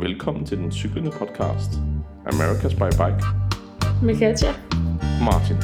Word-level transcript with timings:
Velkommen 0.00 0.46
til 0.46 0.58
den 0.58 0.72
cyklende 0.72 1.10
podcast, 1.10 1.70
America's 2.26 2.74
by 2.74 2.90
Bike. 2.90 3.24
Med 4.02 4.18
Katja. 4.18 4.52
Martin. 5.24 5.56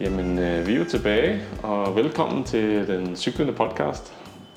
Jamen, 0.00 0.38
øh, 0.38 0.66
vi 0.66 0.74
er 0.74 0.78
jo 0.78 0.84
tilbage, 0.84 1.40
og 1.62 1.96
velkommen 1.96 2.44
til 2.44 2.86
den 2.86 3.16
cyklende 3.16 3.52
podcast. 3.52 4.14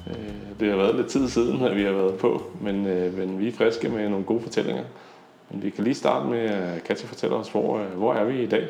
Øh, 0.07 0.59
det 0.59 0.69
har 0.69 0.77
været 0.77 0.95
lidt 0.95 1.07
tid 1.07 1.29
siden, 1.29 1.61
at 1.61 1.75
vi 1.75 1.83
har 1.83 1.91
været 1.91 2.15
på, 2.15 2.43
men, 2.61 2.85
øh, 2.85 3.17
men 3.17 3.39
vi 3.39 3.47
er 3.47 3.51
friske 3.51 3.89
med 3.89 4.09
nogle 4.09 4.25
gode 4.25 4.41
fortællinger. 4.41 4.83
Men 5.49 5.63
vi 5.63 5.69
kan 5.69 5.83
lige 5.83 5.95
starte 5.95 6.25
med, 6.25 6.39
at 6.39 6.83
Katja 6.83 7.07
fortæller 7.07 7.37
os, 7.37 7.49
hvor, 7.49 7.79
øh, 7.79 7.85
hvor 7.85 8.13
er 8.13 8.23
vi 8.23 8.43
i 8.43 8.47
dag? 8.47 8.67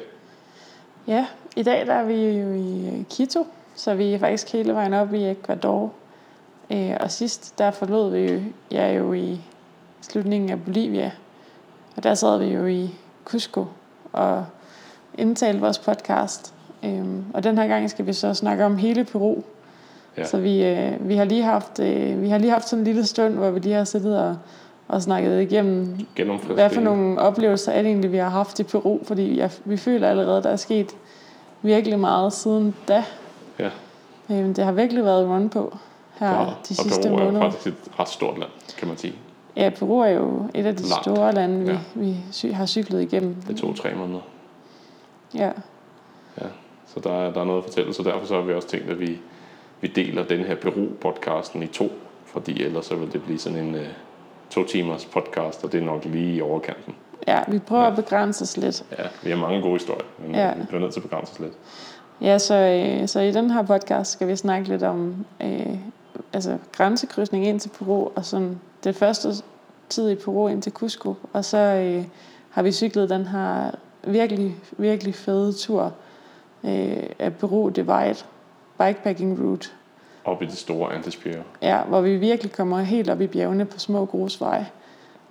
Ja, 1.07 1.25
i 1.55 1.63
dag 1.63 1.88
der 1.88 1.93
er 1.93 2.05
vi 2.05 2.25
jo 2.25 2.53
i 2.53 2.88
øh, 2.88 3.03
Quito, 3.15 3.47
så 3.75 3.95
vi 3.95 4.13
er 4.13 4.19
faktisk 4.19 4.53
hele 4.53 4.73
vejen 4.73 4.93
op 4.93 5.13
i 5.13 5.29
Ecuador. 5.29 5.93
Øh, 6.71 6.97
og 6.99 7.11
sidst 7.11 7.57
der 7.57 7.71
forlod 7.71 8.11
vi 8.11 8.31
jo, 8.31 8.41
ja, 8.71 8.93
jo 8.93 9.13
i 9.13 9.41
slutningen 10.02 10.49
af 10.49 10.63
Bolivia, 10.63 11.11
og 11.95 12.03
der 12.03 12.13
sad 12.13 12.39
vi 12.39 12.45
jo 12.45 12.66
i 12.66 12.89
Cusco 13.25 13.66
og 14.11 14.45
indtalte 15.17 15.61
vores 15.61 15.80
podcast. 15.80 16.53
Øhm, 16.83 17.25
og 17.33 17.44
den 17.44 17.57
her 17.57 17.67
gang 17.67 17.89
skal 17.89 18.07
vi 18.07 18.13
så 18.13 18.33
snakke 18.33 18.66
om 18.66 18.77
hele 18.77 19.03
Peru. 19.03 19.44
Ja. 20.17 20.25
Så 20.25 20.38
vi, 20.38 20.88
vi, 20.99 21.16
har 21.16 21.25
lige 21.25 21.44
haft, 21.44 21.80
vi 22.21 22.30
har 22.30 22.38
lige 22.38 22.52
haft 22.52 22.69
sådan 22.69 22.80
en 22.80 22.85
lille 22.85 23.05
stund, 23.05 23.33
hvor 23.33 23.52
vi 23.52 23.59
lige 23.59 23.75
har 23.75 23.83
siddet 23.83 24.19
og, 24.19 24.38
og 24.87 25.01
snakket 25.01 25.41
igennem, 25.41 25.97
Gennemfrisk 26.15 26.51
hvad 26.53 26.69
for 26.69 26.81
nogle 26.81 27.19
oplevelser 27.19 27.71
er 27.71 27.81
det 27.81 27.89
egentlig, 27.89 28.11
vi 28.11 28.17
har 28.17 28.29
haft 28.29 28.59
i 28.59 28.63
Peru. 28.63 28.99
Fordi 29.03 29.37
jeg, 29.37 29.51
vi 29.65 29.77
føler 29.77 30.09
allerede, 30.09 30.43
der 30.43 30.49
er 30.49 30.55
sket 30.55 30.95
virkelig 31.61 31.99
meget 31.99 32.33
siden 32.33 32.75
da. 32.88 33.03
Ja, 33.59 33.69
Øhm, 34.31 34.53
det 34.53 34.66
har 34.66 34.71
virkelig 34.71 35.03
været 35.03 35.27
run 35.29 35.49
på 35.49 35.77
her 36.19 36.31
Ja, 36.31 36.39
de 36.44 36.45
og 36.49 36.55
sidste 36.67 37.09
Peru 37.09 37.17
er 37.19 37.23
måneder. 37.23 37.41
faktisk 37.52 37.67
et 37.67 37.99
ret 37.99 38.09
stort 38.09 38.38
land, 38.39 38.49
kan 38.77 38.88
man 38.88 38.97
sige. 38.97 39.13
Ja, 39.55 39.69
Peru 39.79 39.99
er 39.99 40.09
jo 40.09 40.45
et 40.53 40.66
af 40.66 40.75
de 40.75 40.83
Langt. 40.89 41.03
store 41.03 41.31
lande, 41.31 41.59
vi, 41.66 41.72
Ja. 41.72 41.77
vi 41.95 42.16
sy- 42.31 42.45
har 42.53 42.66
cyklet 42.66 43.01
igennem. 43.01 43.35
Det 43.47 43.57
tog 43.57 43.75
tre 43.75 43.89
måneder. 43.95 44.19
Ja, 45.35 45.51
Ja, 46.41 46.47
så 46.88 46.99
der 46.99 47.11
er, 47.13 47.33
der 47.33 47.41
er 47.41 47.45
noget 47.45 47.57
at 47.59 47.63
fortælle, 47.66 47.94
så 47.94 48.03
derfor 48.03 48.25
så 48.25 48.35
har 48.35 48.41
vi 48.41 48.53
også 48.53 48.67
tænkt, 48.67 48.89
at 48.89 48.99
vi, 48.99 49.19
vi 49.81 49.88
deler 49.88 50.23
den 50.23 50.39
her 50.39 50.55
Peru-podcasten 50.55 51.63
i 51.63 51.67
to, 51.67 51.91
fordi 52.25 52.63
ellers 52.63 52.85
så 52.85 52.95
vil 52.95 53.13
det 53.13 53.23
blive 53.23 53.39
sådan 53.39 53.57
en 53.59 53.75
uh, 53.75 53.81
to 54.50 54.64
timers 54.64 55.06
podcast, 55.06 55.64
og 55.64 55.72
det 55.72 55.81
er 55.81 55.86
nok 55.86 56.06
lige 56.06 56.36
i 56.36 56.42
overkanten. 56.42 56.95
ja 57.28 57.40
vi 57.48 57.59
prøver 57.59 57.84
Ja. 57.84 57.90
at 57.90 57.95
begrænse 57.95 58.44
os 58.44 58.58
lidt. 58.58 58.86
Ja, 59.00 59.03
vi 59.23 59.30
har 59.30 59.38
mange 59.38 59.62
gode 59.62 59.73
historier, 59.73 60.06
men 60.20 60.36
Ja. 60.36 60.53
vi 60.53 60.64
bliver 60.67 60.81
nødt 60.81 60.94
til 60.94 61.00
at 61.00 61.03
begrænse 61.09 61.31
os 61.34 61.40
lidt. 61.40 61.53
Ja, 62.22 62.38
så, 62.38 62.56
øh, 62.56 63.08
så 63.08 63.20
i 63.20 63.31
den 63.31 63.50
her 63.52 63.62
podcast 63.64 64.12
skal 64.12 64.28
vi 64.28 64.36
snakke 64.36 64.68
lidt 64.70 64.84
om 64.84 65.25
øh, 65.42 65.78
altså 66.34 66.58
grænsekrydsning 66.72 67.48
ind 67.48 67.59
til 67.59 67.70
Peru, 67.70 68.09
og 68.16 68.25
sådan 68.25 68.59
det 68.84 68.95
første 68.95 69.30
tid 69.90 70.09
i 70.09 70.16
Peru 70.16 70.48
ind 70.48 70.62
til 70.62 70.72
Cusco. 70.72 71.16
Og 71.34 71.45
så 71.45 71.58
øh, 71.58 72.03
har 72.50 72.62
vi 72.62 72.72
cyklet 72.72 73.09
den 73.09 73.25
her 73.28 73.72
virkelig, 74.03 74.56
virkelig 74.78 75.16
fede 75.16 75.53
tur 75.53 75.94
øh, 76.64 77.03
af 77.20 77.34
Peru 77.36 77.70
Divide 77.70 78.16
bikepacking 78.80 79.40
route. 79.44 79.70
Op 80.28 80.42
i 80.42 80.45
det 80.45 80.58
store 80.58 80.94
Andesbjerg. 80.94 81.44
Ja, 81.61 81.81
hvor 81.83 82.02
vi 82.02 82.17
virkelig 82.17 82.52
kommer 82.52 82.81
helt 82.81 83.09
op 83.09 83.22
i 83.22 83.28
bjergene 83.28 83.66
på 83.66 83.80
små 83.80 84.06
grusveje. 84.06 84.67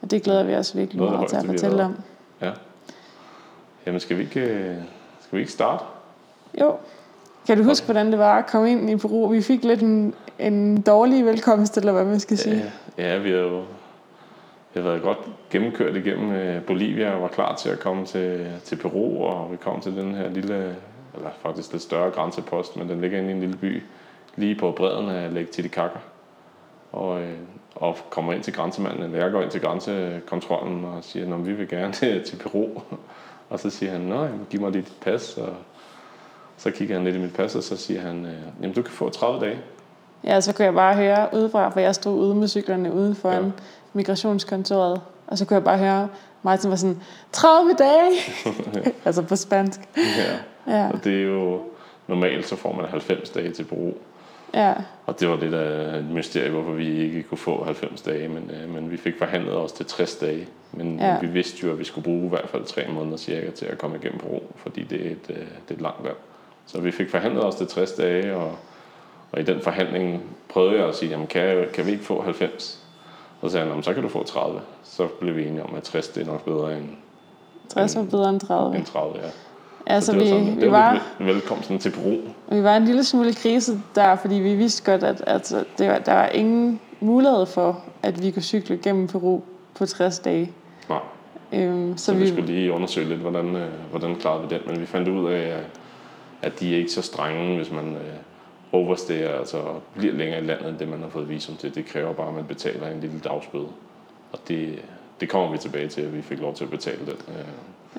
Og 0.02 0.10
det 0.10 0.22
glæder 0.22 0.44
vi 0.44 0.54
os 0.54 0.76
virkelig 0.76 0.98
Noget 0.98 1.12
meget 1.12 1.28
til 1.28 1.36
at 1.36 1.46
fortælle 1.46 1.84
om. 1.84 1.96
Ja. 2.42 2.50
Jamen 3.86 4.00
skal 4.00 4.18
vi 4.18 4.22
ikke, 4.22 4.40
øh, 4.40 4.76
skal 5.20 5.36
vi 5.36 5.40
ikke 5.40 5.52
starte? 5.52 5.84
Jo. 6.60 6.74
Kan 7.46 7.58
du 7.58 7.64
huske, 7.64 7.84
hvordan 7.84 8.10
det 8.10 8.18
var 8.18 8.38
at 8.38 8.46
komme 8.46 8.70
ind 8.70 8.90
i 8.90 8.96
Peru? 8.96 9.28
Vi 9.28 9.42
fik 9.42 9.64
lidt 9.64 9.82
en, 9.82 10.14
en 10.38 10.80
dårlig 10.80 11.26
velkomst, 11.26 11.76
eller 11.76 11.92
hvad 11.92 12.04
man 12.04 12.20
skal 12.20 12.38
sige. 12.38 12.72
Ja, 12.98 13.08
ja 13.08 13.18
vi 13.18 13.30
har 13.30 13.38
jo 13.38 13.62
vi 14.76 14.80
har 14.80 14.88
været 14.88 15.02
godt 15.02 15.18
gennemkørt 15.50 15.96
igennem 15.96 16.32
øh, 16.32 16.62
Bolivia 16.62 17.10
og 17.14 17.22
var 17.22 17.28
klar 17.28 17.54
til 17.54 17.68
at 17.68 17.80
komme 17.80 18.06
til, 18.06 18.46
til 18.64 18.76
Peru, 18.76 19.24
og 19.24 19.52
vi 19.52 19.56
kom 19.56 19.80
til 19.80 19.96
den 19.96 20.14
her 20.14 20.28
lille, 20.28 20.76
eller 21.14 21.30
faktisk 21.42 21.72
lidt 21.72 21.82
større 21.82 22.10
grænsepost, 22.10 22.76
men 22.76 22.88
den 22.88 23.00
ligger 23.00 23.18
inde 23.18 23.30
i 23.30 23.32
en 23.32 23.40
lille 23.40 23.56
by, 23.56 23.82
lige 24.36 24.54
på 24.54 24.70
bredden 24.72 25.08
af 25.08 25.34
Lake 25.34 25.46
Titicaca. 25.52 25.98
Og, 26.92 27.20
øh, 27.20 27.32
og 27.74 27.96
kommer 28.10 28.32
ind 28.32 28.42
til 28.42 28.52
grænsemanden, 28.52 29.02
eller 29.02 29.18
jeg 29.18 29.30
går 29.32 29.42
ind 29.42 29.50
til 29.50 29.60
grænsekontrollen 29.60 30.84
og 30.84 30.98
siger, 31.04 31.34
at 31.34 31.46
vi 31.46 31.52
vil 31.52 31.68
gerne 31.68 31.92
til, 31.92 32.22
til 32.28 32.36
Peru. 32.36 32.68
Og 33.50 33.60
så 33.60 33.70
siger 33.70 33.92
han, 33.92 34.00
nej, 34.00 34.28
giv 34.50 34.60
mig 34.60 34.70
lige 34.70 34.82
dit 34.82 34.92
pas. 35.00 35.36
Og 35.38 35.48
så 36.56 36.70
kigger 36.70 36.94
han 36.94 37.04
lidt 37.04 37.16
i 37.16 37.18
mit 37.18 37.34
pas, 37.34 37.54
og 37.54 37.62
så 37.62 37.76
siger 37.76 38.00
han, 38.00 38.24
øh, 38.26 38.32
jamen 38.62 38.74
du 38.74 38.82
kan 38.82 38.92
få 38.92 39.08
30 39.10 39.40
dage. 39.46 39.58
Ja, 40.24 40.40
så 40.40 40.52
kunne 40.54 40.64
jeg 40.64 40.74
bare 40.74 40.94
høre 40.94 41.28
udefra, 41.32 41.68
for 41.68 41.80
jeg 41.80 41.94
stod 41.94 42.14
ude 42.18 42.34
med 42.34 42.48
cyklerne 42.48 42.92
ude 42.92 43.14
foran 43.14 43.44
Ja. 43.44 43.50
migrationskontoret. 43.92 45.00
Og 45.26 45.38
så 45.38 45.44
kunne 45.44 45.54
jeg 45.54 45.64
bare 45.64 45.78
høre, 45.78 46.08
Martin 46.42 46.70
var 46.70 46.76
sådan, 46.76 47.02
30 47.32 47.72
dage! 47.78 48.12
altså 49.06 49.22
på 49.22 49.36
spansk. 49.36 49.80
Ja. 49.96 50.76
Ja, 50.78 50.88
Og 50.92 51.04
det 51.04 51.18
er 51.20 51.22
jo, 51.26 51.60
normalt 52.06 52.46
så 52.48 52.56
får 52.56 52.72
man 52.72 52.84
90 52.86 53.30
dage 53.30 53.50
til 53.50 53.64
Peru. 53.64 53.92
Ja, 54.56 54.74
Og 55.06 55.20
det 55.20 55.28
var 55.28 55.36
lidt 55.36 55.54
af 55.54 55.98
et 55.98 56.04
mysterie, 56.04 56.50
hvorfor 56.50 56.72
vi 56.72 56.98
ikke 57.00 57.22
kunne 57.22 57.38
få 57.38 57.64
90 57.64 58.02
dage, 58.02 58.28
men, 58.28 58.50
øh, 58.62 58.70
men 58.74 58.90
vi 58.90 58.96
fik 58.96 59.18
forhandlet 59.18 59.56
os 59.56 59.72
til 59.72 59.86
60 59.86 60.14
dage. 60.16 60.48
Men 60.72 60.98
Ja. 60.98 61.06
ja. 61.08 61.18
vi 61.20 61.26
vidste 61.26 61.66
jo, 61.66 61.72
at 61.72 61.78
vi 61.78 61.84
skulle 61.84 62.04
bruge 62.04 62.26
i 62.26 62.28
hvert 62.28 62.48
fald 62.48 62.64
tre 62.64 62.82
måneder 62.92 63.16
cirka 63.16 63.50
til 63.50 63.66
at 63.66 63.78
komme 63.78 63.96
igennem 63.96 64.18
Peru, 64.18 64.40
fordi 64.56 64.82
det 64.82 65.06
er 65.06 65.10
et, 65.10 65.26
øh, 65.30 65.36
det 65.36 65.46
er 65.70 65.74
et 65.74 65.80
langt 65.80 66.04
land. 66.04 66.16
Så 66.66 66.80
vi 66.80 66.90
fik 66.90 67.10
forhandlet 67.10 67.44
os 67.44 67.54
til 67.54 67.66
60 67.66 67.92
dage, 67.92 68.36
og, 68.36 68.52
og 69.32 69.40
i 69.40 69.42
den 69.42 69.60
forhandling 69.60 70.22
prøvede 70.48 70.78
jeg 70.78 70.88
at 70.88 70.94
sige, 70.94 71.10
jamen, 71.10 71.26
kan, 71.26 71.66
kan 71.74 71.86
vi 71.86 71.90
ikke 71.90 72.04
få 72.04 72.22
90? 72.22 72.82
Og 73.40 73.48
så 73.48 73.52
sagde 73.52 73.62
han, 73.64 73.70
"Jamen, 73.70 73.82
så 73.82 73.94
kan 73.94 74.02
du 74.02 74.08
få 74.08 74.22
30. 74.24 74.60
Så 74.84 75.06
blev 75.20 75.36
vi 75.36 75.46
enige 75.46 75.62
om, 75.62 75.74
at 75.74 75.82
60 75.82 76.08
det 76.08 76.22
er 76.22 76.26
nok 76.26 76.44
bedre 76.44 76.76
end, 76.78 76.88
60 77.68 77.96
var 77.96 78.02
bedre 78.02 78.28
end 78.30 78.40
30. 78.40 78.76
end 78.76 78.84
30. 78.84 79.16
Ja. 79.18 79.28
Altså, 79.86 80.12
det 80.12 80.18
var 80.20 80.24
vi, 80.24 80.30
sådan, 80.30 80.56
vi, 80.56 80.60
det 80.60 80.70
var, 80.72 81.02
var 81.18 81.24
velkomsten 81.26 81.78
til 81.78 81.90
Peru. 81.90 82.16
vi 82.56 82.62
var 82.62 82.76
en 82.76 82.84
lille 82.84 83.04
smule 83.04 83.34
krise 83.34 83.80
der, 83.94 84.16
fordi 84.16 84.34
vi 84.34 84.54
vidste 84.54 84.90
godt, 84.92 85.02
at, 85.02 85.20
at 85.26 85.54
det 85.78 85.88
var, 85.88 85.98
der 85.98 86.12
var 86.12 86.26
ingen 86.28 86.80
mulighed 87.00 87.46
for, 87.46 87.84
at 88.02 88.22
vi 88.22 88.30
kunne 88.30 88.42
cykle 88.42 88.78
gennem 88.82 89.06
Peru 89.08 89.40
på 89.74 89.86
60 89.86 90.18
dage. 90.18 90.52
Nej. 90.88 90.98
Øhm, 91.52 91.96
så, 91.96 92.04
Så 92.04 92.14
vi 92.14 92.20
vi, 92.20 92.28
skulle 92.28 92.46
lige 92.46 92.72
undersøge 92.72 93.08
lidt, 93.08 93.20
hvordan, 93.20 93.56
øh, 93.56 93.68
hvordan 93.90 94.16
klarede 94.16 94.42
vi 94.42 94.48
den. 94.54 94.60
Men 94.66 94.80
vi 94.80 94.86
fandt 94.86 95.08
ud 95.08 95.30
af, 95.30 95.38
at- 95.38 95.66
at 96.42 96.60
de 96.60 96.74
er 96.74 96.78
ikke 96.78 96.92
så 96.92 97.02
strenge, 97.02 97.56
hvis 97.56 97.70
man 97.70 97.84
øh, 97.94 98.00
overstager, 98.72 99.38
altså 99.38 99.58
bliver 99.98 100.14
længere 100.14 100.40
i 100.42 100.44
landet, 100.44 100.68
end 100.68 100.78
det 100.78 100.88
man 100.88 101.00
har 101.02 101.08
fået 101.08 101.28
visum 101.28 101.56
til. 101.56 101.74
Det 101.74 101.86
kræver 101.86 102.12
bare, 102.12 102.28
at 102.28 102.34
man 102.34 102.44
betaler 102.44 102.88
en 102.88 103.00
lille 103.00 103.18
dagsbøde. 103.24 103.66
Og 104.32 104.38
det, 104.48 104.78
det 105.20 105.28
kommer 105.28 105.50
vi 105.52 105.58
tilbage 105.58 105.88
til, 105.88 106.00
at 106.00 106.16
vi 106.16 106.22
fik 106.22 106.40
lov 106.40 106.54
til 106.54 106.64
at 106.64 106.70
betale 106.70 106.98
den. 107.06 107.14
Øh. 107.28 107.44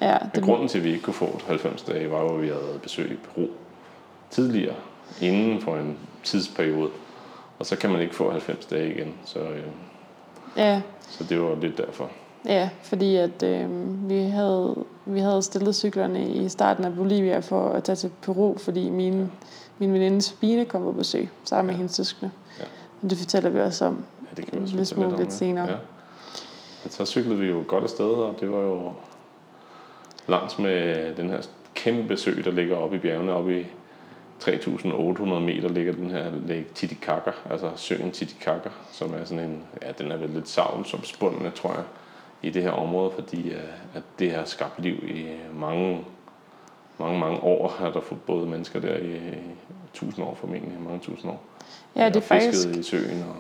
Ja, 0.02 0.18
det, 0.36 0.44
grunden 0.44 0.68
til, 0.68 0.78
at 0.78 0.84
vi 0.84 0.90
ikke 0.90 1.04
kunne 1.04 1.14
få 1.14 1.40
90 1.48 1.82
dage, 1.82 2.12
var 2.12 2.22
jo, 2.22 2.36
at 2.36 2.42
vi 2.42 2.48
havde 2.48 2.80
besøg 2.84 3.12
i 3.12 3.16
Peru 3.16 3.48
tidligere, 4.32 4.76
inden 5.22 5.62
for 5.62 5.76
en 5.76 5.98
tidsperiode. 6.24 6.90
Og 7.60 7.66
så 7.66 7.76
kan 7.76 7.90
man 7.90 8.02
ikke 8.02 8.16
få 8.16 8.32
90 8.32 8.66
dage 8.66 8.94
igen. 8.96 9.14
Så, 9.26 9.40
øh, 9.40 9.64
ja, 10.58 10.82
så 11.10 11.24
det 11.24 11.42
var 11.42 11.56
lidt 11.62 11.78
derfor. 11.78 12.10
Ja, 12.46 12.70
fordi 12.84 13.16
at 13.16 13.44
øh, 13.44 13.70
vi, 14.10 14.20
havde, 14.22 14.76
vi 15.06 15.20
havde 15.20 15.42
stillet 15.42 15.76
cyklerne 15.76 16.30
i 16.30 16.50
starten 16.50 16.86
af 16.86 16.96
Bolivia 16.96 17.40
for 17.40 17.70
at 17.70 17.84
tage 17.84 17.96
til 17.96 18.12
Peru, 18.22 18.58
fordi 18.58 18.90
min, 18.90 19.32
min 19.78 19.94
veninde 19.94 20.22
Sabine 20.22 20.66
kom 20.66 20.84
på 20.84 20.92
besøg 20.92 21.30
sammen 21.44 21.66
med 21.68 21.74
Ja. 21.74 21.78
hendes 21.78 21.96
søskende. 21.96 22.32
Ja. 22.60 22.64
Og 23.04 23.10
det 23.10 23.18
fortæller 23.18 23.50
vi 23.50 23.60
også 23.60 23.86
om. 23.86 24.04
Ja, 24.22 24.36
det 24.42 24.46
kan 24.46 24.60
vi 24.60 24.80
også 24.80 24.96
lidt 25.18 25.20
ja. 25.20 25.30
senere. 25.30 25.70
Ja. 25.70 25.76
Så 26.90 27.06
cyklede 27.06 27.40
vi 27.40 27.48
jo 27.48 27.64
godt 27.68 27.84
afsted, 27.84 28.06
og 28.06 28.36
det 28.40 28.52
var 28.52 28.60
jo 28.60 28.92
langs 30.28 30.60
med 30.60 31.16
den 31.16 31.30
her 31.30 31.42
kæmpe 31.76 32.18
sø, 32.18 32.42
der 32.46 32.52
ligger 32.52 32.78
oppe 32.78 32.96
i 32.96 33.00
bjergene, 33.00 33.34
oppe 33.34 33.62
i 33.62 33.66
3.800 34.44 35.24
meter 35.24 35.70
ligger 35.70 35.94
den 35.94 36.10
her 36.10 36.32
Lake 36.48 36.66
Titicaca, 36.76 37.32
altså 37.50 37.72
søen 37.76 38.12
Titicaca, 38.12 38.70
som 38.92 39.14
er 39.14 39.26
sådan 39.26 39.44
en, 39.44 39.64
ja, 39.82 39.92
den 39.92 40.12
er 40.12 40.18
vel 40.18 40.30
lidt 40.30 40.50
savn 40.50 40.86
som 40.86 41.04
spundende, 41.04 41.52
tror 41.52 41.74
jeg, 41.74 41.84
i 42.42 42.50
det 42.50 42.64
her 42.64 42.72
område, 42.72 43.12
fordi 43.16 43.50
øh, 43.50 43.60
at 43.94 44.04
det 44.20 44.32
har 44.32 44.46
skabt 44.46 44.80
liv 44.80 44.94
i 44.94 45.26
mange, 45.54 46.06
mange, 46.98 47.20
mange 47.20 47.40
år, 47.40 47.68
har 47.80 47.92
der 47.92 48.02
fået 48.02 48.22
både 48.22 48.48
mennesker 48.48 48.80
der 48.80 48.98
i, 48.98 49.20
tusind 49.94 50.26
år 50.26 50.36
formentlig, 50.36 50.82
mange 50.82 51.00
tusind 51.00 51.32
år. 51.32 51.44
Ja, 51.96 52.06
det 52.06 52.16
er, 52.16 52.22
faktisk, 52.22 52.68
i 52.68 52.84
søen, 52.84 53.24
og 53.30 53.36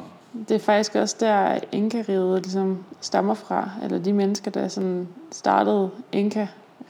det 0.49 0.55
er 0.55 0.59
faktisk 0.59 0.95
også 0.95 1.15
der, 1.19 1.59
Inka-riget 1.71 2.43
ligesom 2.43 2.83
stammer 3.01 3.33
fra. 3.33 3.69
Eller 3.83 3.99
de 3.99 4.13
mennesker, 4.13 4.51
der 4.51 4.67
sådan 4.67 5.07
startede 5.31 5.89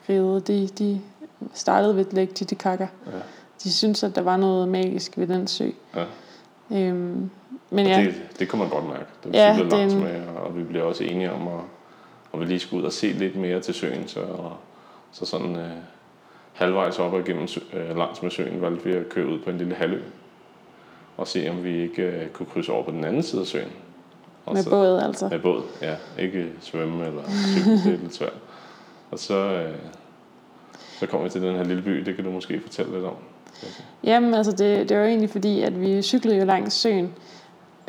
Inka-riget, 0.10 0.48
de, 0.48 0.68
de 0.80 1.02
startede 1.54 1.96
ved 1.96 2.06
Lake 2.12 2.34
Titicaca. 2.34 2.88
Ja. 3.08 3.12
De 3.64 3.74
synes, 3.74 4.04
at 4.04 4.16
der 4.16 4.22
var 4.22 4.38
noget 4.38 4.68
magisk 4.68 5.18
ved 5.18 5.28
den 5.28 5.48
sø. 5.48 5.70
Ja. 5.96 6.06
Øhm, 6.72 7.30
men 7.70 7.86
Og 7.86 7.92
ja, 7.92 8.02
det, 8.04 8.16
det 8.40 8.50
kunne 8.50 8.60
man 8.62 8.70
godt 8.70 8.86
mærke. 8.88 9.06
Det 9.24 9.34
Ja, 9.36 9.54
det 9.54 9.74
er 9.74 9.78
langt 9.78 9.94
en- 9.94 10.00
med, 10.04 10.22
og 10.28 10.58
vi 10.58 10.64
blev 10.64 10.86
også 10.88 11.04
enige 11.04 11.32
om 11.32 11.48
at, 11.48 11.54
at 12.34 12.40
vi 12.40 12.46
lige 12.46 12.60
skulle 12.60 12.82
ud 12.82 12.86
og 12.86 12.94
se 12.94 13.08
lidt 13.08 13.36
mere 13.36 13.60
til 13.60 13.74
søen, 13.74 14.08
så, 14.08 14.26
Så 15.12 15.26
sådan 15.26 15.56
øh, 15.56 15.70
halvvejs 16.54 17.00
op 17.00 17.14
og 17.14 17.20
igennem 17.20 17.48
øh, 17.74 17.98
langs 17.98 18.22
med 18.24 18.32
søen 18.32 18.62
valgte 18.62 18.84
vi 18.84 18.94
at 18.96 19.10
køre 19.10 19.28
ud 19.28 19.40
på 19.40 19.50
en 19.50 19.58
lille 19.58 19.76
halvø 19.76 20.02
og 21.18 21.28
se 21.28 21.50
om 21.50 21.64
vi 21.64 21.82
ikke 21.82 22.02
øh, 22.04 22.28
kunne 22.30 22.46
krydse 22.46 22.72
over 22.72 22.84
på 22.84 22.92
den 22.92 23.04
anden 23.04 23.24
side 23.24 23.42
af 23.42 23.48
søen. 23.48 23.72
Og 24.46 24.54
Med 24.54 24.64
så, 24.64 24.70
båd 24.70 25.00
altså. 25.00 25.28
Med 25.30 25.40
båd, 25.40 25.62
ja. 25.82 25.96
Ikke 26.20 26.50
svømme 26.62 27.06
eller 27.08 27.22
cykle, 27.30 27.72
det 27.74 27.86
er 27.94 27.98
lidt 27.98 28.16
svært. 28.16 28.34
Og 29.12 29.20
så, 29.20 29.34
øh, 29.34 29.76
så 31.00 31.06
kom 31.06 31.24
vi 31.24 31.30
til 31.30 31.42
den 31.42 31.56
her 31.56 31.64
lille 31.64 31.82
by, 31.82 32.00
det 32.00 32.16
kan 32.16 32.26
du 32.26 32.32
måske 32.32 32.62
fortælle 32.62 32.94
lidt 32.94 33.06
om. 33.06 33.16
Jamen, 34.04 34.34
altså 34.34 34.52
det, 34.52 34.90
det 34.90 34.98
var 34.98 35.06
egentlig 35.06 35.30
fordi, 35.30 35.62
at 35.62 35.82
vi 35.82 36.02
cyklede 36.02 36.38
jo 36.38 36.46
langs 36.46 36.74
søen. 36.74 37.14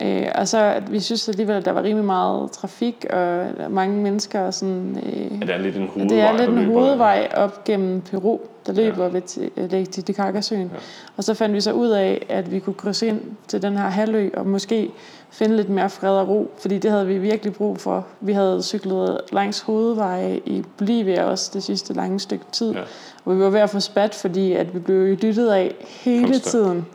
Øh, 0.02 0.26
og 0.34 0.48
så 0.48 0.82
vi 0.90 1.00
synes 1.00 1.28
alligevel, 1.28 1.56
at 1.56 1.64
der 1.64 1.72
var 1.72 1.82
rimelig 1.82 2.06
meget 2.06 2.50
trafik 2.52 3.06
og 3.10 3.46
mange 3.70 4.02
mennesker. 4.02 4.40
Og 4.40 4.54
sådan, 4.54 5.02
øh, 5.06 5.40
Ja, 5.40 5.46
det 5.46 5.54
er 5.54 5.58
lidt 5.58 5.76
en 5.76 5.88
hovedvej, 5.88 6.08
det 6.08 6.20
er 6.22 6.36
lidt 6.46 6.50
en 6.58 6.64
hovedvej 6.64 7.28
op 7.36 7.64
gennem 7.64 8.00
Peru, 8.00 8.38
der 8.66 8.72
løber 8.72 9.04
Ja. 9.04 9.04
ja. 9.04 9.08
ved 9.08 9.50
øh, 9.56 9.72
Lake 9.72 9.84
Titicaca-søen. 9.84 10.70
Ja. 10.74 10.78
Og 11.16 11.24
så 11.24 11.34
fandt 11.34 11.54
vi 11.54 11.60
så 11.60 11.72
ud 11.72 11.88
af, 11.88 12.26
at 12.28 12.50
vi 12.52 12.58
kunne 12.58 12.74
krydse 12.74 13.06
ind 13.06 13.20
til 13.48 13.62
den 13.62 13.76
her 13.76 13.88
halvø 13.88 14.30
og 14.36 14.46
måske 14.46 14.90
finde 15.30 15.56
lidt 15.56 15.68
mere 15.68 15.90
fred 15.90 16.10
og 16.10 16.28
ro, 16.28 16.50
fordi 16.58 16.78
det 16.78 16.90
havde 16.90 17.06
vi 17.06 17.18
virkelig 17.18 17.52
brug 17.54 17.78
for. 17.78 18.06
Vi 18.20 18.32
havde 18.32 18.62
cyklet 18.62 19.20
langs 19.32 19.60
hovedveje 19.60 20.40
i 20.46 20.64
Bolivia 20.78 21.24
også 21.24 21.50
det 21.54 21.62
sidste 21.62 21.94
lange 21.94 22.20
stykke 22.20 22.44
tid, 22.52 22.72
Ja. 22.72 22.80
og 23.24 23.36
vi 23.36 23.40
var 23.42 23.50
ved 23.50 23.60
at 23.60 23.70
få 23.70 23.80
spat, 23.80 24.14
fordi 24.14 24.52
at 24.52 24.74
vi 24.74 24.78
blev 24.78 25.16
dyttet 25.16 25.48
af 25.48 25.74
hele 25.88 26.24
Konstant. 26.24 26.44
tiden. 26.44 26.86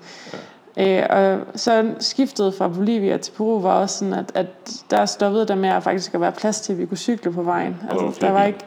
Øh, 0.77 1.03
og 1.09 1.39
så 1.55 1.91
skiftet 1.99 2.53
fra 2.53 2.67
Bolivia 2.67 3.17
til 3.17 3.31
Peru 3.31 3.59
var 3.61 3.73
også 3.73 3.97
sådan, 3.97 4.13
at, 4.13 4.31
at 4.35 4.47
der 4.89 5.05
stoppede 5.05 5.47
der 5.47 5.55
med 5.55 5.69
at 5.69 5.83
faktisk 5.83 6.13
at 6.13 6.21
være 6.21 6.31
plads 6.31 6.61
til, 6.61 6.73
at 6.73 6.79
vi 6.79 6.85
kunne 6.85 6.97
cykle 6.97 7.31
på 7.31 7.41
vejen. 7.41 7.77
Og 7.89 7.95
der 7.95 8.01
var 8.01 8.05
Altså, 8.07 8.21
der, 8.21 8.31
var 8.31 8.43
ikke, 8.43 8.59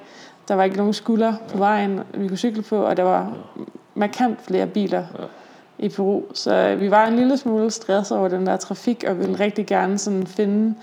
der 0.49 0.55
var 0.55 0.65
ikke 0.65 0.77
nogen 0.77 0.93
skulder 0.93 1.35
på 1.49 1.59
vejen, 1.59 2.01
vi 2.15 2.29
kunne 2.29 2.39
cykle 2.39 2.63
på, 2.63 2.83
og 2.83 2.97
der 2.97 3.03
var 3.03 3.33
markant 3.95 4.41
flere 4.43 4.67
biler 4.67 5.05
Ja. 5.19 5.25
i 5.79 5.89
Peru. 5.89 6.23
Så 6.35 6.75
vi 6.75 6.91
var 6.91 7.07
en 7.07 7.17
lille 7.17 7.37
smule 7.37 7.71
stresset 7.71 8.19
over 8.19 8.29
den 8.29 8.47
der 8.47 8.57
trafik, 8.57 9.05
og 9.09 9.19
ville 9.19 9.41
rigtig 9.41 9.67
gerne 9.67 9.99
sådan 9.99 10.27
finde 10.27 10.75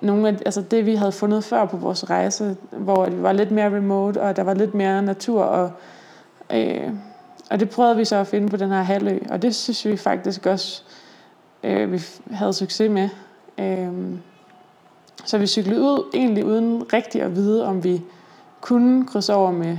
nogle 0.00 0.28
af, 0.28 0.36
altså 0.46 0.60
det, 0.60 0.86
vi 0.86 0.94
havde 0.94 1.12
fundet 1.12 1.44
før 1.44 1.64
på 1.64 1.76
vores 1.76 2.10
rejse, 2.10 2.56
hvor 2.70 3.06
vi 3.06 3.22
var 3.22 3.32
lidt 3.32 3.50
mere 3.50 3.76
remote, 3.76 4.22
og 4.22 4.36
der 4.36 4.42
var 4.42 4.54
lidt 4.54 4.74
mere 4.74 5.02
natur, 5.02 5.42
og, 5.42 5.70
øh, 6.52 6.90
og 7.52 7.60
det 7.60 7.70
prøvede 7.70 7.96
vi 7.96 8.04
så 8.04 8.16
at 8.16 8.26
finde 8.26 8.48
på 8.48 8.56
den 8.56 8.70
her 8.70 8.82
halvø, 8.82 9.18
og 9.30 9.42
det 9.42 9.54
synes 9.54 9.84
vi 9.86 9.96
faktisk 9.96 10.46
også, 10.46 10.82
øh, 11.62 11.92
vi 11.92 12.00
havde 12.30 12.52
succes 12.52 12.90
med. 12.90 13.08
Øh, 13.58 13.88
så 15.24 15.38
vi 15.38 15.46
cyklede 15.46 15.80
ud, 15.80 16.10
egentlig 16.14 16.44
uden 16.44 16.92
rigtig 16.92 17.22
at 17.22 17.36
vide, 17.36 17.66
om 17.66 17.84
vi 17.84 18.02
kunne 18.60 19.06
krydse 19.06 19.34
over 19.34 19.50
med 19.50 19.78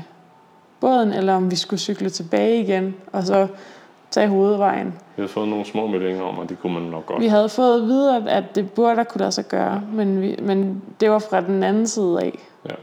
båden, 0.79 1.13
eller 1.13 1.33
om 1.33 1.51
vi 1.51 1.55
skulle 1.55 1.79
cykle 1.79 2.09
tilbage 2.09 2.61
igen, 2.61 2.95
og 3.11 3.23
så 3.23 3.47
tage 4.11 4.27
hovedvejen. 4.27 4.87
Vi 4.87 4.91
havde 5.15 5.29
fået 5.29 5.47
nogle 5.47 5.65
små 5.65 5.87
meldinger 5.87 6.23
om, 6.23 6.39
at 6.39 6.49
det 6.49 6.59
kunne 6.61 6.73
man 6.73 6.83
nok 6.83 7.05
godt. 7.05 7.21
Vi 7.21 7.27
havde 7.27 7.49
fået 7.49 7.81
at 7.81 7.87
vide, 7.87 8.29
at 8.29 8.55
det 8.55 8.71
burde 8.71 8.95
der 8.95 9.03
kunne 9.03 9.19
lade 9.19 9.31
sig 9.31 9.47
gøre, 9.47 9.81
men, 9.93 10.21
vi, 10.21 10.35
men 10.41 10.81
det 10.99 11.09
var 11.11 11.19
fra 11.19 11.41
den 11.41 11.63
anden 11.63 11.87
side 11.87 12.21
af, 12.21 12.39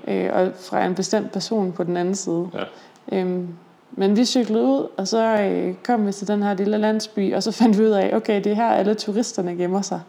Ja. 0.07 0.15
øh, 0.15 0.37
og 0.47 0.53
fra 0.61 0.85
en 0.85 0.95
bestemt 0.95 1.33
person 1.33 1.73
på 1.73 1.85
den 1.85 1.97
anden 1.97 2.15
side. 2.15 2.49
Ja. 2.55 3.19
Øhm, 3.19 3.49
men 3.93 4.17
vi 4.17 4.25
cyklede 4.25 4.65
ud, 4.65 4.87
og 4.97 5.09
så 5.09 5.41
øh, 5.41 5.75
kom 5.85 6.07
vi 6.07 6.13
til 6.13 6.29
den 6.29 6.43
her 6.43 6.55
lille 6.55 6.79
landsby, 6.79 7.35
og 7.35 7.43
så 7.43 7.53
fandt 7.53 7.79
vi 7.79 7.83
ud 7.85 7.91
af, 7.91 8.11
okay, 8.17 8.45
det 8.45 8.53
er 8.53 8.57
her 8.57 8.69
alle 8.71 8.95
turisterne 8.95 9.57
gemmer 9.57 9.83
sig. 9.83 10.01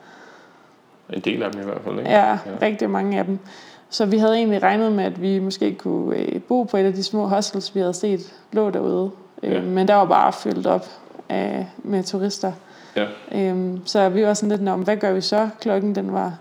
En 1.13 1.19
del 1.19 1.43
af 1.43 1.51
dem 1.51 1.61
i 1.61 1.63
hvert 1.65 1.81
fald, 1.83 1.97
ikke? 1.99 2.09
Ja, 2.11 2.29
Ja. 2.31 2.37
rigtig 2.61 2.89
mange 2.89 3.19
af 3.19 3.25
dem. 3.25 3.39
Så 3.89 4.05
vi 4.05 4.17
havde 4.17 4.35
egentlig 4.35 4.63
regnet 4.63 4.91
med, 4.91 5.03
at 5.03 5.21
vi 5.21 5.39
måske 5.39 5.75
kunne 5.75 6.15
øh, 6.17 6.41
bo 6.41 6.63
på 6.63 6.77
et 6.77 6.83
af 6.85 6.93
de 6.93 7.03
små 7.03 7.25
hostels, 7.27 7.75
vi 7.75 7.79
havde 7.79 7.93
set 7.93 8.33
lå 8.51 8.69
derude. 8.69 9.11
Øh, 9.43 9.51
Ja. 9.51 9.61
Men 9.61 9.87
der 9.87 9.95
var 9.95 10.05
bare 10.05 10.33
fyldt 10.33 10.67
op 10.67 10.85
af, 11.29 11.67
med 11.83 12.03
turister. 12.03 12.51
Ja. 12.95 13.05
Øhm, 13.31 13.81
så 13.85 14.09
vi 14.09 14.25
var 14.25 14.33
sådan 14.33 14.57
lidt, 14.57 14.69
om 14.69 14.81
hvad 14.81 14.97
gør 14.97 15.13
vi 15.13 15.21
så? 15.21 15.49
Klokken 15.61 15.95
den 15.95 16.13
var 16.13 16.33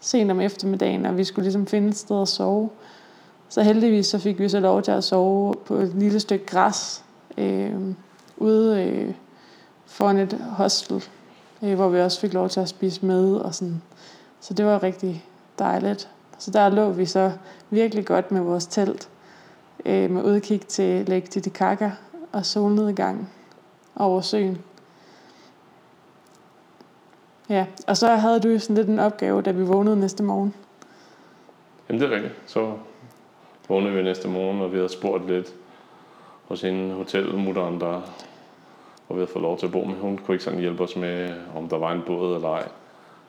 sent 0.00 0.30
om 0.30 0.40
eftermiddagen, 0.40 1.06
og 1.06 1.16
vi 1.16 1.24
skulle 1.24 1.44
ligesom 1.44 1.66
finde 1.66 1.88
et 1.88 1.96
sted 1.96 2.22
at 2.22 2.28
sove. 2.28 2.68
Så 3.52 3.62
heldigvis 3.62 4.06
så 4.06 4.18
fik 4.18 4.38
vi 4.38 4.48
så 4.48 4.60
lov 4.60 4.82
til 4.82 4.90
at 4.90 5.04
sove 5.04 5.54
på 5.64 5.74
et 5.74 5.94
lille 5.94 6.20
stykke 6.20 6.46
græs 6.46 7.04
øh, 7.38 7.94
ude 8.36 8.82
øh, 8.82 9.14
foran 9.86 10.16
et 10.16 10.32
hostel, 10.32 11.04
øh, 11.62 11.74
hvor 11.74 11.88
vi 11.88 12.00
også 12.00 12.20
fik 12.20 12.32
lov 12.32 12.48
til 12.48 12.60
at 12.60 12.68
spise 12.68 13.06
med 13.06 13.36
og 13.36 13.54
sådan. 13.54 13.82
Så 14.40 14.54
det 14.54 14.66
var 14.66 14.82
rigtig 14.82 15.24
dejligt. 15.58 16.08
Så 16.38 16.50
der 16.50 16.68
lå 16.68 16.90
vi 16.90 17.06
så 17.06 17.32
virkelig 17.70 18.06
godt 18.06 18.30
med 18.30 18.40
vores 18.40 18.66
telt 18.66 19.08
øh, 19.84 20.10
med 20.10 20.22
udkig 20.24 20.60
til 20.66 21.08
Lake 21.08 21.26
Titicaca 21.26 21.92
og 22.32 22.46
solnedgang 22.46 23.30
over 23.96 24.20
søen. 24.20 24.58
Ja, 27.48 27.66
og 27.86 27.96
så 27.96 28.08
havde 28.08 28.40
du 28.40 28.58
sådan 28.58 28.76
lidt 28.76 28.88
en 28.88 28.98
opgave, 28.98 29.42
da 29.42 29.50
vi 29.50 29.62
vågnede 29.62 29.96
næste 29.96 30.22
morgen. 30.22 30.54
Jamen, 31.88 32.00
det 32.00 32.12
er 32.12 32.14
rigtigt. 32.14 32.34
Så 32.46 32.74
vågnede 33.72 33.94
vi 33.94 34.02
næste 34.02 34.28
morgen, 34.28 34.60
og 34.60 34.72
vi 34.72 34.76
havde 34.76 34.88
spurgt 34.88 35.26
lidt 35.26 35.54
hos 36.48 36.64
en 36.64 36.90
hotelmutteren, 36.90 37.80
der 37.80 38.00
hvor 39.06 39.16
vi 39.16 39.20
havde 39.20 39.32
fået 39.32 39.42
lov 39.42 39.58
til 39.58 39.66
at 39.66 39.72
bo 39.72 39.84
med. 39.84 39.94
Hun 39.94 40.18
kunne 40.18 40.34
ikke 40.34 40.44
sådan 40.44 40.60
hjælpe 40.60 40.82
os 40.82 40.96
med, 40.96 41.34
om 41.56 41.68
der 41.68 41.78
var 41.78 41.92
en 41.92 42.02
båd 42.06 42.34
eller 42.34 42.48
ej. 42.48 42.68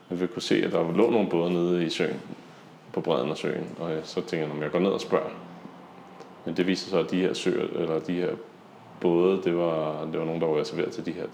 Men 0.10 0.22
vi 0.22 0.28
kunne 0.28 0.42
se, 0.42 0.56
at 0.66 0.72
der 0.72 0.92
lå 0.92 1.10
nogle 1.10 1.30
både 1.30 1.54
nede 1.54 1.86
i 1.86 1.90
søen, 1.90 2.22
på 2.94 3.02
bredden 3.02 3.32
af 3.32 3.38
søen. 3.38 3.68
Og 3.80 3.92
så 4.04 4.16
tænkte 4.16 4.38
jeg, 4.38 4.52
om 4.52 4.62
jeg 4.62 4.72
går 4.72 4.80
ned 4.80 4.90
og 4.90 5.02
spørger. 5.02 5.30
Men 6.46 6.58
det 6.58 6.68
viste 6.68 6.90
sig, 6.90 7.00
at 7.00 7.12
de 7.12 7.22
her 7.22 7.34
søer, 7.34 7.68
eller 7.82 8.00
de 8.00 8.14
her 8.14 8.30
både, 9.02 9.42
det 9.44 9.58
var, 9.58 10.06
det 10.12 10.20
var 10.20 10.26
nogen, 10.26 10.42
der 10.42 10.48
var 10.48 10.60
reserveret 10.60 10.92
til 10.92 11.06
de 11.06 11.12
her 11.12 11.26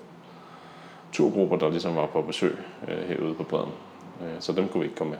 turgrupper, 1.11 1.57
der 1.57 1.69
ligesom 1.69 1.95
var 1.95 2.05
på 2.05 2.21
besøg 2.21 2.57
øh, 2.87 3.07
herude 3.07 3.33
på 3.33 3.43
bredden. 3.43 3.73
Øh, 4.21 4.35
så 4.39 4.53
dem 4.53 4.67
kunne 4.67 4.81
vi 4.81 4.85
ikke 4.85 4.97
komme 4.97 5.11
med. 5.11 5.19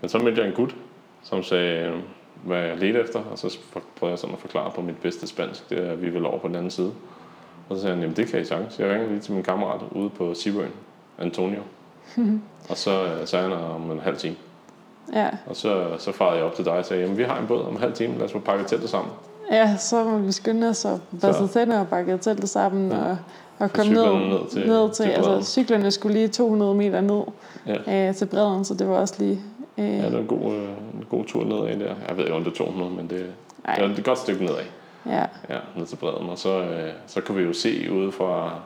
Men 0.00 0.08
så 0.08 0.18
mødte 0.18 0.40
jeg 0.40 0.48
en 0.48 0.54
gut, 0.54 0.76
som 1.22 1.42
sagde, 1.42 2.02
hvad 2.46 2.58
jeg 2.62 2.76
ledte 2.76 3.00
efter, 3.00 3.20
og 3.30 3.38
så 3.38 3.58
prøvede 3.98 4.12
jeg 4.12 4.18
sådan 4.18 4.34
at 4.34 4.40
forklare 4.40 4.70
på 4.74 4.80
mit 4.82 4.96
bedste 4.96 5.26
spansk, 5.26 5.70
det 5.70 5.86
er, 5.86 5.92
at 5.92 6.02
vi 6.02 6.10
vil 6.10 6.26
over 6.26 6.38
på 6.38 6.48
den 6.48 6.56
anden 6.56 6.70
side. 6.70 6.92
Og 7.68 7.76
så 7.76 7.82
sagde 7.82 7.94
han, 7.94 8.02
jamen 8.02 8.16
det 8.16 8.26
kan 8.28 8.40
I 8.40 8.44
sagtens. 8.44 8.78
Jeg 8.78 8.90
ringer 8.90 9.08
lige 9.08 9.20
til 9.20 9.32
min 9.32 9.42
kammerat 9.42 9.80
ude 9.90 10.10
på 10.10 10.34
Seaburn, 10.34 10.70
Antonio. 11.18 11.60
og 12.70 12.76
så 12.76 13.04
øh, 13.04 13.26
sagde 13.26 13.48
han 13.48 13.52
om 13.58 13.90
en 13.90 14.00
halv 14.00 14.16
time. 14.16 14.34
Ja, 15.14 15.28
Og 15.46 15.56
så, 15.56 15.86
så 15.98 16.12
farede 16.12 16.36
jeg 16.36 16.44
op 16.44 16.54
til 16.54 16.64
dig 16.64 16.72
og 16.72 16.84
sagde, 16.84 17.02
jamen 17.02 17.18
vi 17.18 17.22
har 17.22 17.40
en 17.40 17.46
båd 17.46 17.62
om 17.62 17.72
en 17.72 17.80
halv 17.80 17.92
time, 17.92 18.14
lad 18.18 18.24
os 18.24 18.32
få 18.32 18.38
pakket 18.38 18.66
teltet 18.66 18.90
sammen. 18.90 19.12
ja 19.50 19.76
så 19.76 20.04
må 20.04 20.18
vi 20.18 20.32
skynde 20.32 20.68
os 20.68 20.84
og 20.84 21.00
basse 21.20 21.46
tænder 21.48 21.80
og 21.80 21.88
bakke 21.88 22.18
teltet 22.18 22.48
sammen 22.48 22.90
Ja. 22.92 22.98
og, 22.98 23.16
og 23.58 23.72
komme 23.72 23.92
ned, 23.92 24.02
ned 24.04 24.50
til- 24.50 24.66
ned 24.68 24.94
til, 24.94 25.04
til 25.04 25.12
bredden. 25.16 25.34
altså 25.34 25.52
cyklerne 25.52 25.90
skulle 25.90 26.14
lige 26.18 26.28
200 26.28 26.74
meter 26.74 27.00
ned 27.00 27.22
Ja. 27.86 28.08
øh, 28.08 28.14
til 28.14 28.26
bredden, 28.26 28.64
så 28.64 28.74
det 28.74 28.88
var 28.88 28.94
også 28.96 29.14
lige... 29.18 29.40
Øh, 29.78 29.84
Ja, 29.84 30.04
det 30.04 30.12
var 30.12 30.18
en 30.18 30.26
god, 30.26 30.54
øh, 30.54 30.68
en 30.68 31.06
god 31.10 31.24
tur 31.24 31.44
nedad 31.44 31.80
der. 31.80 31.94
Jeg 32.08 32.16
ved 32.16 32.24
ikke, 32.24 32.34
om 32.36 32.44
det 32.44 32.50
er 32.50 32.54
200, 32.56 32.90
men 32.90 33.10
det, 33.10 33.34
Ej. 33.64 33.74
det 33.74 33.84
var 33.84 33.96
et 33.96 34.04
godt 34.04 34.18
stykke 34.18 34.44
nedad. 34.44 34.64
ja, 35.06 35.26
Ja, 35.48 35.58
ned 35.76 35.86
til 35.86 35.96
bredden. 35.96 36.28
Og 36.28 36.38
så, 36.38 36.60
øh, 36.62 36.92
så 37.06 37.20
kunne 37.20 37.38
vi 37.38 37.44
jo 37.44 37.52
se 37.52 37.92
ude 37.92 38.12
fra, 38.12 38.60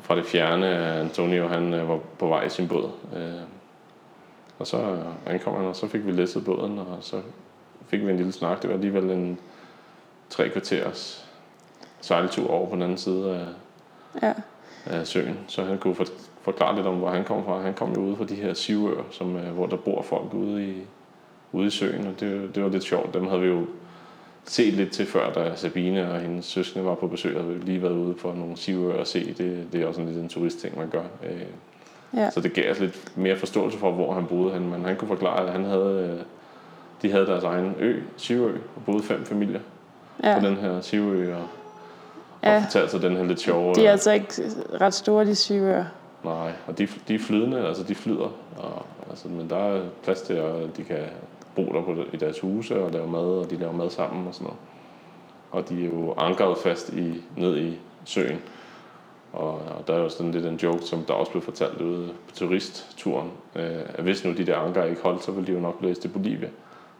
fra 0.00 0.16
det 0.16 0.24
fjerne, 0.26 0.66
at 0.66 1.00
Antonio 1.00 1.48
han 1.48 1.74
øh, 1.74 1.88
var 1.88 1.98
på 2.18 2.26
vej 2.26 2.44
i 2.44 2.48
sin 2.48 2.68
båd. 2.68 2.90
Øh, 3.16 3.22
og 4.58 4.66
så 4.66 4.76
øh, 4.76 4.98
ankom 5.34 5.54
han, 5.56 5.64
og 5.66 5.76
så 5.76 5.88
fik 5.88 6.06
vi 6.06 6.10
læsset 6.12 6.44
båden, 6.44 6.78
og 6.78 6.98
så 7.00 7.20
fik 7.88 8.06
vi 8.06 8.10
en 8.10 8.16
lille 8.16 8.32
snak. 8.32 8.62
Det 8.62 8.70
var 8.70 8.74
alligevel 8.76 9.10
en 9.10 9.38
tre 10.30 10.48
kvarters 10.48 11.24
sejltur 12.00 12.50
over 12.50 12.68
på 12.68 12.74
den 12.74 12.82
anden 12.82 12.98
side 12.98 13.30
af, 13.30 13.46
ja, 14.22 14.32
af 14.86 15.06
søen, 15.06 15.38
så 15.46 15.64
han 15.64 15.78
kunne 15.78 15.94
forklare 16.52 16.76
lidt 16.76 16.86
om, 16.86 16.94
hvor 16.94 17.10
han 17.10 17.24
kom 17.24 17.44
fra. 17.44 17.60
Han 17.60 17.74
kom 17.74 17.92
jo 17.92 18.00
ude 18.00 18.16
fra 18.16 18.24
de 18.24 18.34
her 18.34 18.54
sivøer, 18.54 19.02
som, 19.10 19.36
øh, 19.36 19.52
hvor 19.54 19.66
der 19.66 19.76
bor 19.76 20.02
folk 20.02 20.34
ude 20.34 20.64
i, 20.68 20.74
ude 21.52 21.66
i 21.66 21.70
søen, 21.70 22.06
og 22.06 22.20
det, 22.20 22.54
det 22.54 22.62
var 22.62 22.68
lidt 22.68 22.82
sjovt. 22.84 23.14
Dem 23.14 23.26
havde 23.26 23.40
vi 23.40 23.48
jo 23.48 23.66
set 24.44 24.74
lidt 24.74 24.90
til 24.92 25.06
før, 25.06 25.32
da 25.32 25.52
Sabine 25.56 26.12
og 26.12 26.20
hendes 26.20 26.44
søskende 26.44 26.84
var 26.86 26.94
på 26.94 27.06
besøg, 27.06 27.32
havde 27.40 27.54
vi 27.54 27.60
lige 27.64 27.82
været 27.82 27.92
ude 27.92 28.14
for 28.18 28.34
nogle 28.34 28.56
sivøer 28.56 28.98
og 29.00 29.06
se. 29.06 29.34
Det, 29.38 29.66
det 29.72 29.82
er 29.82 29.86
også 29.86 30.00
en 30.00 30.06
lidt 30.06 30.18
en 30.18 30.28
turistting, 30.28 30.78
man 30.78 30.88
gør. 30.88 31.02
Øh, 31.30 31.42
ja, 32.14 32.30
Så 32.30 32.40
det 32.40 32.52
gav 32.52 32.70
os 32.70 32.80
lidt 32.80 33.12
mere 33.16 33.36
forståelse 33.36 33.78
for, 33.78 33.90
hvor 33.92 34.14
han 34.14 34.26
boede. 34.26 34.52
Han, 34.52 34.62
men 34.62 34.84
han 34.84 34.96
kunne 34.96 35.08
forklare, 35.08 35.46
at 35.46 35.52
han 35.52 35.64
havde, 35.64 36.16
øh, 36.18 36.24
de 37.02 37.12
havde 37.12 37.26
deres 37.26 37.44
egen 37.44 37.74
ø, 37.78 38.00
Sivø, 38.16 38.52
og 38.76 38.82
boede 38.86 39.02
fem 39.02 39.24
familier 39.24 39.60
ja. 40.24 40.38
på 40.40 40.46
den 40.46 40.56
her 40.56 40.80
Sivø, 40.80 41.34
og, 41.34 41.40
og 41.40 41.48
Ja. 42.42 42.58
fortalte 42.64 42.90
sig 42.90 43.02
den 43.02 43.16
her 43.16 43.24
lidt 43.24 43.40
sjove... 43.40 43.74
De 43.74 43.86
er 43.86 43.90
altså 43.90 44.12
ikke 44.12 44.28
ret 44.80 44.94
store, 44.94 45.24
de 45.26 45.34
syvører. 45.34 45.84
Nej, 46.24 46.52
og 46.66 46.78
de, 46.78 46.88
de 47.08 47.14
er 47.14 47.18
flydende, 47.18 47.66
altså 47.66 47.82
de 47.82 47.94
flyder, 47.94 48.30
og, 48.56 48.86
altså, 49.10 49.28
men 49.28 49.50
der 49.50 49.56
er 49.56 49.82
plads 50.02 50.22
til, 50.22 50.34
at 50.34 50.76
de 50.76 50.84
kan 50.84 51.04
bo 51.56 51.64
der 51.64 51.82
på, 51.82 51.96
i 52.12 52.16
deres 52.16 52.40
huse 52.40 52.82
og 52.82 52.92
lave 52.92 53.10
mad, 53.10 53.20
og 53.20 53.50
de 53.50 53.56
laver 53.56 53.72
mad 53.72 53.90
sammen 53.90 54.26
og 54.26 54.34
sådan 54.34 54.44
noget. 54.44 54.58
Og 55.50 55.68
de 55.68 55.84
er 55.84 55.88
jo 55.88 56.12
ankeret 56.12 56.58
fast 56.58 56.92
i, 56.92 57.22
ned 57.36 57.58
i 57.58 57.78
søen. 58.04 58.38
Og, 59.32 59.54
og 59.54 59.84
der 59.86 59.94
er 59.94 59.98
jo 59.98 60.08
sådan 60.08 60.32
lidt 60.32 60.46
en 60.46 60.56
joke, 60.56 60.82
som 60.82 61.04
der 61.04 61.14
også 61.14 61.32
blev 61.32 61.42
fortalt 61.42 61.80
ude 61.80 62.08
på 62.28 62.34
turistturen, 62.34 63.30
øh, 63.56 63.80
at 63.94 64.04
hvis 64.04 64.24
nu 64.24 64.32
de 64.32 64.46
der 64.46 64.56
anker 64.56 64.84
ikke 64.84 65.02
holdt, 65.02 65.24
så 65.24 65.32
ville 65.32 65.46
de 65.46 65.52
jo 65.52 65.60
nok 65.60 65.78
blæse 65.78 66.00
til 66.00 66.08
Bolivia. 66.08 66.48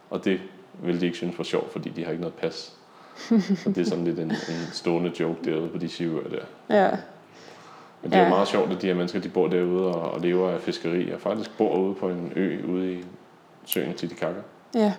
Og 0.09 0.25
det 0.25 0.39
vil 0.83 1.01
de 1.01 1.05
ikke 1.05 1.17
synes 1.17 1.37
var 1.37 1.43
sjovt, 1.43 1.71
fordi 1.71 1.89
de 1.89 2.03
har 2.03 2.11
ikke 2.11 2.21
noget 2.21 2.35
pas. 2.35 2.73
så 3.63 3.69
det 3.69 3.77
er 3.77 3.85
sådan 3.85 4.03
lidt 4.03 4.19
en, 4.19 4.31
en 4.31 4.71
stående 4.73 5.11
joke 5.19 5.39
derude 5.45 5.69
på 5.69 5.77
de 5.77 5.89
siver 5.89 6.21
der. 6.21 6.45
Ja, 6.69 6.97
Men 8.01 8.11
det 8.11 8.17
er 8.17 8.21
Ja. 8.21 8.27
jo 8.29 8.35
meget 8.35 8.47
sjovt, 8.47 8.71
at 8.71 8.81
de 8.81 8.87
her 8.87 8.93
mennesker, 8.93 9.19
de 9.19 9.29
bor 9.29 9.47
derude 9.47 9.87
og, 9.95 10.11
og 10.11 10.21
lever 10.21 10.49
af 10.51 10.59
fiskeri, 10.61 11.11
og 11.11 11.19
faktisk 11.21 11.57
bor 11.57 11.77
ude 11.77 11.95
på 11.95 12.09
en 12.09 12.33
ø 12.35 12.57
ude 12.67 12.93
i 12.93 13.03
søen 13.65 13.93
Titicaca. 13.93 14.33
ja. 14.75 14.93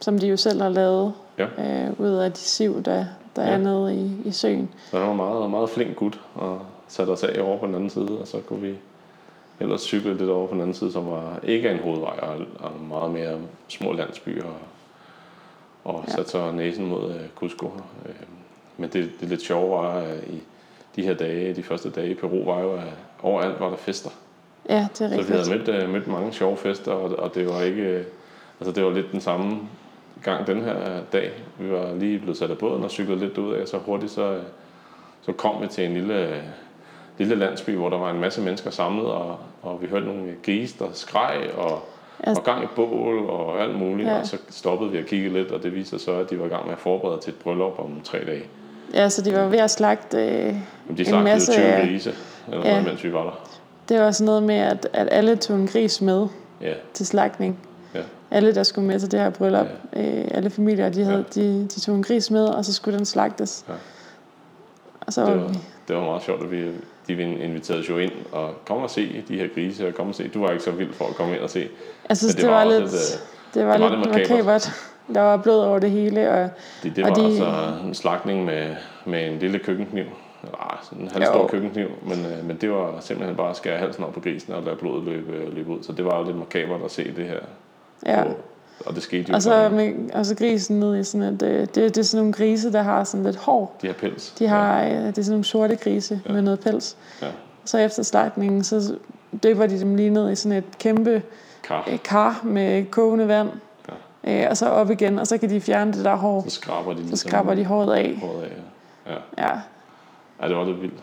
Som 0.00 0.18
de 0.18 0.26
jo 0.26 0.36
selv 0.36 0.62
har 0.62 0.68
lavet 0.68 1.14
Ja. 1.38 1.46
øh, 1.86 2.00
ud 2.00 2.08
af 2.10 2.32
de 2.32 2.38
siv, 2.38 2.82
der, 2.82 3.04
der 3.36 3.42
Ja. 3.44 3.50
er 3.52 3.58
nede 3.58 3.94
i, 3.96 4.28
i 4.28 4.30
søen. 4.30 4.70
Så 4.90 4.98
han 4.98 5.08
var 5.08 5.14
meget, 5.14 5.50
meget 5.50 5.70
flink 5.70 5.96
gut, 5.96 6.20
og 6.34 6.60
satte 6.88 7.10
os 7.10 7.22
af 7.24 7.42
over 7.42 7.58
på 7.58 7.66
den 7.66 7.74
anden 7.74 7.90
side, 7.90 8.18
og 8.20 8.26
så 8.28 8.40
kunne 8.40 8.60
vi 8.60 8.74
ellers 9.60 9.80
cykle 9.80 10.14
lidt 10.16 10.30
over 10.30 10.46
på 10.46 10.52
den 10.52 10.60
anden 10.60 10.74
side, 10.74 10.92
som 10.92 11.06
var 11.10 11.40
ikke 11.42 11.70
en 11.70 11.78
hovedvej, 11.78 12.18
og, 12.22 12.36
og 12.60 12.70
meget 12.88 13.10
mere 13.10 13.38
små 13.68 13.92
landsbyer, 13.92 14.44
og, 14.44 14.54
og 15.94 16.04
Ja. 16.08 16.12
satte 16.12 16.30
så 16.30 16.52
næsen 16.52 16.86
mod 16.86 17.10
øh, 17.14 17.20
Cusco. 17.34 17.66
Øh, 18.06 18.14
men 18.76 18.90
det, 18.92 19.10
det 19.20 19.28
lidt 19.28 19.42
sjove 19.42 19.70
var, 19.70 19.88
at 19.92 20.24
i 20.30 20.42
de 20.96 21.02
her 21.02 21.14
dage, 21.14 21.54
de 21.54 21.62
første 21.62 21.90
dage 21.90 22.10
i 22.10 22.14
Peru, 22.14 22.44
var 22.44 22.60
jo, 22.60 22.72
at 22.72 22.82
overalt 23.22 23.60
var 23.60 23.68
der 23.68 23.76
fester. 23.76 24.10
Ja, 24.68 24.74
det 24.74 24.82
er 24.90 24.94
Så 24.94 25.08
vi 25.08 25.14
rigtigt. 25.16 25.38
havde 25.38 25.58
mødt, 25.58 25.68
øh, 25.68 25.90
mødt 25.90 26.06
mange 26.06 26.32
sjove 26.32 26.56
fester, 26.56 26.92
og, 26.92 27.18
og 27.18 27.34
det 27.34 27.46
var 27.48 27.62
ikke... 27.62 27.82
øh, 27.82 28.04
Altså 28.60 28.72
det 28.72 28.84
var 28.84 28.90
lidt 28.90 29.12
den 29.12 29.20
samme 29.20 29.58
gang 30.24 30.46
den 30.46 30.62
her 30.64 31.00
dag. 31.12 31.30
Vi 31.58 31.70
var 31.70 31.94
lige 31.94 32.18
blevet 32.18 32.36
sat 32.36 32.50
af 32.50 32.58
båden 32.58 32.84
og 32.84 32.90
cyklede 32.90 33.18
lidt 33.20 33.38
ud 33.38 33.54
af, 33.54 33.68
så 33.68 33.78
hurtigt 33.78 34.12
så, 34.12 34.38
så 35.22 35.32
kom 35.32 35.62
vi 35.62 35.66
til 35.66 35.84
en 35.84 35.94
lille, 35.94 36.42
lille 37.18 37.34
landsby, 37.34 37.70
hvor 37.70 37.88
der 37.90 37.98
var 37.98 38.10
en 38.10 38.20
masse 38.20 38.40
mennesker 38.40 38.70
samlet, 38.70 39.06
og, 39.06 39.38
og 39.62 39.82
vi 39.82 39.86
hørte 39.86 40.06
nogle 40.06 40.34
grise, 40.44 40.78
der 40.78 40.86
skreg, 40.92 41.50
og, 41.56 41.82
Ja. 42.26 42.30
og 42.36 42.44
gang 42.44 42.64
i 42.64 42.66
bål 42.76 43.18
og 43.18 43.60
alt 43.62 43.78
muligt, 43.78 44.08
Ja. 44.08 44.18
og 44.18 44.26
så 44.26 44.36
stoppede 44.50 44.90
vi 44.90 44.98
og 44.98 45.04
kiggede 45.04 45.34
lidt, 45.34 45.50
og 45.50 45.62
det 45.62 45.74
viste 45.74 45.90
sig 45.90 46.00
så, 46.00 46.12
at 46.12 46.30
de 46.30 46.38
var 46.38 46.46
i 46.46 46.48
gang 46.48 46.64
med 46.64 46.72
at 46.72 46.78
forberede 46.78 47.20
til 47.20 47.30
et 47.32 47.38
bryllup 47.38 47.78
om 47.78 48.00
tre 48.04 48.18
dage. 48.26 48.42
Ja, 48.94 49.08
så 49.08 49.22
de 49.22 49.32
var 49.34 49.46
ved 49.48 49.58
at 49.58 49.70
slagte... 49.70 50.18
Øh, 50.18 50.24
de 50.26 50.56
En 50.88 50.96
slagtede 50.96 51.22
masse, 51.22 51.52
20 51.52 51.66
øh, 51.66 51.80
grise, 51.88 52.14
eller 52.52 52.64
ja. 52.66 52.70
noget, 52.70 52.84
mens 52.86 53.04
vi 53.04 53.12
var 53.12 53.22
der. 53.22 53.48
det 53.88 54.00
var 54.00 54.10
sådan 54.10 54.24
noget 54.26 54.42
med, 54.42 54.54
at, 54.54 54.88
at 54.92 55.08
alle 55.10 55.36
tog 55.36 55.56
en 55.56 55.66
gris 55.66 56.00
med 56.00 56.26
Ja, 56.60 56.72
til 56.94 57.06
slagtning. 57.06 57.58
ja. 57.94 58.00
Alle, 58.30 58.54
der 58.54 58.62
skulle 58.62 58.86
med 58.88 59.00
til 59.00 59.10
det 59.10 59.20
her 59.20 59.30
bryllup, 59.30 59.66
øh, 59.92 60.24
alle 60.30 60.50
familier, 60.50 60.88
de, 60.88 61.04
havde, 61.04 61.24
de, 61.34 61.68
de 61.74 61.80
tog 61.80 61.94
en 61.94 62.02
gris 62.02 62.30
med, 62.30 62.44
og 62.44 62.64
så 62.64 62.72
skulle 62.74 62.98
den 62.98 63.06
slagtes. 63.06 63.64
Ja. 63.68 63.74
Og 65.00 65.12
så 65.12 65.20
var 65.22 65.30
Det 65.30 65.40
var, 65.40 65.48
vi... 65.48 65.54
det 65.88 65.96
var 65.96 66.02
meget 66.04 66.22
sjovt, 66.22 66.42
at 66.42 66.50
vi, 66.50 66.70
de 67.08 67.22
inviterede 67.22 67.84
jo 67.88 67.98
ind 67.98 68.12
og 68.32 68.50
kom 68.66 68.76
og 68.76 68.90
se 68.90 69.24
de 69.28 69.36
her 69.36 69.48
grise, 69.54 69.88
og 69.88 69.94
kom 69.94 70.08
og 70.08 70.14
se. 70.14 70.28
Du 70.28 70.40
var 70.40 70.50
ikke 70.50 70.64
så 70.64 70.70
vild 70.70 70.92
for 70.92 71.04
at 71.04 71.14
komme 71.14 71.34
ind 71.34 71.42
og 71.42 71.50
se. 71.50 71.68
Jeg 72.08 72.16
synes, 72.16 72.34
det, 72.34 72.42
det 72.44 72.50
var, 72.50 72.64
også 72.64 72.78
lidt, 72.80 72.90
et, 72.90 72.94
øh, 72.94 73.00
det 73.54 73.66
var 73.66 73.72
det 73.72 73.80
var 73.82 73.88
lidt 73.88 73.98
lidt 74.00 74.08
makabert. 74.14 74.30
makabert. 74.30 74.72
Der 75.14 75.20
var 75.20 75.36
blod 75.36 75.58
over 75.60 75.78
det 75.78 75.90
hele, 75.90 76.30
og 76.30 76.48
Det, 76.82 76.96
det 76.96 77.04
Og 77.04 77.10
var 77.10 77.14
de- 77.16 77.24
altså 77.24 77.72
en 77.84 77.94
slagtning 77.94 78.44
med, 78.44 78.68
med 79.06 79.26
en 79.32 79.38
lille 79.38 79.58
køkkenkniv. 79.58 80.04
Eller 80.42 80.80
sådan 80.82 81.04
en 81.04 81.10
halvstor 81.10 81.40
Jo. 81.40 81.46
køkkenkniv, 81.46 81.86
men, 82.06 82.18
øh, 82.26 82.44
men 82.46 82.56
det 82.56 82.70
var 82.70 82.94
simpelthen 83.00 83.36
bare 83.36 83.50
at 83.50 83.56
skære 83.56 83.78
halsen 83.78 84.04
op 84.04 84.12
på 84.12 84.20
grisen 84.20 84.52
og 84.52 84.62
lade 84.62 84.76
blodet 84.76 85.04
løbe, 85.04 85.54
løbe 85.54 85.70
ud. 85.70 85.82
Så 85.82 85.92
det 85.92 86.04
var 86.04 86.24
lidt 86.24 86.36
makabert 86.38 86.80
at 86.84 86.90
se 86.90 87.04
det 87.16 87.24
her. 87.26 87.38
ja. 88.06 88.22
på- 88.24 88.34
Og 88.86 88.94
det 88.94 89.02
skete 89.02 89.24
jo 89.28 89.34
Og 89.34 89.42
så, 89.42 89.68
med, 89.72 89.92
og 90.14 90.26
så 90.26 90.34
grisen 90.36 90.80
ned 90.80 90.96
i 90.96 91.04
sådan 91.04 91.34
et... 91.34 91.42
øh, 91.42 91.60
Det, 91.60 91.74
det 91.76 91.98
er 91.98 92.02
sådan 92.02 92.18
nogle 92.20 92.32
grise, 92.32 92.72
der 92.72 92.82
har 92.82 93.04
sådan 93.04 93.24
lidt 93.26 93.36
hår. 93.36 93.76
de 93.82 93.86
her 93.86 93.94
pels. 93.94 94.30
De 94.30 94.46
har, 94.48 94.84
øh, 94.84 94.90
det 94.90 95.18
er 95.18 95.22
sådan 95.22 95.30
nogle 95.30 95.44
sorte 95.44 95.76
grise 95.76 96.20
Ja. 96.28 96.32
med 96.32 96.42
noget 96.42 96.60
pels. 96.60 96.96
Ja. 97.22 97.26
Så 97.64 97.78
efter 97.78 98.02
slagtningen, 98.02 98.64
så 98.64 98.94
dypper 99.44 99.66
de 99.66 99.80
dem 99.80 99.94
lige 99.94 100.10
ned 100.10 100.30
i 100.30 100.34
sådan 100.34 100.58
et 100.58 100.78
kæmpe 100.78 101.22
Kar. 101.62 101.88
øh, 101.92 101.98
kar 102.04 102.40
med 102.44 102.84
kogende 102.84 103.28
vand. 103.28 103.48
Øh, 104.24 104.46
og 104.50 104.56
så 104.56 104.68
op 104.68 104.90
igen, 104.90 105.18
og 105.18 105.26
så 105.26 105.38
kan 105.38 105.50
de 105.50 105.60
fjerne 105.60 105.92
det 105.92 106.04
der 106.04 106.16
hår. 106.16 106.42
Så 106.44 106.50
skraber 106.50 106.90
de 106.92 106.96
Så 106.98 107.02
ligesom 107.04 107.28
skraber 107.28 107.54
de 107.54 107.64
håret 107.64 107.94
af. 107.96 108.16
håret 108.22 108.42
af. 108.42 108.52
Ja. 109.12 109.44
Ja, 109.48 109.50
ja, 110.42 110.48
det 110.48 110.56
var 110.56 110.64
lidt 110.64 110.82
vildt. 110.82 111.02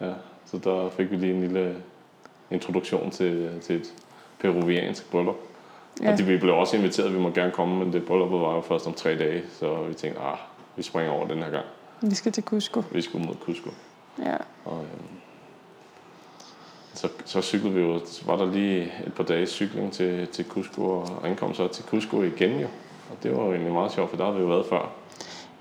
Ja, 0.00 0.12
så 0.46 0.58
der 0.64 0.90
fik 0.90 1.10
vi 1.10 1.16
lige 1.16 1.34
en 1.34 1.40
lille 1.40 1.76
introduktion 2.50 3.10
til, 3.10 3.50
til 3.62 3.76
et 3.76 3.94
peruviansk 4.40 5.10
bryllup. 5.10 5.36
ja. 6.02 6.12
Og 6.12 6.18
de, 6.18 6.22
vi 6.24 6.36
blev 6.38 6.54
også 6.54 6.76
inviteret, 6.76 7.14
vi 7.14 7.18
må 7.18 7.30
gerne 7.30 7.52
komme, 7.52 7.78
men 7.84 7.92
det 7.92 8.06
bryllup 8.06 8.30
var 8.30 8.54
jo 8.54 8.60
først 8.60 8.86
om 8.86 8.92
tre 8.92 9.18
dage, 9.18 9.42
så 9.58 9.82
vi 9.82 9.94
tænkte, 9.94 10.20
ah, 10.20 10.38
vi 10.76 10.82
springer 10.82 11.12
over 11.12 11.26
den 11.28 11.38
her 11.38 11.50
gang. 11.50 11.64
vi 12.00 12.14
skal 12.14 12.32
til 12.32 12.42
Cusco. 12.42 12.82
Vi 12.92 13.00
skulle 13.02 13.26
mod 13.26 13.34
Cusco. 13.40 13.70
Ja. 14.18 14.36
Og, 14.64 14.76
øhm, 14.78 15.17
så, 16.98 17.08
så 17.24 17.42
cyklede 17.42 17.74
vi 17.74 17.80
jo, 17.80 18.00
så 18.06 18.22
var 18.26 18.36
der 18.36 18.52
lige 18.52 18.92
et 19.06 19.14
par 19.14 19.24
dages 19.24 19.48
cykling 19.50 19.92
til, 19.92 20.26
til 20.26 20.44
Cusco, 20.48 20.82
og 20.82 21.08
ankom 21.24 21.54
så 21.54 21.68
til 21.68 21.84
Cusco 21.84 22.22
igen 22.22 22.60
jo. 22.60 22.66
Og 23.10 23.16
det 23.22 23.36
var 23.36 23.44
jo 23.44 23.50
egentlig 23.52 23.72
meget 23.72 23.92
sjovt, 23.92 24.10
for 24.10 24.16
der 24.16 24.24
havde 24.24 24.36
vi 24.36 24.42
jo 24.42 24.48
været 24.48 24.66
før. 24.66 24.90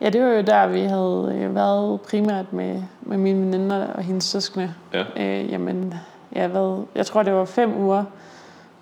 ja, 0.01 0.09
det 0.09 0.21
var 0.23 0.27
jo 0.27 0.41
der, 0.41 0.67
vi 0.67 0.79
havde 0.79 1.39
øh, 1.41 1.55
været 1.55 2.01
primært 2.01 2.53
med, 2.53 2.83
med 3.01 3.17
mine 3.17 3.45
veninder 3.45 3.87
og 3.87 4.03
hendes 4.03 4.23
søskende. 4.23 4.73
Ja, 4.93 5.03
Øh, 5.17 5.51
jamen, 5.51 5.93
jeg, 6.31 6.47
hvad, 6.47 6.83
jeg 6.95 7.05
tror, 7.05 7.23
det 7.23 7.33
var 7.33 7.45
fem 7.45 7.77
uger 7.77 8.03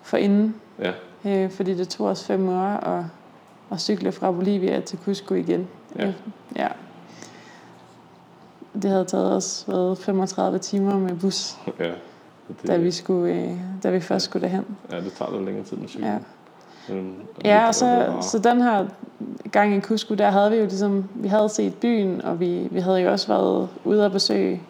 for 0.02 0.16
inden, 0.16 0.54
ja, 0.78 0.92
øh, 1.24 1.50
fordi 1.50 1.74
det 1.74 1.88
tog 1.88 2.06
os 2.06 2.24
fem 2.26 2.48
uger 2.48 2.76
at, 2.76 3.04
at 3.70 3.80
cykle 3.80 4.12
fra 4.12 4.30
Bolivia 4.30 4.80
til 4.80 4.98
Cusco 5.04 5.34
igen. 5.34 5.68
Ja. 5.98 6.06
Øh, 6.06 6.14
ja. 6.56 6.68
Det 8.82 8.90
havde 8.90 9.04
taget 9.04 9.36
os 9.36 9.64
hvad, 9.66 9.96
35 9.96 10.58
timer 10.58 10.98
med 10.98 11.16
bus, 11.20 11.56
ja. 11.80 11.92
Det, 12.48 12.66
da 12.68 12.76
vi, 12.76 12.90
skulle, 12.90 13.34
øh, 13.34 13.50
da 13.82 13.90
vi 13.90 14.00
først 14.00 14.24
skulle 14.24 14.42
derhen. 14.42 14.64
Ja, 14.92 14.96
det 15.00 15.12
tager 15.12 15.32
lidt 15.32 15.44
længere 15.44 15.64
tid 15.64 15.76
med 15.76 15.88
cykel. 15.88 16.06
Ja. 16.06 16.18
Men, 16.88 17.14
Ja, 17.44 17.66
og 17.66 17.74
så, 17.74 18.12
så 18.20 18.38
den 18.38 18.60
her 18.60 18.86
gang 19.52 19.74
i 19.76 19.80
Cusco, 19.80 20.14
der 20.14 20.30
havde 20.30 20.50
vi 20.50 20.56
jo 20.56 20.62
ligesom, 20.64 21.04
vi 21.14 21.28
havde 21.28 21.48
set 21.48 21.74
byen, 21.74 22.22
og 22.22 22.40
vi, 22.40 22.68
vi 22.70 22.80
havde 22.80 22.96
jo 23.00 23.10
også 23.12 23.28
været 23.28 23.68
ude 23.84 24.04
og 24.04 24.12
besøge 24.12 24.62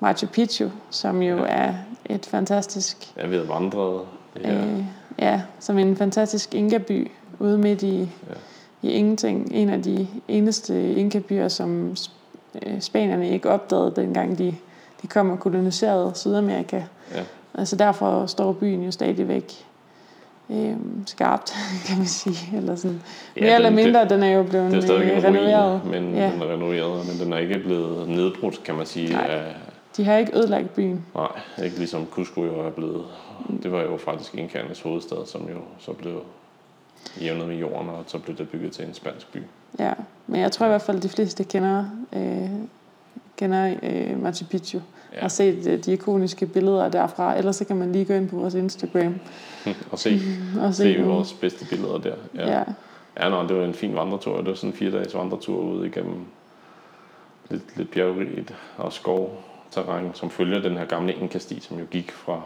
Machu 0.00 0.26
Picchu, 0.26 0.68
som 0.90 1.22
jo 1.22 1.36
Ja. 1.36 1.44
er 1.48 1.74
et 2.06 2.26
fantastisk, 2.26 3.12
Ja, 3.16 3.26
vi 3.26 3.34
havde 3.34 3.48
vandret. 3.48 4.00
Det 4.34 4.46
her. 4.46 4.64
øh, 4.64 4.84
ja, 5.18 5.42
som 5.60 5.78
en 5.78 5.96
fantastisk 5.96 6.54
inkaby 6.54 7.10
ude 7.38 7.58
midt 7.58 7.82
i, 7.82 7.98
Ja. 8.82 8.88
i 8.88 8.90
ingenting. 8.92 9.48
En 9.54 9.68
af 9.70 9.82
de 9.82 10.06
eneste 10.28 10.92
inkabyer, 10.94 11.48
som 11.48 11.96
øh, 12.66 12.80
spanierne 12.80 13.30
ikke 13.30 13.50
opdagede, 13.50 13.92
dengang 13.96 14.38
de, 14.38 14.54
de 15.02 15.06
kom 15.06 15.30
og 15.30 15.40
koloniserede 15.40 16.12
Sydamerika. 16.14 16.82
Ja. 17.14 17.22
Altså 17.54 17.76
derfor 17.76 18.26
står 18.26 18.52
byen 18.52 18.82
jo 18.84 18.90
stadigvæk 18.90 19.52
øh, 20.50 20.76
skarpt, 21.06 21.54
kan 21.86 21.96
man 21.98 22.06
sige. 22.06 22.56
Eller 22.56 22.76
sådan. 22.76 23.02
Ja, 23.36 23.40
Mere 23.40 23.54
eller 23.54 23.68
den- 23.68 23.76
mindre, 23.76 24.08
den 24.08 24.22
er 24.22 24.30
jo 24.30 24.42
blevet 24.42 24.72
Det 24.72 24.90
er 24.90 24.96
øh, 24.96 25.16
en 25.16 25.24
renoveret. 25.24 25.80
ruin, 25.84 25.90
men 26.02 26.14
Ja. 26.14 26.30
den 26.32 26.42
er 26.42 26.52
renoveret, 26.52 27.06
men 27.06 27.18
den 27.26 27.32
er 27.32 27.38
ikke 27.38 27.58
blevet 27.58 28.08
nedbrudt, 28.08 28.62
kan 28.64 28.74
man 28.74 28.86
sige. 28.86 29.12
Nej. 29.12 29.26
Af, 29.26 29.54
De 29.96 30.04
har 30.04 30.16
ikke 30.16 30.38
ødelagt 30.38 30.74
byen. 30.74 31.04
nej, 31.14 31.28
ikke 31.64 31.78
ligesom 31.78 32.06
Cusco 32.10 32.44
jo 32.44 32.60
er 32.66 32.70
blevet. 32.70 33.04
Det 33.62 33.72
var 33.72 33.82
jo 33.82 33.96
faktisk 33.96 34.34
Inkaernes 34.34 34.80
hovedstad, 34.80 35.26
som 35.26 35.40
jo 35.42 35.58
så 35.78 35.92
blev 35.92 36.22
jævnet 37.20 37.48
med 37.48 37.56
jorden, 37.56 37.88
og 37.88 38.04
så 38.06 38.18
blev 38.18 38.36
det 38.36 38.48
bygget 38.48 38.72
til 38.72 38.84
en 38.84 38.94
spansk 38.94 39.32
by. 39.32 39.38
Ja. 39.78 39.92
Men 40.26 40.40
jeg 40.40 40.52
tror 40.52 40.66
i 40.66 40.68
hvert 40.68 40.82
fald, 40.82 40.96
at 40.96 41.02
de 41.02 41.08
fleste 41.08 41.44
kender, 41.44 41.84
øh, 42.12 42.50
kender 43.36 43.74
øh, 43.82 44.22
Machu 44.22 44.46
Picchu. 44.46 44.80
Ja. 45.14 45.20
Har 45.20 45.28
set 45.28 45.66
øh, 45.66 45.84
de 45.84 45.92
ikoniske 45.92 46.46
billeder 46.46 46.88
derfra. 46.88 47.38
Ellers 47.38 47.56
så 47.56 47.64
kan 47.64 47.76
man 47.76 47.92
lige 47.92 48.04
gå 48.04 48.14
ind 48.14 48.28
på 48.28 48.36
vores 48.36 48.54
Instagram 48.54 49.14
og 49.92 49.98
se, 49.98 50.20
og 50.62 50.74
se, 50.74 50.94
se 50.94 51.02
vores 51.02 51.32
bedste 51.32 51.66
billeder 51.70 51.98
der. 51.98 52.14
Ja. 52.34 52.50
ja. 52.50 52.62
Ja, 53.20 53.28
nå, 53.28 53.42
det 53.42 53.56
var 53.56 53.64
en 53.64 53.74
fin 53.74 53.94
vandretur. 53.94 54.36
Det 54.36 54.46
var 54.46 54.54
sådan 54.54 54.70
en 54.70 54.76
fire 54.76 54.90
dages 54.90 55.14
vandretur 55.14 55.60
ude 55.60 55.86
igennem 55.86 56.26
lidt, 57.50 57.76
lidt 57.76 57.90
bjergerigt 57.90 58.54
og 58.76 58.92
skovterræn, 58.92 60.10
som 60.14 60.30
følger 60.30 60.60
den 60.60 60.76
her 60.76 60.84
gamle 60.84 61.12
Inka-sti, 61.12 61.60
som 61.60 61.78
jo 61.78 61.84
gik 61.90 62.12
fra, 62.12 62.40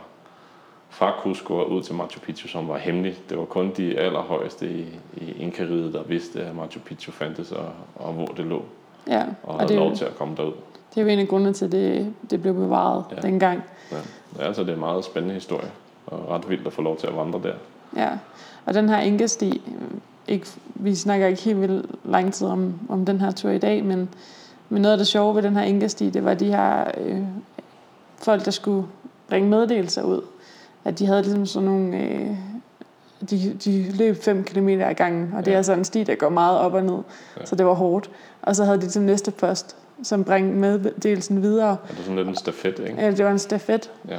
fra 0.89 1.13
Cusco 1.21 1.55
og 1.55 1.71
ud 1.71 1.83
til 1.83 1.95
Machu 1.95 2.21
Picchu, 2.21 2.49
som 2.49 2.69
var 2.69 2.79
hemmelig. 2.79 3.15
Det 3.29 3.39
var 3.39 3.45
kun 3.45 3.73
de 3.77 3.99
allerhøjeste 3.99 4.71
i, 4.71 4.87
i 5.17 5.33
Inka-riget, 5.33 5.93
der 5.93 6.03
vidste, 6.03 6.43
at 6.43 6.57
Machu 6.57 6.81
Picchu 6.81 7.13
fandtes 7.13 7.53
og, 7.53 7.73
og 7.95 8.13
hvor 8.13 8.27
det 8.27 8.45
lå, 8.45 8.65
ja. 9.07 9.23
og, 9.43 9.55
Og 9.55 9.55
havde 9.55 9.69
det, 9.69 9.77
lov 9.77 9.97
til 9.97 10.05
at 10.05 10.17
komme 10.17 10.37
derud. 10.37 10.53
Det 10.95 11.01
er 11.01 11.03
jo 11.05 11.09
en 11.09 11.19
af 11.19 11.29
grundene 11.29 11.53
til, 11.53 11.65
at 11.65 11.73
det, 11.73 12.13
det 12.31 12.43
blev 12.43 12.55
bevaret 12.55 13.05
Ja. 13.11 13.17
dengang. 13.21 13.63
Ja. 13.93 13.97
Ja, 14.39 14.47
altså, 14.47 14.63
det 14.63 14.71
er 14.71 14.75
en 14.75 14.81
meget 14.81 15.05
spændende 15.05 15.35
historie, 15.35 15.71
og 16.07 16.29
ret 16.31 16.49
vildt 16.49 16.67
at 16.67 16.73
få 16.73 16.83
lov 16.83 16.97
til 16.97 17.07
at 17.07 17.17
vandre 17.17 17.41
der. 17.43 17.55
Ja, 17.97 18.09
og 18.67 18.75
den 18.75 18.89
her 18.89 18.99
Inka-sti, 19.01 19.63
øh, 19.69 19.99
ikke, 20.29 20.47
vi 20.75 20.95
snakker 20.95 21.27
ikke 21.27 21.43
helt 21.43 21.61
vildt 21.61 21.87
lang 22.05 22.33
tid 22.35 22.47
om, 22.47 22.75
om 22.89 23.05
den 23.07 23.21
her 23.21 23.31
tur 23.31 23.51
i 23.51 23.59
dag, 23.59 23.85
men, 23.85 24.09
men 24.69 24.83
noget 24.83 24.93
af 24.93 24.99
det 24.99 25.07
sjove 25.07 25.35
ved 25.35 25.43
den 25.43 25.57
her 25.57 25.63
Inka-sti, 25.63 26.11
det 26.11 26.25
var 26.25 26.35
de 26.35 26.45
her 26.47 26.85
øh, 26.99 27.21
folk, 28.17 28.45
der 28.45 28.51
skulle 28.51 28.87
bringe 29.29 29.49
meddelelser 29.49 30.03
ud. 30.03 30.21
At 30.85 30.99
de 30.99 31.07
havde 31.07 31.23
ligesom 31.23 31.47
sådan 31.47 31.69
nogle... 31.69 31.97
Øh, 31.99 32.31
de, 33.31 33.57
de 33.65 33.93
løb 33.93 34.23
5 34.23 34.45
km 34.45 34.69
ad 34.69 34.95
gangen, 34.95 35.33
og 35.37 35.45
det 35.45 35.47
Ja. 35.51 35.53
er 35.53 35.57
altså 35.57 35.73
en 35.73 35.85
sti, 35.85 36.05
der 36.05 36.15
går 36.15 36.29
meget 36.29 36.59
op 36.59 36.75
og 36.75 36.83
ned, 36.85 36.99
Ja. 37.41 37.47
så 37.47 37.57
det 37.57 37.67
var 37.67 37.73
hårdt. 37.75 38.11
Og 38.43 38.57
så 38.57 38.65
havde 38.65 38.81
de 38.81 38.91
som 38.91 39.03
næste 39.03 39.31
post, 39.31 39.77
som 40.03 40.25
bringte 40.25 40.59
meddelelsen 40.59 41.43
videre. 41.43 41.71
Er 41.71 41.95
det 41.95 41.99
sådan 41.99 42.17
lidt 42.17 42.29
en 42.29 42.37
stafet, 42.37 42.79
ikke? 42.79 43.07
Øh, 43.07 43.17
Det 43.17 43.25
var 43.25 43.31
en 43.31 43.39
stafet, 43.39 43.91
Ja. 44.09 44.19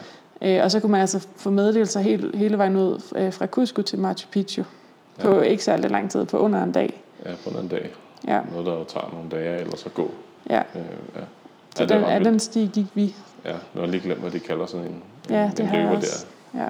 Øh, 0.57 0.63
og 0.63 0.71
så 0.71 0.79
kunne 0.79 0.91
man 0.91 1.01
altså 1.01 1.27
få 1.35 1.49
meddelelser 1.49 1.99
hele, 1.99 2.37
hele 2.37 2.57
vejen 2.57 2.75
ud 2.75 3.01
øh, 3.15 3.33
fra 3.33 3.45
Cusco 3.45 3.81
til 3.81 3.99
Machu 3.99 4.27
Picchu. 4.31 4.63
På 5.21 5.41
ikke 5.41 5.63
særlig 5.63 5.91
lang 5.91 6.11
tid, 6.11 6.25
på 6.25 6.37
under 6.37 6.63
en 6.63 6.71
dag. 6.71 7.03
Ja, 7.25 7.31
på 7.43 7.59
en 7.59 7.67
dag. 7.67 7.89
Ja, 8.27 8.39
Noget, 8.51 8.65
der 8.65 8.83
tager 8.83 9.09
nogle 9.13 9.29
dage 9.29 9.49
af, 9.57 9.61
ellers 9.61 9.85
at 9.85 9.93
gå. 9.93 10.11
ja. 10.49 10.59
Øh, 10.59 10.81
ja. 11.15 11.21
Så 11.75 11.83
ja, 11.83 11.85
den, 11.89 12.01
var 12.01 12.07
af 12.07 12.19
vildt. 12.19 12.31
den 12.31 12.39
sti 12.39 12.69
gik 12.73 12.85
vi. 12.93 13.15
Ja, 13.45 13.53
nu 13.73 13.81
har 13.81 13.87
lige 13.87 14.01
glemt, 14.01 14.19
hvad 14.21 14.31
de 14.31 14.39
kalder 14.39 14.65
sådan 14.65 14.85
en, 14.85 15.03
Ja, 15.29 15.43
en, 15.45 15.51
det 15.51 15.59
en 15.59 15.65
har 15.65 15.77
løber 15.77 15.95
også. 15.95 16.25
der. 16.53 16.59
Ja. 16.59 16.65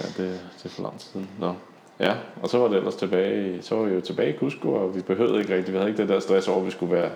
Ja, 0.00 0.06
det, 0.22 0.40
det 0.58 0.64
er 0.64 0.68
for 0.68 0.82
lang 0.82 0.98
tid 0.98 1.08
siden. 1.12 1.28
Nå. 1.40 1.52
Ja, 2.00 2.12
og 2.42 2.48
så 2.48 2.58
var 2.58 2.68
det 2.68 2.76
ellers 2.76 2.94
tilbage, 2.94 3.62
så 3.62 3.74
var 3.74 3.84
vi 3.84 3.94
jo 3.94 4.00
tilbage 4.00 4.34
i 4.34 4.38
Cusco, 4.38 4.72
og 4.74 4.96
vi 4.96 5.00
behøvede 5.00 5.38
ikke 5.40 5.56
rigtig, 5.56 5.72
vi 5.74 5.78
havde 5.78 5.90
ikke 5.90 6.02
det 6.02 6.08
der 6.08 6.20
stress 6.20 6.48
over, 6.48 6.58
at 6.60 6.66
vi 6.66 6.70
skulle 6.70 6.92
være, 6.92 7.10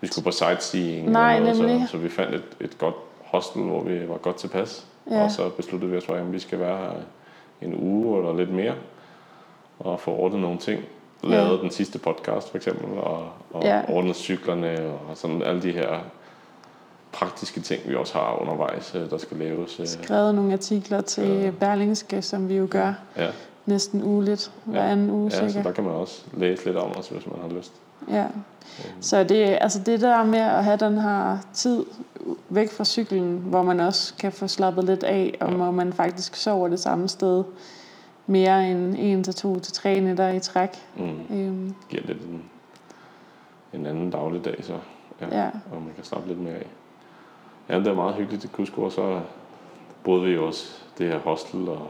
vi 0.00 0.06
skulle 0.06 0.24
på 0.24 0.30
sightseeing. 0.30 1.10
Nej, 1.10 1.38
nemlig. 1.40 1.82
Så, 1.86 1.90
så 1.92 1.98
vi 1.98 2.08
fandt 2.08 2.34
et, 2.34 2.42
et 2.60 2.78
godt 2.78 2.94
hostel, 3.24 3.62
hvor 3.62 3.82
vi 3.82 4.08
var 4.08 4.16
godt 4.16 4.36
tilpas. 4.36 4.86
Ja. 5.10 5.24
Og 5.24 5.30
så 5.30 5.48
besluttede 5.48 5.90
vi 5.92 5.96
os 5.98 6.06
for, 6.06 6.14
at 6.14 6.32
vi 6.32 6.38
skal 6.38 6.60
være 6.60 6.78
her 6.78 6.90
en 7.62 7.74
uge 7.82 8.18
eller 8.18 8.36
lidt 8.36 8.50
mere, 8.50 8.74
og 9.78 10.00
få 10.00 10.10
ordnet 10.10 10.40
nogle 10.40 10.58
ting. 10.58 10.82
Lavet 11.22 11.56
Ja. 11.56 11.62
den 11.62 11.70
sidste 11.70 11.98
podcast 11.98 12.50
for 12.50 12.56
eksempel, 12.56 12.98
og, 12.98 13.28
og 13.52 13.62
Ja. 13.62 13.82
ordnet 13.88 14.16
cyklerne, 14.16 14.78
og 15.10 15.16
sådan 15.16 15.42
alle 15.42 15.62
de 15.62 15.72
her 15.72 15.98
praktiske 17.12 17.60
ting, 17.60 17.82
vi 17.88 17.94
også 17.94 18.14
har 18.18 18.40
undervejs, 18.40 18.94
øh, 18.94 19.10
der 19.10 19.18
skal 19.18 19.36
laves. 19.36 19.80
øh. 19.80 19.86
Skrevet 19.86 20.34
nogle 20.34 20.52
artikler 20.52 21.00
til 21.00 21.28
Ja. 21.28 21.50
Berlingske, 21.50 22.22
som 22.22 22.48
vi 22.48 22.56
jo 22.56 22.66
gør 22.70 22.92
Ja. 23.16 23.28
næsten 23.66 24.02
ugeligt. 24.04 24.52
Hver 24.64 24.84
Ja. 24.84 24.90
anden 24.90 25.10
uge 25.10 25.30
Ja, 25.32 25.38
så 25.48 25.52
cirka. 25.52 25.68
der 25.68 25.74
kan 25.74 25.84
man 25.84 25.92
også 25.92 26.22
læse 26.36 26.64
lidt 26.64 26.76
om 26.76 26.96
os, 26.96 27.08
hvis 27.08 27.26
man 27.26 27.36
har 27.42 27.48
lyst. 27.58 27.72
Ja. 28.08 28.26
Så 29.00 29.24
det, 29.24 29.58
altså 29.60 29.78
det 29.86 30.00
der 30.00 30.24
med 30.24 30.38
at 30.38 30.64
have 30.64 30.76
den 30.76 30.98
her 30.98 31.38
tid 31.52 31.84
væk 32.48 32.72
fra 32.72 32.84
cyklen, 32.84 33.38
hvor 33.38 33.62
man 33.62 33.80
også 33.80 34.14
kan 34.14 34.32
få 34.32 34.48
slappet 34.48 34.84
lidt 34.84 35.02
af, 35.02 35.38
og 35.40 35.50
hvor 35.52 35.70
man 35.70 35.92
faktisk 35.92 36.36
sover 36.36 36.68
det 36.68 36.80
samme 36.80 37.08
sted 37.08 37.44
mere 38.26 38.70
end 38.70 38.96
en 38.98 39.24
til 39.24 39.34
to 39.34 39.58
til 39.58 39.72
tre 39.72 40.00
nætter 40.00 40.28
i 40.28 40.40
træk. 40.40 40.70
Mm. 40.96 41.36
Øhm, 41.36 41.74
Giver 41.88 42.02
lidt 42.06 42.22
en, 42.22 42.44
en 43.72 43.86
anden 43.86 44.10
dagligdag, 44.10 44.64
så 44.64 44.74
ja, 45.20 45.42
ja, 45.42 45.50
og 45.72 45.82
man 45.82 45.92
kan 45.94 46.04
slappe 46.04 46.28
lidt 46.28 46.40
mere 46.40 46.54
af. 46.54 46.66
Ja, 47.68 47.78
det 47.78 47.86
er 47.86 47.94
meget 47.94 48.14
hyggeligt 48.14 48.44
i 48.44 48.48
Cusco, 48.48 48.82
og 48.82 48.92
så 48.92 49.20
boede 50.04 50.24
vi 50.24 50.32
jo 50.32 50.46
også 50.46 50.66
det 50.98 51.08
her 51.08 51.18
hostel, 51.18 51.68
og 51.68 51.86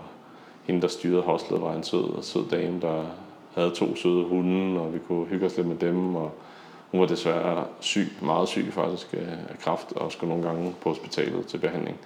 hende, 0.63 0.81
der 0.81 0.89
styrede 0.89 1.23
hostlet, 1.23 1.63
var 1.63 1.75
en 1.75 1.83
sød, 1.83 2.23
sød 2.23 2.49
dame, 2.49 2.81
der 2.81 3.05
havde 3.55 3.71
to 3.71 3.97
søde 3.97 4.25
hunde, 4.25 4.81
og 4.81 4.95
vi 4.95 4.99
kunne 4.99 5.27
hygge 5.27 5.47
os 5.47 5.57
lidt 5.57 5.67
med 5.67 5.77
dem, 5.77 6.17
og 6.17 6.33
hun 6.91 7.01
var 7.01 7.07
desværre 7.07 7.65
syg, 7.81 8.09
meget 8.23 8.49
syg 8.49 8.73
faktisk 8.73 9.13
af 9.13 9.39
af 9.51 9.59
kræft, 9.59 9.93
og 9.93 10.13
skulle 10.13 10.29
nogle 10.29 10.49
gange 10.49 10.75
på 10.83 10.89
hospitalet 10.89 11.47
til 11.47 11.59
behandling. 11.59 11.97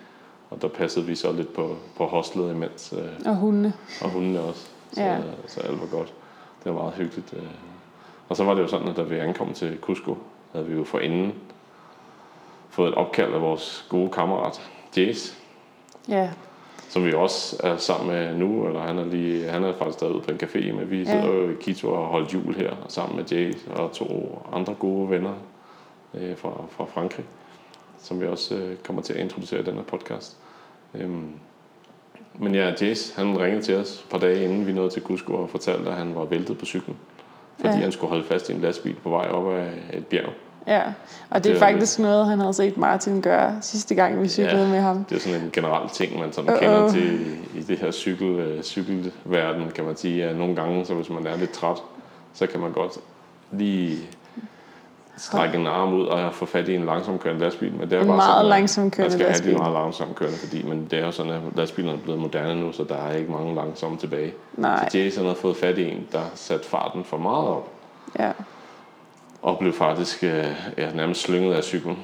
Og 0.50 0.62
der 0.62 0.68
passede 0.68 1.06
vi 1.06 1.14
så 1.14 1.32
lidt 1.32 1.54
på, 1.54 1.76
på 1.96 2.06
hostlet 2.06 2.50
imens, 2.50 2.94
øh, 2.98 3.08
og 3.26 3.36
hundene. 3.36 3.72
og 4.02 4.10
hundene 4.10 4.40
også. 4.40 4.66
Så, 4.92 5.02
ja. 5.02 5.18
så 5.46 5.60
alt 5.60 5.80
var 5.80 5.86
godt. 5.86 6.12
Det 6.64 6.74
var 6.74 6.80
meget 6.80 6.94
hyggeligt. 6.94 7.34
øh. 7.36 7.42
Og 8.28 8.36
så 8.36 8.44
var 8.44 8.54
det 8.54 8.62
jo 8.62 8.68
sådan, 8.68 8.88
at 8.88 8.96
da 8.96 9.02
vi 9.02 9.18
ankom 9.18 9.52
til 9.52 9.78
Cusco, 9.80 10.18
havde 10.52 10.66
vi 10.66 10.74
jo 10.74 10.84
forinden 10.84 11.32
fået 12.70 12.88
et 12.88 12.94
opkald 12.94 13.34
af 13.34 13.40
vores 13.40 13.86
gode 13.88 14.10
kammerat, 14.10 14.70
Jace, 14.96 15.34
Ja, 16.08 16.30
som 16.88 17.04
vi 17.04 17.12
også 17.12 17.56
er 17.64 17.76
sammen 17.76 18.14
med 18.14 18.34
nu, 18.36 18.66
eller 18.66 18.80
han 18.80 18.98
er, 18.98 19.04
lige, 19.04 19.48
han 19.48 19.64
er 19.64 19.72
faktisk 19.78 19.98
stadig 19.98 20.14
ude 20.14 20.22
på 20.22 20.30
en 20.30 20.40
café, 20.42 20.72
men 20.72 20.90
vi 20.90 20.98
Ja. 20.98 21.04
sidder 21.04 21.34
jo 21.34 21.50
i 21.50 21.54
Quito 21.62 21.90
og 21.92 21.96
har 21.98 22.04
holdt 22.12 22.34
jul 22.34 22.54
her 22.54 22.70
sammen 22.88 23.16
med 23.16 23.24
Jace 23.24 23.70
og 23.76 23.92
to 23.92 24.38
andre 24.52 24.74
gode 24.74 25.10
venner 25.10 25.32
øh, 26.14 26.36
fra, 26.36 26.50
fra 26.70 26.84
Frankrig, 26.84 27.24
som 27.98 28.20
vi 28.20 28.26
også 28.26 28.54
øh, 28.54 28.76
kommer 28.76 29.02
til 29.02 29.12
at 29.12 29.20
introducere 29.20 29.60
i 29.60 29.64
den 29.64 29.74
her 29.74 29.82
podcast. 29.82 30.36
Øhm, 30.94 31.28
men 32.38 32.54
ja, 32.54 32.72
Jace, 32.80 33.16
han 33.16 33.40
ringede 33.40 33.62
til 33.62 33.76
os 33.76 34.00
et 34.00 34.06
par 34.10 34.18
dage 34.18 34.44
inden 34.44 34.66
vi 34.66 34.72
nåede 34.72 34.90
til 34.90 35.02
Cusco 35.02 35.34
og 35.34 35.50
fortalte, 35.50 35.90
at 35.90 35.96
han 35.96 36.14
var 36.14 36.24
væltet 36.24 36.58
på 36.58 36.64
cyklen. 36.66 36.96
Fordi 37.56 37.68
Ja. 37.68 37.74
ja. 37.74 37.82
han 37.82 37.92
skulle 37.92 38.08
holde 38.10 38.24
fast 38.24 38.48
i 38.48 38.52
en 38.52 38.60
lastbil 38.60 38.94
på 39.02 39.10
vej 39.10 39.28
op 39.28 39.52
ad 39.52 39.66
et 39.92 40.06
bjerg. 40.06 40.32
Ja. 40.66 40.82
Og 41.30 41.44
det 41.44 41.50
er 41.50 41.54
Det 41.54 41.62
er 41.62 41.66
faktisk 41.66 41.98
noget, 41.98 42.26
han 42.26 42.38
havde 42.40 42.54
set 42.54 42.76
Martin 42.76 43.20
gøre 43.20 43.58
sidste 43.60 43.94
gang, 43.94 44.22
vi 44.22 44.28
cyklede 44.28 44.62
Ja. 44.62 44.68
med 44.68 44.80
ham. 44.80 45.04
Det 45.04 45.16
er 45.16 45.20
sådan 45.20 45.40
en 45.40 45.50
generel 45.52 45.88
ting, 45.88 46.20
man 46.20 46.32
sådan 46.32 46.50
Uh-oh. 46.54 46.58
kender 46.58 46.90
til 46.90 47.20
i, 47.54 47.62
det 47.62 47.78
her 47.78 47.90
cykel, 47.90 48.28
øh, 48.28 48.62
cykelverden, 48.62 49.70
kan 49.74 49.84
man 49.84 49.96
sige. 49.96 50.24
At 50.24 50.36
nogle 50.36 50.56
gange, 50.56 50.84
så 50.86 50.94
hvis 50.94 51.10
man 51.10 51.26
er 51.26 51.36
lidt 51.36 51.50
træt, 51.52 51.76
så 52.34 52.46
kan 52.46 52.60
man 52.60 52.72
godt 52.72 52.92
lige 53.52 53.98
strække 55.16 55.58
en 55.58 55.66
arm 55.66 55.92
ud 55.94 56.06
og 56.06 56.34
få 56.34 56.46
fat 56.46 56.68
i 56.68 56.74
en 56.74 56.84
langsom 56.84 57.18
kørende 57.18 57.40
lastbil. 57.42 57.72
Men 57.72 57.90
det 57.90 57.92
er 57.96 58.00
En 58.00 58.06
bare 58.06 58.16
meget 58.16 58.28
sådan, 58.30 58.40
at 58.44 58.48
langsom 58.48 58.82
man 58.84 58.92
skal 58.92 59.04
have 59.20 59.28
lastbil. 59.28 59.52
de 59.52 59.58
meget 59.58 59.72
langsomt 59.72 60.14
kørende, 60.14 60.38
fordi 60.38 60.62
men 60.62 60.86
det 60.90 60.98
er 60.98 61.04
jo 61.04 61.10
sådan, 61.10 61.32
at 61.32 61.40
lastbilerne 61.56 61.98
er 61.98 62.02
blevet 62.02 62.20
moderne 62.20 62.60
nu, 62.60 62.72
så 62.72 62.84
der 62.88 62.96
er 62.96 63.12
ikke 63.16 63.32
mange 63.32 63.54
langsomme 63.54 63.98
tilbage. 63.98 64.32
Nej, 64.56 64.88
Så 64.88 64.98
Jason 64.98 65.24
havde 65.24 65.36
fået 65.36 65.56
fat 65.56 65.78
i 65.78 65.90
en, 65.90 66.06
der 66.12 66.20
satte 66.34 66.66
farten 66.68 67.04
for 67.04 67.16
meget 67.16 67.46
op, 67.48 67.68
ja. 68.18 68.30
Og 69.44 69.58
blev 69.58 69.72
faktisk 69.72 70.24
øh, 70.24 70.44
ja, 70.78 70.92
nærmest 70.94 71.20
slynget 71.20 71.54
af 71.54 71.64
cyklen, 71.64 71.98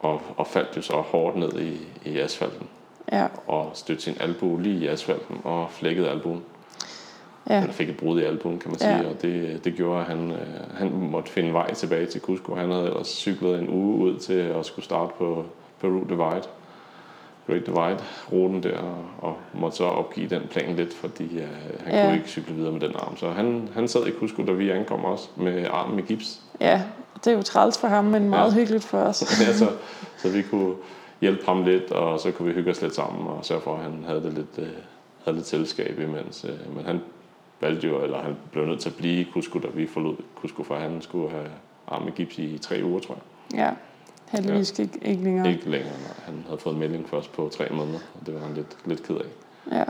og, 0.00 0.22
og 0.36 0.46
faldt 0.46 0.76
jo 0.76 0.82
så 0.82 0.92
hårdt 0.92 1.36
ned 1.36 1.60
i, 1.60 1.76
i 2.10 2.18
asfalten 2.18 2.66
Ja, 3.12 3.26
og 3.46 3.70
stødte 3.74 4.02
sin 4.02 4.16
albue 4.20 4.62
lige 4.62 4.84
i 4.84 4.86
asfalten 4.86 5.40
og 5.44 5.66
flækkede 5.70 6.10
albuen. 6.10 6.42
ja, 7.50 7.60
Eller 7.60 7.72
fik 7.72 7.88
et 7.88 7.96
brud 7.96 8.20
i 8.20 8.24
albuen, 8.24 8.58
kan 8.58 8.70
man 8.70 8.78
Ja. 8.80 8.98
sige. 8.98 9.08
Og 9.10 9.22
det, 9.22 9.64
det 9.64 9.74
gjorde, 9.76 10.00
at 10.00 10.06
han, 10.06 10.30
øh, 10.30 10.76
han 10.78 10.90
måtte 10.92 11.30
finde 11.30 11.52
vej 11.52 11.74
tilbage 11.74 12.06
til 12.06 12.20
Cusco. 12.20 12.54
Han 12.54 12.70
havde 12.70 12.86
ellers 12.86 13.06
cyklet 13.08 13.58
en 13.58 13.68
uge 13.68 13.96
ud 14.04 14.18
til 14.18 14.32
at 14.38 14.66
skulle 14.66 14.84
starte 14.84 15.12
på 15.18 15.44
Peru 15.80 16.00
Divide. 16.08 16.42
Great 17.46 17.66
Divide-ruten 17.66 18.62
der, 18.62 18.78
og, 19.18 19.36
måtte 19.54 19.76
så 19.76 19.84
opgive 19.84 20.28
den 20.28 20.42
plan 20.50 20.76
lidt, 20.76 20.94
fordi 20.94 21.38
øh, 21.38 21.48
han 21.84 21.94
Ja. 21.94 22.04
kunne 22.04 22.16
ikke 22.16 22.28
cykle 22.28 22.54
videre 22.54 22.72
med 22.72 22.80
den 22.80 22.92
arm. 22.96 23.16
Så 23.16 23.30
han, 23.30 23.68
han 23.74 23.88
sad 23.88 24.06
i 24.06 24.10
Cusco, 24.10 24.44
da 24.44 24.52
vi 24.52 24.70
ankom 24.70 25.04
også, 25.04 25.28
med 25.36 25.66
armen 25.70 25.98
i 25.98 26.02
gips. 26.02 26.40
ja. 26.60 26.82
Det 27.24 27.32
er 27.32 27.36
jo 27.36 27.42
træls 27.42 27.78
for 27.78 27.88
ham, 27.88 28.04
men 28.04 28.30
meget 28.30 28.50
Ja. 28.52 28.58
hyggeligt 28.58 28.84
for 28.84 28.98
os. 28.98 29.22
ja, 29.46 29.52
så, 29.52 29.68
så 30.18 30.28
vi 30.28 30.42
kunne 30.42 30.74
hjælpe 31.20 31.46
ham 31.46 31.64
lidt, 31.64 31.92
og 31.92 32.20
så 32.20 32.30
kunne 32.30 32.48
vi 32.48 32.54
hygge 32.54 32.70
os 32.70 32.82
lidt 32.82 32.94
sammen, 32.94 33.26
og 33.26 33.44
sørge 33.44 33.60
for, 33.60 33.76
at 33.76 33.82
han 33.82 34.04
havde, 34.06 34.22
det 34.22 34.32
lidt, 34.32 34.58
øh, 34.58 34.66
havde 35.24 35.36
lidt 35.36 35.46
selskab 35.46 35.98
imens. 36.00 36.44
Øh, 36.48 36.76
men 36.76 36.84
han 36.86 37.00
valgte 37.60 37.86
jo, 37.88 38.02
eller 38.02 38.22
han 38.22 38.36
blev 38.52 38.64
nødt 38.66 38.80
til 38.80 38.88
at 38.88 38.94
blive 38.96 39.20
i 39.20 39.28
Cusco, 39.32 39.58
da 39.58 39.68
vi 39.74 39.86
forlod 39.86 40.16
Cusco, 40.40 40.62
for 40.62 40.74
han 40.74 41.02
skulle 41.02 41.30
have 41.30 41.46
arm 41.88 42.08
i 42.08 42.10
gips 42.10 42.38
i 42.38 42.58
tre 42.58 42.80
uger, 42.84 43.00
tror 43.00 43.14
jeg. 43.14 43.58
Ja, 43.60 43.70
heldigvis 44.30 44.78
ikke, 44.78 44.98
ikke 45.02 45.24
længere. 45.24 45.48
Ikke 45.50 45.70
længere, 45.70 45.90
nej. 45.92 46.12
Han 46.24 46.34
havde 46.46 46.58
fået 46.60 46.72
en 46.74 46.80
melding 46.80 47.08
først 47.08 47.32
på 47.32 47.50
tre 47.56 47.66
måneder, 47.70 47.98
og 48.20 48.26
det 48.26 48.34
var 48.34 48.40
han 48.40 48.54
lidt, 48.54 48.76
lidt 48.84 49.02
ked 49.02 49.14
af. 49.16 49.24
Ja. 49.76 49.84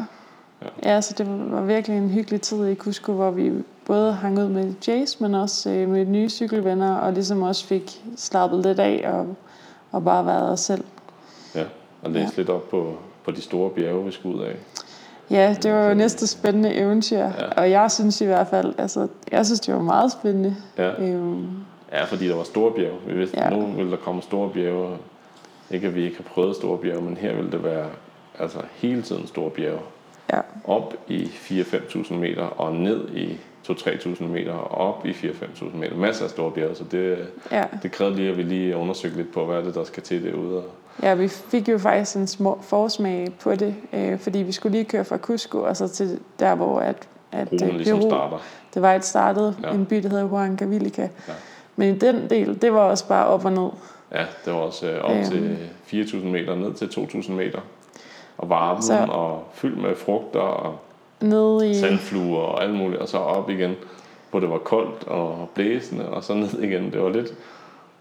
Ja, 0.85 1.01
så 1.01 1.14
det 1.18 1.51
var 1.53 1.61
virkelig 1.62 1.99
en 1.99 2.11
hyggelig 2.11 2.40
tid 2.40 2.66
i 2.68 2.75
Cusco, 2.75 3.12
hvor 3.12 3.31
vi 3.31 3.53
både 3.87 4.12
hang 4.12 4.38
ud 4.38 4.49
med 4.49 4.72
Jace, 4.88 5.22
men 5.22 5.35
også 5.35 5.70
øh, 5.70 5.88
med 5.88 6.05
nye 6.07 6.29
cykelvenner, 6.29 6.94
og 6.94 7.12
ligesom 7.12 7.42
også 7.42 7.66
fik 7.66 8.03
slappet 8.16 8.62
lidt 8.66 8.79
af 8.81 9.11
og, 9.12 9.37
og 9.92 10.05
bare 10.05 10.27
været 10.27 10.51
os 10.53 10.61
selv. 10.61 10.85
Ja, 11.55 11.64
og 12.03 12.11
læste 12.11 12.33
ja. 12.37 12.40
lidt 12.40 12.51
op 12.51 12.68
på, 12.70 12.96
på 13.25 13.31
de 13.31 13.40
store 13.40 13.70
bjerge, 13.70 14.05
vi 14.05 14.11
skulle 14.12 14.38
ud 14.38 14.42
af. 14.42 14.57
Ja, 15.31 15.57
det 15.62 15.72
var 15.72 15.88
jo 15.88 15.94
næste 15.94 16.27
spændende 16.27 16.75
eventyr, 16.75 17.18
Ja. 17.18 17.31
og 17.57 17.70
jeg 17.70 17.90
synes 17.90 18.20
i 18.20 18.25
hvert 18.25 18.46
fald, 18.49 18.75
altså, 18.79 19.09
jeg 19.33 19.46
synes, 19.46 19.61
det 19.61 19.75
var 19.75 19.83
meget 19.83 20.12
spændende. 20.12 20.57
Ja. 20.79 21.03
Øhm, 21.03 21.49
Ja, 21.92 22.05
fordi 22.05 22.29
der 22.29 22.37
var 22.37 22.42
store 22.44 22.72
bjerge. 22.72 22.96
Vi 23.07 23.14
vidste, 23.14 23.38
Ja. 23.38 23.46
at 23.46 23.53
nu 23.53 23.66
ville 23.66 23.90
der 23.90 23.96
komme 23.96 24.22
store 24.22 24.51
bjerge. 24.51 24.96
Ikke 25.70 25.87
at 25.87 25.94
vi 25.94 26.05
ikke 26.05 26.16
har 26.16 26.25
prøvet 26.25 26.57
store 26.57 26.79
bjerge, 26.79 27.03
men 27.03 27.16
her 27.16 27.35
ville 27.35 27.51
det 27.53 27.64
være 27.64 27.87
altså, 28.38 28.59
hele 28.75 29.03
tiden 29.03 29.27
store 29.27 29.51
bjerge. 29.51 29.79
ja, 30.33 30.40
Op 30.64 30.94
i 31.09 31.25
4-5.000 31.25 32.14
meter 32.14 32.42
og 32.42 32.75
ned 32.75 33.09
i 33.14 33.37
2-3.000 33.70 34.22
meter 34.25 34.53
og 34.53 34.88
op 34.88 35.07
i 35.07 35.11
4-5.000 35.11 35.77
meter. 35.77 35.96
Masser 35.96 36.25
af 36.25 36.31
store 36.31 36.51
bjerge, 36.51 36.75
så 36.75 36.85
det, 36.90 37.18
ja. 37.53 37.64
det 37.83 37.92
krævede 37.92 38.16
lige, 38.16 38.31
at 38.31 38.37
vi 38.37 38.42
lige 38.42 38.77
undersøgte 38.77 39.16
lidt 39.16 39.33
på, 39.33 39.44
hvad 39.44 39.57
er 39.57 39.62
det, 39.64 39.75
der 39.75 39.85
skal 39.85 40.03
til 40.03 40.25
derude. 40.25 40.62
Ja, 41.03 41.14
vi 41.14 41.29
fik 41.29 41.68
jo 41.68 41.79
faktisk 41.79 42.16
en 42.16 42.27
små 42.27 42.59
forsmag 42.62 43.29
på 43.40 43.55
det, 43.55 43.75
øh, 43.92 44.18
fordi 44.18 44.38
vi 44.38 44.53
skulle 44.53 44.72
lige 44.72 44.85
køre 44.85 45.05
fra 45.05 45.16
Cusco 45.18 45.59
og 45.62 45.77
så 45.77 45.88
til 45.88 46.18
der, 46.38 46.55
hvor 46.55 46.79
at, 46.81 47.09
at 47.33 47.49
broen 47.49 47.62
øh, 47.70 47.75
ligesom 47.77 47.99
Peru, 47.99 48.11
starter. 48.11 48.38
det 48.75 48.83
var 48.83 48.94
et 48.94 49.05
startet, 49.05 49.57
Ja. 49.62 49.70
en 49.72 49.87
by, 49.87 49.96
der 49.96 50.09
hedder 50.09 50.25
Huancavelica. 50.25 51.03
Ja. 51.03 51.33
Men 51.77 51.95
i 51.95 51.99
den 51.99 52.31
del, 52.31 52.62
det 52.62 52.73
var 52.73 52.81
også 52.81 53.09
bare 53.09 53.27
op 53.27 53.45
og 53.45 53.53
ned. 53.53 53.69
Ja, 54.12 54.25
det 54.45 54.53
var 54.53 54.59
også 54.61 54.87
øh, 54.91 55.05
op 55.05 55.11
Øhm. 55.17 55.25
til 55.25 55.59
4.000 55.87 56.17
meter, 56.27 56.55
ned 56.55 56.75
til 56.75 56.87
2.000 56.87 57.33
meter. 57.33 57.61
Og 58.39 58.49
varmen 58.51 58.83
Så- 58.83 59.07
og 59.11 59.45
fyldt 59.55 59.83
med 59.83 59.97
frugter 59.97 60.41
og 60.41 60.79
Nede 61.21 61.71
i, 61.71 61.75
sandfluer 61.75 62.43
og 62.43 62.62
alt 62.62 62.75
muligt, 62.75 63.01
og 63.03 63.09
så 63.09 63.19
op 63.19 63.51
igen, 63.51 63.75
hvor 64.31 64.41
det 64.41 64.51
var 64.51 64.59
koldt 64.59 65.05
og 65.09 65.49
blæsende, 65.55 66.09
og 66.09 66.25
så 66.25 66.35
ned 66.35 66.62
igen. 66.62 66.93
Det 66.93 67.03
var 67.03 67.09
lidt, 67.09 67.35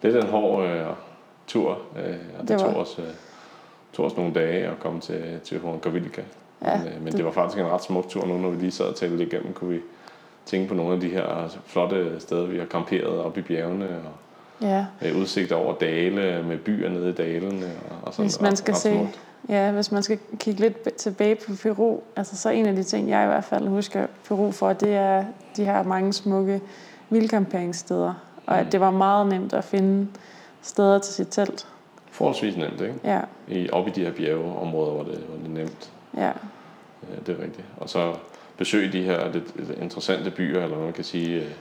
lidt 0.02 0.16
en 0.16 0.28
hård 0.28 0.64
øh, 0.66 0.86
tur, 1.48 1.72
øh, 1.72 2.16
og 2.40 2.42
det, 2.42 2.48
Det 2.50 2.66
var- 2.66 2.72
tog, 2.72 2.82
os, 2.82 2.96
øh, 3.00 3.06
tog 3.94 4.06
os 4.06 4.18
nogle 4.18 4.34
dage 4.34 4.66
at 4.68 4.80
komme 4.80 5.00
til, 5.00 5.24
til 5.44 5.60
Huancavelica. 5.60 6.22
Ja, 6.66 6.78
men, 6.78 6.88
øh, 6.88 7.04
men 7.04 7.14
det 7.14 7.26
var 7.26 7.32
faktisk 7.32 7.60
en 7.60 7.68
ret 7.72 7.84
smuk 7.84 8.10
tur 8.10 8.26
nu, 8.26 8.38
når 8.38 8.50
vi 8.50 8.58
lige 8.62 8.72
sad 8.72 8.86
og 8.86 8.96
talte 8.96 9.18
det 9.18 9.34
igennem, 9.34 9.54
kunne 9.54 9.70
vi 9.70 9.80
tænke 10.46 10.68
på 10.68 10.74
nogle 10.74 10.94
af 10.94 11.00
de 11.00 11.10
her 11.10 11.58
flotte 11.66 12.20
steder, 12.20 12.46
vi 12.46 12.58
har 12.58 12.66
camperet 12.66 13.20
op 13.20 13.38
i 13.38 13.42
bjergene, 13.42 13.86
og 13.90 14.12
ja. 14.68 14.86
med 15.02 15.14
udsigt 15.16 15.52
over 15.52 15.74
dale, 15.76 16.44
med 16.48 16.58
byer 16.58 16.90
nede 16.90 17.10
i 17.10 17.14
dalene, 17.14 17.66
og, 17.90 17.98
og 18.08 18.14
sådan 18.14 18.26
Hvis 18.26 18.42
man 18.42 18.52
ret- 18.52 18.58
skal 18.58 18.72
ret 18.74 18.82
se, 18.82 18.92
smukt. 18.94 19.20
Ja, 19.50 19.72
hvis 19.72 19.92
man 19.92 20.04
skal 20.04 20.20
kigge 20.40 20.60
lidt 20.62 20.94
tilbage 20.96 21.36
på 21.36 21.52
Peru, 21.64 22.00
altså 22.16 22.38
så 22.38 22.50
en 22.50 22.66
af 22.66 22.76
de 22.76 22.84
ting, 22.84 23.10
jeg 23.10 23.24
i 23.24 23.28
hvert 23.28 23.44
fald 23.44 23.68
husker 23.68 24.08
Peru 24.28 24.52
for, 24.52 24.74
det 24.74 24.94
er, 24.96 25.26
de 25.58 25.66
har 25.66 25.84
mange 25.84 26.14
smukke 26.14 26.62
vildcamperingssteder, 27.10 28.14
og 28.46 28.60
at 28.60 28.72
det 28.72 28.80
var 28.80 28.92
meget 28.92 29.28
nemt 29.28 29.54
at 29.54 29.64
finde 29.64 30.08
steder 30.62 31.00
til 31.00 31.14
sit 31.14 31.28
telt. 31.32 31.68
Forholdsvis 32.12 32.58
nemt, 32.58 32.82
ikke? 32.82 32.94
Ja, 33.04 33.20
I, 33.48 33.70
op 33.70 33.88
i 33.88 33.92
de 33.92 34.02
her 34.06 34.12
bjergeområder, 34.12 34.92
hvor 34.92 35.04
det, 35.04 35.18
hvor 35.18 35.38
det 35.38 35.46
er 35.46 35.64
nemt. 35.64 35.92
ja, 36.18 36.32
Ja, 37.12 37.16
det 37.26 37.40
er 37.40 37.44
rigtigt. 37.44 37.68
Og 37.78 37.90
så 37.90 38.14
besøge 38.58 38.92
de 38.92 39.04
her 39.04 39.32
lidt 39.32 39.68
lidt 39.68 39.80
interessante 39.80 40.32
byer, 40.32 40.64
eller 40.64 40.80
man 40.80 40.94
kan 40.94 41.04
sige, 41.04 41.42
øh, 41.42 41.52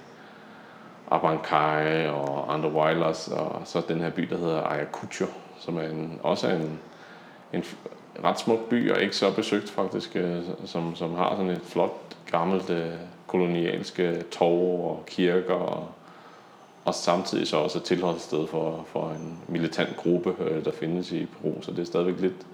Abancay 1.11 2.09
og 2.09 2.55
Andahuaylas, 2.55 3.29
og 3.29 3.63
så 3.65 3.83
den 3.89 4.01
her 4.01 4.11
by, 4.11 4.23
der 4.23 4.39
hedder 4.39 4.63
Ayacucho, 4.63 5.27
som 5.59 5.77
er 5.77 5.83
en, 5.83 6.21
også 6.23 6.49
er 6.49 6.55
en, 6.55 6.79
en 7.53 7.65
ret 8.25 8.39
smuk 8.39 8.69
by, 8.69 8.91
og 8.91 9.03
ikke 9.03 9.17
så 9.17 9.35
besøgt 9.35 9.71
faktisk, 9.71 10.17
øh, 10.17 10.43
som, 10.65 10.97
som 10.97 11.15
har 11.15 11.37
sådan 11.37 11.51
et 11.51 11.63
flot, 11.65 12.17
gammelt 12.31 12.71
øh, 12.71 12.93
kolonialske 13.27 14.09
øh, 14.09 14.23
torv 14.23 14.91
og 14.91 15.05
kirker, 15.07 15.55
og, 15.55 15.89
og 16.85 16.95
samtidig 16.95 17.49
så 17.49 17.57
også 17.57 17.79
et 17.79 17.85
tilholdssted 17.85 18.47
for, 18.47 18.87
for 18.93 19.11
en 19.11 19.39
militant 19.49 19.97
gruppe, 19.97 20.35
øh, 20.41 20.65
der 20.65 20.73
findes 20.73 21.13
i 21.13 21.27
Peru, 21.27 21.63
så 21.63 21.71
det 21.71 21.79
er 21.79 21.85
stadigvæk 21.85 22.21
lidt, 22.21 22.47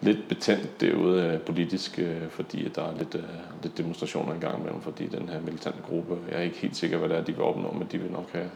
lidt 0.00 0.28
betændt 0.28 0.80
derude 0.80 1.26
øh, 1.26 1.40
politisk, 1.40 1.98
øh, 1.98 2.28
fordi 2.30 2.66
at 2.66 2.76
der 2.76 2.82
er 2.84 2.94
lidt, 2.98 3.14
øh, 3.14 3.22
lidt 3.62 3.78
demonstrationer 3.78 4.32
engang 4.34 4.58
imellem, 4.60 4.80
fordi 4.82 5.06
den 5.06 5.28
her 5.28 5.40
militante 5.40 5.78
gruppe, 5.88 6.16
jeg 6.30 6.38
er 6.38 6.42
ikke 6.42 6.56
helt 6.56 6.76
sikker, 6.76 6.98
hvad 6.98 7.08
det 7.08 7.16
er, 7.18 7.24
de 7.24 7.32
vil 7.32 7.42
opnå, 7.44 7.72
men 7.72 7.88
de 7.92 7.98
vil 7.98 8.10
nok 8.12 8.32
have, 8.32 8.50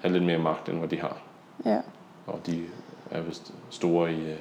have 0.00 0.12
lidt 0.12 0.24
mere 0.24 0.38
magt, 0.38 0.68
end 0.68 0.78
hvad 0.78 0.88
de 0.88 1.00
har. 1.00 1.16
ja. 1.64 1.80
Og 2.26 2.40
de 2.46 2.64
er 3.10 3.20
vist 3.20 3.54
store 3.70 4.12
i 4.12 4.30
øh, 4.30 4.36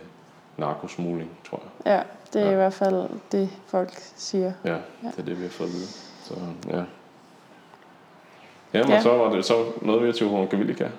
narkosmugling, 0.57 1.29
tror 1.49 1.61
jeg. 1.85 1.93
Ja, 1.93 2.01
det 2.33 2.41
er 2.41 2.45
Ja. 2.45 2.51
i 2.51 2.55
hvert 2.55 2.73
fald 2.73 3.09
det, 3.31 3.49
folk 3.67 3.89
siger. 4.15 4.51
Ja, 4.65 4.71
Ja. 4.73 4.77
det 5.03 5.19
er 5.19 5.23
det, 5.23 5.37
vi 5.37 5.43
har 5.43 5.49
fået 5.49 5.67
at 5.67 5.73
vide. 5.73 5.87
Så 6.23 6.33
ja. 6.69 6.83
Jamen, 8.73 8.89
Ja. 8.91 9.01
så 9.01 9.17
var 9.17 9.29
det 9.35 9.45
så 9.45 9.65
nåede 9.81 10.01
vi 10.01 10.13
til 10.13 10.27
Huancavelica, 10.27 10.89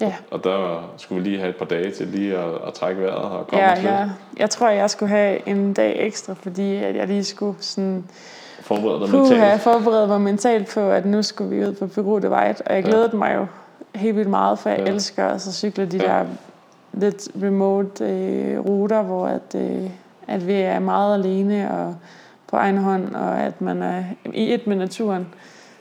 Ja, 0.00 0.14
og 0.30 0.44
der 0.44 0.90
skulle 0.96 1.22
vi 1.22 1.28
lige 1.28 1.38
have 1.40 1.50
et 1.50 1.56
par 1.56 1.64
dage 1.64 1.90
til 1.90 2.06
lige 2.06 2.36
at, 2.38 2.50
at 2.66 2.74
trække 2.74 3.00
vejret 3.02 3.14
og 3.16 3.46
komme 3.46 3.64
ja 3.64 3.72
os 3.72 3.78
lidt. 3.78 3.90
jeg, 3.90 4.10
jeg 4.38 4.50
tror, 4.50 4.68
jeg 4.68 4.90
skulle 4.90 5.10
have 5.10 5.48
en 5.48 5.72
dag 5.74 5.96
ekstra, 6.06 6.34
fordi 6.34 6.76
at 6.76 6.96
jeg 6.96 7.06
lige 7.06 7.24
skulle 7.24 7.56
sådan 7.60 8.04
Forberede 8.60 9.00
dig 9.00 9.08
Puh, 9.08 9.28
jeg 9.30 9.38
mentalt. 9.38 9.60
forberedt 9.62 10.08
mig 10.08 10.20
mentalt 10.20 10.68
på, 10.74 10.90
at 10.90 11.06
nu 11.06 11.22
skulle 11.22 11.56
vi 11.56 11.66
ud 11.66 11.72
på 11.72 11.86
Peru 11.86 12.18
de 12.18 12.30
White, 12.30 12.62
og 12.66 12.74
jeg 12.74 12.84
Ja. 12.84 12.90
glædede 12.90 13.16
mig 13.16 13.34
jo 13.34 13.46
helt 13.94 14.16
vildt 14.16 14.30
meget, 14.30 14.58
for 14.58 14.70
jeg 14.70 14.78
Ja. 14.78 14.84
ja. 14.84 14.90
elsker 14.92 15.24
også 15.24 15.50
at 15.50 15.54
cykle 15.54 15.86
de 15.86 15.96
Ja. 15.96 16.02
der 16.06 16.24
lidt 16.92 17.28
remote 17.42 18.04
øh, 18.04 18.58
ruter, 18.60 19.02
hvor 19.02 19.26
at, 19.26 19.54
øh, 19.54 19.90
at 20.28 20.46
vi 20.46 20.52
er 20.52 20.78
meget 20.78 21.14
alene 21.14 21.70
og 21.70 21.96
på 22.48 22.56
egen 22.56 22.78
hånd, 22.78 23.14
og 23.14 23.40
at 23.40 23.60
man 23.60 23.82
er 23.82 24.04
i 24.34 24.54
et 24.54 24.66
med 24.66 24.76
naturen. 24.76 25.26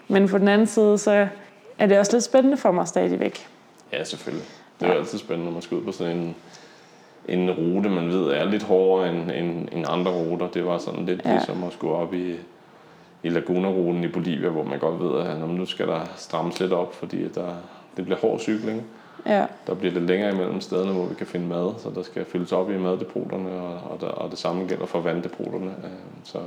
Men 0.07 0.27
på 0.29 0.37
den 0.37 0.47
anden 0.47 0.67
side, 0.67 0.97
så 0.97 1.27
er 1.79 1.85
det 1.85 1.99
også 1.99 2.11
lidt 2.13 2.23
spændende 2.23 2.57
for 2.57 2.71
mig 2.71 2.87
stadigvæk. 2.87 3.47
Ja, 3.93 4.03
selvfølgelig. 4.03 4.45
Det 4.79 4.87
er 4.87 4.93
jo 4.93 4.99
altid 4.99 5.17
spændende, 5.19 5.45
når 5.45 5.53
man 5.53 5.61
skal 5.61 5.77
ud 5.77 5.83
på 5.83 5.91
sådan 5.91 6.17
en, 6.17 6.35
en 7.27 7.51
rute, 7.51 7.89
man 7.89 8.09
ved 8.09 8.27
er 8.31 8.43
lidt 8.45 8.63
hårdere 8.63 9.09
end, 9.09 9.31
end, 9.31 9.67
end 9.71 9.85
andre 9.89 10.11
ruter. 10.11 10.47
Det 10.47 10.65
var 10.65 10.77
sådan 10.77 11.05
lidt 11.05 11.21
ja. 11.25 11.29
Ja. 11.29 11.35
ligesom 11.35 11.63
at 11.63 11.73
skulle 11.73 11.93
op 11.93 12.13
i, 12.13 12.35
i 13.23 13.29
Laguna-ruten 13.29 14.03
i 14.03 14.07
Bolivia, 14.07 14.49
hvor 14.49 14.63
man 14.63 14.79
godt 14.79 14.99
ved, 14.99 15.21
at 15.21 15.49
nu 15.49 15.65
skal 15.65 15.87
der 15.87 16.01
strammes 16.15 16.59
lidt 16.59 16.73
op, 16.73 16.93
fordi 16.95 17.27
der, 17.27 17.47
det 17.97 18.05
bliver 18.05 18.19
hård 18.19 18.39
cykling. 18.39 18.83
Ja, 19.25 19.45
Der 19.67 19.73
bliver 19.73 19.93
lidt 19.93 20.05
længere 20.05 20.31
imellem 20.33 20.61
stederne, 20.61 20.91
hvor 20.91 21.05
vi 21.05 21.15
kan 21.15 21.27
finde 21.27 21.47
mad, 21.47 21.73
så 21.77 21.89
der 21.95 22.03
skal 22.03 22.25
fyldes 22.25 22.51
op 22.51 22.71
i 22.71 22.77
maddepoterne, 22.77 23.51
og, 23.51 23.91
og, 23.91 24.01
der, 24.01 24.07
og 24.07 24.31
det 24.31 24.39
samme 24.39 24.65
gælder 24.67 24.85
for 24.85 24.99
vanddepoterne. 25.01 25.73
Øh, 25.83 25.89
Så, 26.23 26.39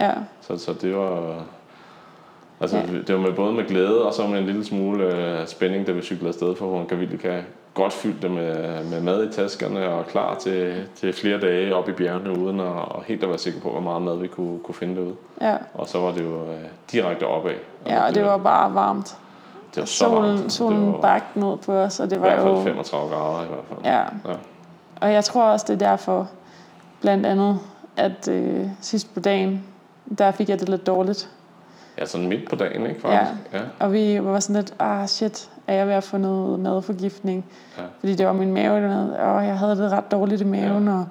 ja, 0.00 0.12
så, 0.40 0.58
så 0.58 0.72
det 0.72 0.96
var... 0.96 1.44
Altså, 2.60 2.76
Ja. 2.76 2.82
det 3.06 3.14
var 3.14 3.20
med 3.20 3.32
både 3.32 3.52
med 3.52 3.64
glæde 3.64 4.04
og 4.06 4.14
så 4.14 4.26
med 4.26 4.38
en 4.38 4.46
lille 4.46 4.64
smule 4.64 5.04
øh, 5.04 5.46
spænding, 5.46 5.86
da 5.86 5.92
vi 5.92 6.02
cyklede 6.02 6.28
afsted 6.28 6.56
for 6.56 6.66
Huancavelica. 6.66 7.42
Godt 7.74 7.92
fyldt 7.92 8.22
det 8.22 8.30
med, 8.30 8.84
med 8.84 9.00
mad 9.00 9.28
i 9.28 9.32
taskerne 9.32 9.88
og 9.88 10.06
klar 10.06 10.34
til, 10.34 10.84
til 10.96 11.12
flere 11.12 11.40
dage 11.40 11.74
op 11.74 11.88
i 11.88 11.92
bjergene, 11.92 12.38
uden 12.38 12.60
at, 12.60 12.66
og 12.66 13.02
helt 13.06 13.22
at 13.22 13.28
være 13.28 13.38
sikker 13.38 13.60
på, 13.60 13.70
hvor 13.70 13.80
meget 13.80 14.02
mad 14.02 14.16
vi 14.18 14.26
kunne, 14.26 14.58
kunne 14.58 14.74
finde 14.74 14.96
derude. 14.96 15.14
ja. 15.40 15.56
Og 15.74 15.88
så 15.88 15.98
var 15.98 16.12
det 16.12 16.22
jo 16.24 16.42
øh, 16.42 16.58
direkte 16.92 17.26
opad. 17.26 17.52
Ja, 17.86 18.06
og 18.06 18.14
det 18.14 18.24
var 18.24 18.36
bare 18.36 18.74
varmt. 18.74 19.16
det 19.74 19.80
var 19.80 19.86
så 19.86 20.08
varmt. 20.08 20.26
Solen, 20.26 20.50
solen 20.50 20.82
det 20.84 20.92
var 20.92 21.00
bagte 21.00 21.40
ned 21.40 21.56
på 21.56 21.72
os, 21.72 22.00
og 22.00 22.10
det 22.10 22.16
i 22.16 22.20
var 22.20 22.26
hvert 22.26 22.40
fald 22.42 22.54
jo... 22.54 22.62
35 22.62 23.10
grader 23.10 23.44
i 23.44 23.46
hvert 23.48 23.64
fald. 23.68 23.78
Ja, 23.84 24.00
Ja. 24.00 24.36
Og 25.00 25.12
jeg 25.12 25.24
tror 25.24 25.42
også, 25.42 25.66
det 25.68 25.82
er 25.82 25.88
derfor, 25.88 26.28
blandt 27.00 27.26
andet, 27.26 27.58
at 27.96 28.28
øh, 28.28 28.66
sidst 28.80 29.14
på 29.14 29.20
dagen, 29.20 29.64
der 30.18 30.30
fik 30.30 30.48
jeg 30.48 30.60
det 30.60 30.68
lidt 30.68 30.86
dårligt. 30.86 31.28
Ja, 32.00 32.06
sådan 32.06 32.28
midt 32.28 32.48
på 32.50 32.56
dagen, 32.56 32.86
ikke 32.86 33.00
faktisk? 33.00 33.32
Ja. 33.52 33.58
ja. 33.58 33.64
Og 33.78 33.92
vi 33.92 34.24
var 34.24 34.40
sådan 34.40 34.56
lidt, 34.56 34.74
ah 34.78 35.08
shit, 35.08 35.50
er 35.66 35.74
jeg 35.74 35.86
ved 35.86 35.94
at 35.94 36.04
få 36.04 36.16
noget 36.16 36.60
madforgiftning? 36.60 37.44
Ja. 37.78 37.82
Fordi 38.00 38.14
det 38.14 38.26
var 38.26 38.32
min 38.32 38.52
mave, 38.52 38.80
der 38.88 39.16
og 39.18 39.46
jeg 39.46 39.58
havde 39.58 39.76
det 39.76 39.90
ret 39.92 40.10
dårligt 40.10 40.40
i 40.40 40.44
maven, 40.44 40.84
ja. 40.88 40.92
og 40.92 41.06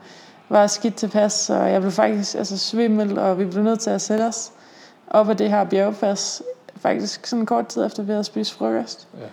var 0.50 0.68
skidt 0.68 0.96
tilpas, 0.96 1.50
og 1.50 1.72
jeg 1.72 1.82
blev 1.82 1.92
faktisk 1.92 2.36
altså, 2.36 2.58
svimmel, 2.58 3.20
og 3.20 3.40
vi 3.40 3.46
blev 3.46 3.64
nødt 3.64 3.80
til 3.80 3.90
at 3.90 4.02
sætte 4.02 4.24
os 4.24 4.52
op 5.08 5.30
ad 5.30 5.36
det 5.36 5.50
her 5.50 5.64
bjergpas, 5.64 6.44
faktisk 6.76 7.26
sådan 7.28 7.46
kort 7.46 7.68
tid 7.68 7.86
efter, 7.86 8.04
vi 8.04 8.12
havde 8.12 8.24
spist 8.24 8.54
frokost. 8.54 9.08
Ja. 9.20 9.26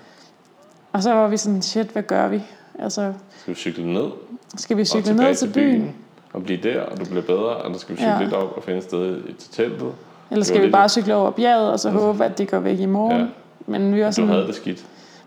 Og 0.92 1.02
så 1.02 1.12
var 1.12 1.28
vi 1.28 1.36
sådan, 1.36 1.62
shit, 1.62 1.86
hvad 1.86 2.02
gør 2.02 2.28
vi? 2.28 2.42
Altså, 2.78 3.12
Skal 3.40 3.54
vi 3.54 3.58
cykle 3.58 3.92
ned 3.94 4.10
skal 4.56 4.76
vi 4.76 4.82
og 4.82 4.86
cykle 4.86 5.14
ned 5.16 5.34
til 5.34 5.52
byen? 5.52 5.94
og 6.32 6.42
blive 6.42 6.62
der, 6.62 6.82
og 6.82 7.00
du 7.00 7.04
bliver 7.04 7.22
bedre, 7.22 7.64
eller 7.66 7.78
skal 7.78 7.94
vi 7.94 8.00
cykle 8.00 8.12
Ja. 8.12 8.22
lidt 8.22 8.32
op 8.32 8.56
og 8.56 8.62
finde 8.62 8.78
et 8.78 8.84
sted 8.84 9.22
til 9.38 9.50
teltet? 9.50 9.92
Eller 10.30 10.40
Det 10.42 10.46
skal 10.46 10.62
vi 10.62 10.70
bare 10.70 10.88
cykle 10.88 11.14
over 11.14 11.30
bjerget, 11.30 11.70
og 11.72 11.80
så 11.80 11.90
håbe, 11.90 12.24
at 12.24 12.38
det 12.38 12.50
går 12.50 12.58
væk 12.58 12.78
i 12.80 12.86
morgen? 12.86 13.16
Ja. 13.16 13.22
Ja. 13.22 13.28
Men 13.66 13.94
vi 13.94 14.00
var 14.00 14.06
Du 14.06 14.12
sådan, 14.14 14.30
havde 14.30 14.46
det 14.46 14.54
skidt. 14.54 14.84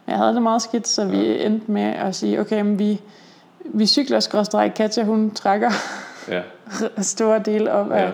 jeg 0.07 0.15
havde 0.17 0.33
det 0.33 0.41
meget 0.41 0.61
skidt, 0.61 0.87
så 0.87 1.05
vi 1.05 1.43
endte 1.45 1.71
med 1.71 1.81
at 1.81 2.15
sige, 2.15 2.39
okay, 2.41 2.61
men 2.61 2.79
vi, 2.79 3.01
vi 3.65 3.85
cykler 3.85 4.19
skråstrej. 4.19 4.69
Katja, 4.69 5.03
hun 5.03 5.31
trækker 5.31 5.69
Ja, 6.27 6.41
store 7.01 7.39
dele 7.39 7.71
op 7.71 7.91
af, 7.91 8.03
ja. 8.05 8.11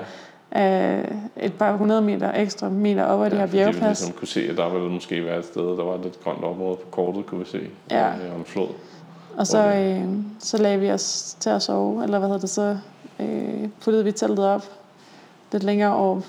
af 0.52 1.16
et 1.38 1.54
par 1.54 1.76
hundrede 1.78 2.02
meter 2.02 2.32
ekstra 2.36 2.70
meter 2.70 3.04
op 3.04 3.22
ad 3.22 3.30
det 3.30 3.38
her 3.40 3.46
fordi 3.46 3.58
vi 3.58 3.64
bjergpas. 3.64 3.82
ligesom 4.02 4.12
kunne 4.14 4.28
se, 4.28 4.48
at 4.50 4.58
der 4.58 4.70
ville 4.70 4.90
måske 4.90 5.26
være 5.26 5.40
et 5.40 5.46
sted, 5.46 5.62
der 5.78 5.84
var 5.84 5.94
et 5.96 6.02
lidt 6.04 6.24
grønt 6.24 6.44
område 6.44 6.76
på 6.76 6.88
kortet, 6.92 7.26
kunne 7.26 7.40
vi 7.40 7.46
se. 7.46 7.60
Ja. 7.92 8.08
Øh, 8.08 8.32
Og 8.34 8.40
en 8.40 8.46
flod. 8.46 8.68
Og 9.38 9.48
så, 9.48 9.58
øh, 9.66 10.02
så 10.40 10.58
lagde 10.58 10.80
vi 10.80 10.92
os 10.92 11.36
til 11.40 11.50
at 11.50 11.62
sove, 11.62 12.04
eller 12.04 12.20
hvad 12.20 12.28
hedder 12.28 12.42
det, 12.42 12.50
så 12.50 12.78
øh, 13.20 13.70
puttede 13.84 14.04
vi 14.04 14.12
teltet 14.12 14.46
op 14.46 14.66
lidt 15.52 15.64
længere 15.64 15.96
over. 15.96 16.22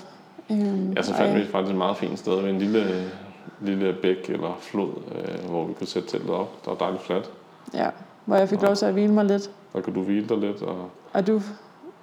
Øh, 0.51 0.95
Ja, 0.97 1.01
så 1.01 1.13
fandt 1.13 1.35
vi 1.35 1.45
faktisk 1.45 1.71
et 1.71 1.77
meget 1.77 1.97
fint 1.97 2.19
sted 2.19 2.41
ved 2.41 2.49
en 2.49 2.59
lille, 2.59 2.85
lille 3.61 3.93
bæk 4.01 4.29
eller 4.29 4.57
flod, 4.61 4.89
øh, 5.15 5.49
hvor 5.49 5.65
vi 5.65 5.73
kunne 5.73 5.87
sætte 5.87 6.07
teltet 6.09 6.29
op. 6.29 6.65
Der 6.65 6.71
var 6.71 6.77
dejligt 6.77 7.03
fladt. 7.03 7.29
Ja, 7.73 7.87
hvor 8.25 8.35
jeg 8.35 8.49
fik 8.49 8.61
lov 8.61 8.75
til 8.75 8.85
at 8.85 8.93
hvile 8.93 9.13
mig 9.13 9.25
lidt. 9.25 9.49
Der 9.73 9.81
kunne 9.81 9.95
du 9.95 10.01
hvile 10.01 10.27
dig 10.29 10.37
lidt, 10.37 10.61
og 10.61 10.89
Og 11.13 11.27
du 11.27 11.41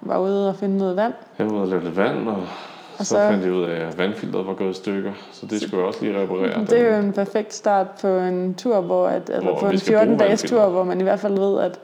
var 0.01 0.17
ude 0.19 0.49
og 0.49 0.55
finde 0.55 0.77
noget 0.77 0.95
vand. 0.95 1.13
jeg 1.39 1.45
var 1.47 1.53
ude 1.53 1.61
og 1.61 1.67
lave 1.67 1.83
lidt 1.83 1.97
vand, 1.97 2.27
og, 2.29 2.35
Og 2.35 3.05
så, 3.05 3.05
så- 3.05 3.15
fandt 3.29 3.43
jeg 3.45 3.53
ud 3.53 3.63
af, 3.63 3.87
at 3.87 3.97
vandfilteret 3.97 4.47
var 4.47 4.53
gået 4.53 4.69
i 4.71 4.73
stykker, 4.73 5.11
så 5.31 5.45
det 5.45 5.61
skulle 5.61 5.77
jeg 5.77 5.87
også 5.87 6.05
lige 6.05 6.21
reparere. 6.21 6.65
Det 6.65 6.79
er 6.81 6.95
jo 6.97 7.03
en 7.03 7.13
perfekt 7.13 7.53
start 7.53 7.87
på 8.01 8.07
en 8.07 8.55
tur, 8.55 8.81
hvor 8.81 9.07
at, 9.07 9.29
eller 9.29 9.41
Hvor 9.41 9.59
på 9.59 9.67
en 9.67 9.77
skal 9.79 9.93
bruge 9.93 9.99
14 9.99 10.17
dages 10.17 10.29
vandfilteret. 10.29 10.63
tur, 10.65 10.71
hvor 10.71 10.83
man 10.83 10.99
i 10.99 11.03
hvert 11.03 11.19
fald 11.19 11.39
ved, 11.39 11.59
at, 11.61 11.79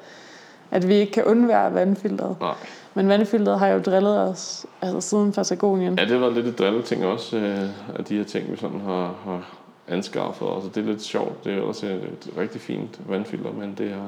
at 0.71 0.87
vi 0.87 0.93
ikke 0.95 1.11
kan 1.11 1.23
undvære 1.23 1.73
vandfilteret. 1.73 2.35
Nej. 2.41 2.53
Men 2.93 3.07
vandfilteret 3.07 3.59
har 3.59 3.67
jo 3.67 3.79
drillet 3.79 4.19
os 4.19 4.65
altså 4.81 5.09
siden 5.09 5.31
Patagonien. 5.31 5.99
Ja, 5.99 6.05
det 6.05 6.21
var 6.21 6.29
lidt 6.29 6.47
et 6.47 6.59
drilleting 6.59 7.05
også, 7.05 7.37
øh, 7.37 7.69
af 7.99 8.05
de 8.05 8.17
her 8.17 8.23
ting, 8.23 8.51
vi 8.51 8.57
sådan 8.57 8.81
har, 8.81 9.15
har 9.25 9.49
anskaffet. 9.87 10.47
Og 10.47 10.63
det 10.75 10.83
er 10.83 10.87
lidt 10.87 11.01
sjovt. 11.01 11.43
Det 11.43 11.53
er 11.53 11.57
ellers 11.57 11.83
et, 11.83 11.91
et 11.93 12.27
rigtig 12.37 12.61
fint 12.61 12.99
vandfilter, 13.07 13.51
men 13.51 13.73
det 13.77 13.89
har 13.91 14.07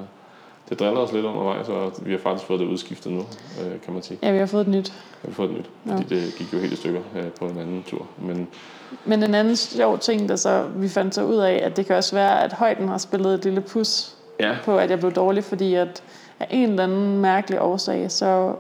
det 0.70 0.80
driller 0.80 1.00
os 1.00 1.12
lidt 1.14 1.26
undervejs, 1.26 1.68
og 1.70 1.94
vi 2.06 2.12
har 2.12 2.20
faktisk 2.20 2.48
fået 2.48 2.60
det 2.60 2.66
udskiftet 2.66 3.12
nu, 3.12 3.20
øh, 3.20 3.82
kan 3.86 3.94
man 3.94 4.04
sige. 4.04 4.20
Ja, 4.24 4.32
vi 4.32 4.38
har 4.38 4.46
fået 4.46 4.62
et 4.62 4.68
nyt. 4.68 4.94
Vi 5.24 5.28
har 5.28 5.34
fået 5.34 5.50
det 5.50 5.58
nyt, 5.58 5.70
Ja. 5.88 5.96
fordi 5.96 6.16
det 6.16 6.34
gik 6.38 6.54
jo 6.54 6.58
helt 6.60 6.74
i 6.74 6.76
stykker 6.76 7.02
øh, 7.16 7.24
på 7.40 7.46
en 7.46 7.58
anden 7.58 7.84
tur. 7.88 8.06
Men 8.22 8.48
Men 9.06 9.24
en 9.24 9.36
anden 9.36 9.56
sjov 9.56 10.00
ting, 10.00 10.30
der 10.30 10.36
så 10.36 10.64
vi 10.76 10.90
fandt 10.90 11.16
så 11.16 11.24
ud 11.24 11.36
af, 11.38 11.62
at 11.64 11.78
det 11.78 11.86
kan 11.86 11.96
også 11.96 12.16
være, 12.16 12.44
at 12.44 12.54
højden 12.54 12.88
har 12.88 12.98
spillet 12.98 13.34
et 13.34 13.44
lille 13.44 13.62
pus 13.62 14.16
ja, 14.40 14.56
på, 14.66 14.78
at 14.78 14.90
jeg 14.90 15.00
blev 15.00 15.12
dårlig, 15.12 15.44
fordi 15.44 15.74
at 15.74 16.04
af 16.40 16.48
en 16.50 16.70
eller 16.70 16.84
anden 16.84 17.18
mærkelig 17.18 17.62
årsag, 17.62 18.12
så 18.12 18.54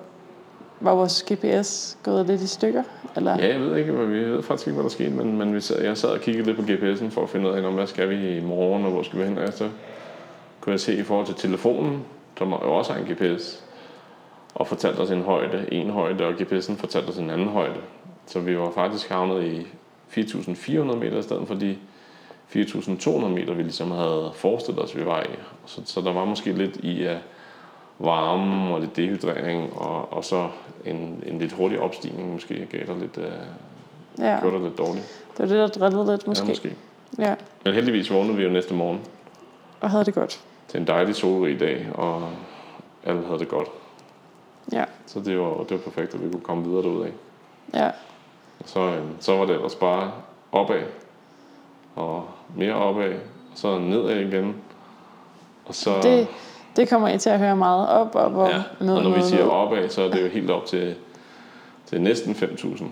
var 0.83 0.95
vores 0.95 1.25
GPS 1.31 1.97
gået 2.03 2.25
lidt 2.25 2.41
i 2.41 2.47
stykker. 2.47 2.83
Eller, 3.15 3.37
ja, 3.37 3.47
jeg 3.47 3.59
ved 3.59 3.77
ikke, 3.77 3.91
hvad 3.91 4.05
vi 4.05 4.19
ved 4.19 4.43
faktisk 4.43 4.67
ikke, 4.67 4.75
hvad 4.75 4.83
der 4.83 4.89
skete, 4.89 5.09
men, 5.09 5.37
men 5.37 5.55
vi 5.55 5.61
sad, 5.61 5.83
jeg 5.83 5.97
sad 5.97 6.09
og 6.09 6.19
kiggede 6.19 6.45
lidt 6.45 6.57
på 6.57 6.63
GPS'en 6.63 7.09
for 7.09 7.23
at 7.23 7.29
finde 7.29 7.49
ud 7.49 7.55
af, 7.55 7.73
hvad 7.73 7.87
skal 7.87 8.09
vi 8.09 8.37
i 8.37 8.41
morgen, 8.41 8.85
og 8.85 8.91
hvor 8.91 9.03
skal 9.03 9.19
vi 9.19 9.23
hen, 9.23 9.37
og 9.37 9.53
så 9.53 9.69
kunne 10.61 10.71
jeg 10.71 10.79
se 10.79 10.95
i 10.95 11.03
forhold 11.03 11.25
til 11.25 11.35
telefonen, 11.35 12.03
som 12.37 12.49
jo 12.49 12.73
også 12.73 12.93
har 12.93 12.99
en 12.99 13.05
GPS, 13.05 13.63
og 14.55 14.67
fortalte 14.67 14.99
os 14.99 15.11
en 15.11 15.21
højde, 15.21 15.65
en 15.71 15.89
højde, 15.89 16.25
og 16.25 16.33
GPS'en 16.33 16.75
fortalte 16.75 17.09
os 17.09 17.17
en 17.17 17.29
anden 17.29 17.47
højde. 17.47 17.79
Så 18.25 18.39
vi 18.39 18.57
var 18.57 18.71
faktisk 18.75 19.09
havnet 19.09 19.43
i 19.43 19.67
4.400 20.21 20.95
meter 20.95 21.17
i 21.17 21.21
stedet 21.21 21.47
for 21.47 21.55
de 21.55 21.77
4.200 22.55 23.27
meter, 23.27 23.53
vi 23.53 23.63
ligesom 23.63 23.91
havde 23.91 24.31
forestillet 24.33 24.83
os, 24.83 24.95
vi 24.95 25.05
var 25.05 25.21
i. 25.21 25.35
Så, 25.65 25.81
så 25.85 26.01
der 26.01 26.13
var 26.13 26.25
måske 26.25 26.51
lidt 26.51 26.75
i, 26.75 27.03
at 27.03 27.17
varme 28.03 28.73
og 28.75 28.81
lidt 28.81 28.95
dehydrering, 28.95 29.73
og, 29.77 30.13
og 30.13 30.23
så 30.25 30.49
en, 30.85 31.23
en 31.25 31.39
lidt 31.39 31.51
hurtig 31.51 31.79
opstigning 31.79 32.31
måske 32.33 32.67
gav 32.71 32.85
dig 32.85 32.95
lidt, 32.95 33.17
øh, 33.17 33.31
Ja, 34.19 34.37
gjorde 34.41 34.55
dig 34.55 34.63
lidt 34.65 34.77
dårligt. 34.77 35.23
det 35.37 35.39
var 35.39 35.45
det, 35.45 35.57
der 35.57 35.67
drillede 35.67 36.11
lidt 36.11 36.27
måske. 36.27 36.45
Ja, 36.45 36.51
måske. 36.51 36.75
Ja, 37.17 37.35
Men 37.65 37.73
heldigvis 37.73 38.11
vågnede 38.11 38.35
vi 38.35 38.43
jo 38.43 38.49
næste 38.49 38.73
morgen 38.73 39.01
og 39.81 39.89
havde 39.89 40.05
det 40.05 40.13
godt. 40.13 40.41
til 40.67 40.79
en 40.79 40.87
dejlig 40.87 41.15
solrig 41.15 41.59
dag, 41.59 41.87
og 41.93 42.29
alle 43.03 43.25
havde 43.25 43.39
det 43.39 43.47
godt. 43.47 43.67
Ja, 44.71 44.83
Så 45.05 45.19
det 45.19 45.39
var, 45.39 45.57
det 45.57 45.71
var 45.71 45.77
perfekt, 45.77 46.13
at 46.13 46.23
vi 46.25 46.29
kunne 46.31 46.41
komme 46.41 46.63
videre 46.63 46.83
derudad. 46.83 47.11
ja, 47.73 47.87
Og 48.59 48.65
så, 48.65 48.79
øh, 48.79 49.01
så 49.19 49.35
var 49.37 49.45
det 49.45 49.55
ellers 49.55 49.75
bare 49.75 50.11
opad, 50.51 50.81
og 51.95 52.25
mere 52.57 52.73
opad, 52.73 53.13
og 53.13 53.19
så 53.55 53.79
nedad 53.79 54.19
igen. 54.19 54.55
Og 55.65 55.75
så, 55.75 56.01
det, 56.01 56.27
det 56.75 56.89
kommer 56.89 57.09
I 57.09 57.17
til 57.17 57.29
at 57.29 57.39
høre 57.39 57.55
meget 57.55 57.89
op, 57.89 58.15
op 58.15 58.35
og 58.35 58.49
ja, 58.49 58.63
ned, 58.79 58.95
og 58.95 59.03
når 59.03 59.09
vi 59.09 59.17
ned, 59.17 59.25
siger 59.25 59.43
ned. 59.43 59.51
opad, 59.51 59.89
så 59.89 60.01
er 60.01 60.11
det 60.11 60.21
jo 60.21 60.27
helt 60.27 60.49
op 60.49 60.65
til, 60.65 60.95
til 61.85 62.01
næsten 62.01 62.33
5.000 62.33 62.85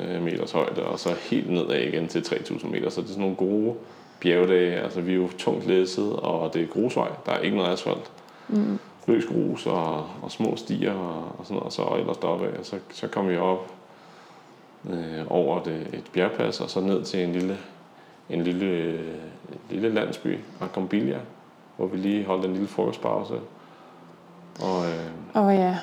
øh, 0.00 0.22
meters 0.22 0.52
højde, 0.52 0.84
og 0.84 0.98
så 0.98 1.08
helt 1.30 1.50
nedad 1.50 1.80
igen 1.80 2.08
til 2.08 2.20
3.000 2.20 2.66
meter. 2.66 2.90
Så 2.90 3.00
det 3.00 3.06
er 3.06 3.10
sådan 3.10 3.20
nogle 3.20 3.36
gode 3.36 3.74
bjergdage. 4.20 4.80
Altså 4.80 5.00
vi 5.00 5.12
er 5.12 5.16
jo 5.16 5.28
tungt 5.38 5.66
læsset, 5.66 6.12
og 6.12 6.54
det 6.54 6.62
er 6.62 6.66
grusvej. 6.66 7.08
Der 7.26 7.32
er 7.32 7.38
ikke 7.38 7.56
noget 7.56 7.72
asfalt. 7.72 8.10
Mm. 8.48 8.78
Løs 9.06 9.26
grus 9.26 9.66
og, 9.66 10.06
og 10.22 10.30
små 10.30 10.56
stier 10.56 10.92
og, 10.92 11.24
og 11.38 11.44
sådan 11.44 11.54
noget, 11.54 11.66
og 11.66 11.72
så 11.72 11.82
ellers 11.98 12.16
deroppe 12.16 12.46
af. 12.46 12.52
Så, 12.62 12.76
så 12.92 13.08
kom 13.08 13.28
vi 13.28 13.36
op 13.36 13.72
øh, 14.90 15.24
over 15.28 15.62
det, 15.62 15.86
et 15.92 16.04
bjergpas, 16.12 16.60
og 16.60 16.70
så 16.70 16.80
ned 16.80 17.04
til 17.04 17.24
en 17.24 17.32
lille, 17.32 17.58
en 18.30 18.44
lille, 18.44 18.66
øh, 18.66 19.00
lille 19.70 19.94
landsby, 19.94 20.38
Akombilia, 20.60 21.18
hvor 21.78 21.86
vi 21.86 21.96
lige 21.96 22.24
holdt 22.24 22.44
en 22.44 22.52
lille 22.52 22.68
frokostpause. 22.68 23.34
Og, 24.62 24.86
øh, 24.86 25.44
Og 25.44 25.54
ja, 25.54 25.76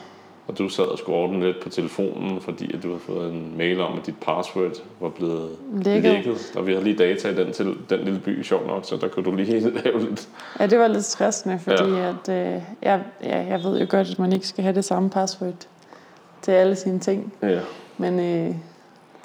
og 0.47 0.58
du 0.58 0.69
sad 0.69 0.84
og 0.84 0.97
skulle 0.97 1.17
ordne 1.17 1.45
lidt 1.45 1.63
på 1.63 1.69
telefonen, 1.69 2.41
fordi 2.41 2.75
at 2.75 2.84
du 2.84 2.88
havde 2.88 2.99
fået 2.99 3.31
en 3.34 3.53
mail 3.58 3.81
om, 3.81 3.97
at 3.99 4.05
dit 4.05 4.15
password 4.21 4.71
var 4.99 5.10
blevet 5.10 5.49
Lækket. 5.73 6.12
lækket. 6.13 6.53
Og 6.55 6.67
vi 6.67 6.71
havde 6.71 6.84
lige 6.84 6.97
data 6.97 7.29
i 7.29 7.36
den, 7.36 7.53
til, 7.53 7.75
den 7.89 7.99
lille 7.99 8.19
by, 8.19 8.43
sjov 8.43 8.67
nok, 8.67 8.86
så 8.86 8.97
der 8.97 9.08
kunne 9.08 9.25
du 9.25 9.31
lige 9.36 9.60
lave 9.84 9.99
lidt. 10.10 10.29
ja, 10.60 10.67
det 10.67 10.79
var 10.79 10.88
lidt 10.88 11.05
stressende, 11.05 11.60
fordi 11.60 11.84
ja. 11.93 12.10
at, 12.10 12.29
øh, 12.55 12.62
jeg, 12.81 13.01
ja, 13.23 13.45
jeg 13.45 13.63
ved 13.63 13.79
jo 13.79 13.86
godt, 13.89 14.10
at 14.12 14.19
man 14.19 14.34
ikke 14.34 14.47
skal 14.47 14.63
have 14.63 14.75
det 14.75 14.86
samme 14.86 15.10
password 15.10 15.67
til 16.41 16.51
alle 16.51 16.75
sine 16.75 16.99
ting. 16.99 17.34
Ja, 17.41 17.60
Men 17.97 18.19
øh, 18.19 18.55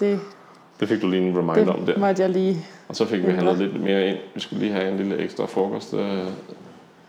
det, 0.00 0.20
det 0.80 0.88
fik 0.88 1.02
du 1.02 1.08
lige 1.08 1.28
en 1.28 1.38
reminder 1.38 1.72
om 1.72 1.78
det 1.86 1.94
der. 1.94 2.00
måtte 2.00 2.22
jeg 2.22 2.30
lige... 2.30 2.56
Og 2.90 2.96
så 2.96 3.04
fik 3.04 3.26
vi 3.26 3.32
handlet 3.32 3.58
lidt 3.58 3.82
mere 3.82 4.08
ind. 4.08 4.18
Vi 4.34 4.40
skulle 4.40 4.60
lige 4.60 4.72
have 4.72 4.88
en 4.88 4.96
lille 4.96 5.18
ekstra 5.18 5.46
frokost, 5.46 5.94
øh, 5.94 6.24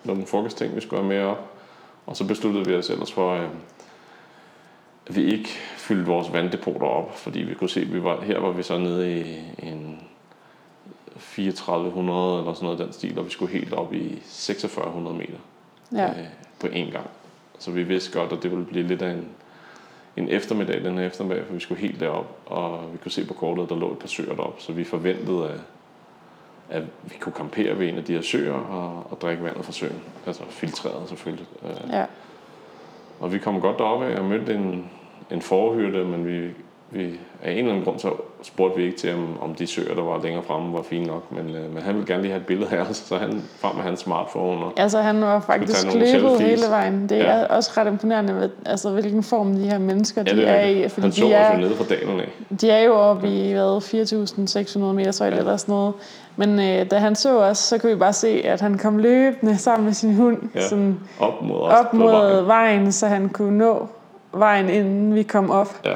nogle 0.03 0.25
frokostting, 0.25 0.75
vi 0.75 0.81
skulle 0.81 1.01
have 1.01 1.09
med 1.09 1.21
op. 1.21 1.51
Og 2.05 2.17
så 2.17 2.27
besluttede 2.27 2.65
vi 2.65 2.75
os 2.75 2.89
ellers 2.89 3.11
for, 3.11 3.35
øh, 3.35 3.47
at 5.07 5.15
vi 5.15 5.23
ikke 5.23 5.49
fyldte 5.77 6.05
vores 6.05 6.33
vanddepoter 6.33 6.87
op, 6.87 7.17
fordi 7.17 7.39
vi 7.39 7.53
kunne 7.53 7.69
se, 7.69 7.81
at 7.81 7.93
vi 7.93 8.03
var, 8.03 8.21
her 8.21 8.39
var 8.39 8.51
vi 8.51 8.63
så 8.63 8.77
nede 8.77 9.19
i 9.19 9.39
en 9.63 10.01
3400 11.19 12.39
eller 12.39 12.53
sådan 12.53 12.65
noget 12.65 12.79
den 12.79 12.93
stil, 12.93 13.19
og 13.19 13.25
vi 13.25 13.31
skulle 13.31 13.51
helt 13.51 13.73
op 13.73 13.93
i 13.93 14.21
4600 14.25 15.17
meter 15.17 15.37
Ja, 15.91 16.09
øh, 16.09 16.27
på 16.59 16.67
én 16.67 16.91
gang. 16.91 17.09
Så 17.59 17.71
vi 17.71 17.83
vidste 17.83 18.19
godt, 18.19 18.31
at 18.31 18.43
det 18.43 18.51
ville 18.51 18.65
blive 18.65 18.87
lidt 18.87 19.01
af 19.01 19.11
en, 19.11 19.27
en 20.17 20.29
eftermiddag 20.29 20.83
den 20.83 20.97
her 20.97 21.05
eftermiddag, 21.05 21.45
for 21.45 21.53
vi 21.53 21.59
skulle 21.59 21.81
helt 21.81 21.99
derop, 21.99 22.37
og 22.45 22.89
vi 22.91 22.97
kunne 22.97 23.11
se 23.11 23.25
på 23.25 23.33
kortet, 23.33 23.63
at 23.63 23.69
der 23.69 23.75
lå 23.75 23.91
et 23.91 23.99
par 23.99 24.07
søer 24.07 24.35
derop, 24.35 24.55
så 24.59 24.71
vi 24.71 24.83
forventede, 24.83 25.49
at, 25.49 25.59
at 26.69 26.83
vi 27.03 27.15
kunne 27.19 27.33
campere 27.33 27.79
ved 27.79 27.89
en 27.89 27.97
af 27.97 28.03
de 28.03 28.13
her 28.13 28.21
søer 28.21 28.53
og, 28.53 29.07
og 29.11 29.21
drikke 29.21 29.43
vandet 29.43 29.65
fra 29.65 29.71
søen. 29.71 30.01
Altså 30.27 30.43
filtreret 30.49 31.09
selvfølgelig. 31.09 31.47
Øh, 31.63 31.89
ja, 31.89 32.05
Og 33.19 33.33
vi 33.33 33.39
kom 33.39 33.61
godt 33.61 33.77
derop 33.77 34.03
af 34.03 34.19
og 34.19 34.25
mødte 34.25 34.53
en, 34.53 34.89
en 35.31 35.41
forhyrte, 35.41 36.03
men 36.05 36.27
vi, 36.27 36.53
vi, 36.91 37.19
af 37.41 37.51
en 37.51 37.57
eller 37.57 37.71
anden 37.71 37.85
grund 37.85 37.99
så 37.99 38.13
spurgte 38.43 38.77
vi 38.79 38.85
ikke 38.85 38.97
til, 38.97 39.13
om, 39.13 39.37
om 39.41 39.55
de 39.55 39.67
søer, 39.67 39.95
der 39.95 40.01
var 40.03 40.19
længere 40.23 40.43
fremme, 40.43 40.73
var 40.73 40.81
fine 40.81 41.05
nok. 41.05 41.31
Men, 41.31 41.55
øh, 41.55 41.73
men 41.73 41.83
han 41.83 41.93
ville 41.95 42.07
gerne 42.07 42.21
lige 42.21 42.31
have 42.31 42.39
et 42.41 42.45
billede 42.47 42.69
af 42.75 42.81
os, 42.81 42.97
så 42.97 43.15
han 43.17 43.41
frem 43.59 43.75
med 43.75 43.83
hans 43.83 43.99
smartphone. 43.99 44.65
Og, 44.65 44.73
altså 44.77 45.01
han 45.01 45.21
var 45.21 45.39
faktisk 45.39 45.93
løbet 45.93 46.41
hele 46.41 46.61
vejen. 46.69 47.09
Det 47.09 47.17
Ja. 47.17 47.23
er 47.23 47.47
også 47.47 47.71
ret 47.77 47.87
imponerende, 47.87 48.35
ved, 48.35 48.49
altså, 48.65 48.89
hvilken 48.89 49.23
form 49.23 49.53
de 49.53 49.63
her 49.69 49.77
mennesker 49.79 50.23
ja, 50.27 50.31
de 50.31 50.35
det 50.37 50.47
er 50.49 50.51
er 50.53 50.65
i. 50.65 50.89
Fordi 50.89 51.01
Han 51.05 51.11
så 51.11 51.25
de 51.25 51.33
er, 51.33 51.53
jo 51.55 51.59
nede 51.61 51.75
fra 51.75 51.83
dalen 51.89 52.19
af. 52.19 52.29
De 52.61 52.69
er 52.69 52.83
jo 52.83 52.93
oppe 52.93 53.27
i 53.27 53.51
hvad, 53.51 53.77
4.600 53.81 54.79
meter 54.79 55.17
højde 55.19 55.35
Ja. 55.35 55.35
ja. 55.35 55.39
eller 55.39 55.57
sådan 55.57 55.73
noget. 55.73 55.93
Men 56.35 56.59
øh, 56.59 56.91
da 56.91 56.97
han 56.97 57.15
så 57.15 57.39
os, 57.39 57.57
så 57.57 57.77
kunne 57.77 57.91
vi 57.93 57.99
bare 57.99 58.13
se, 58.13 58.41
at 58.45 58.61
han 58.61 58.77
kom 58.77 58.97
løbende 58.97 59.57
sammen 59.67 59.85
med 59.85 59.93
sin 59.93 60.15
hund 60.15 60.37
Ja. 60.55 60.61
sådan 60.67 60.99
Op 61.19 61.41
mod 61.41 61.61
os 61.61 61.73
op 61.79 61.93
mod 61.93 62.11
vejen. 62.11 62.47
vejen. 62.47 62.91
så 62.91 63.07
han 63.07 63.29
kunne 63.29 63.57
nå 63.57 63.87
vejen, 64.33 64.69
inden 64.69 65.15
vi 65.15 65.23
kom 65.23 65.51
op. 65.51 65.75
Ja. 65.85 65.93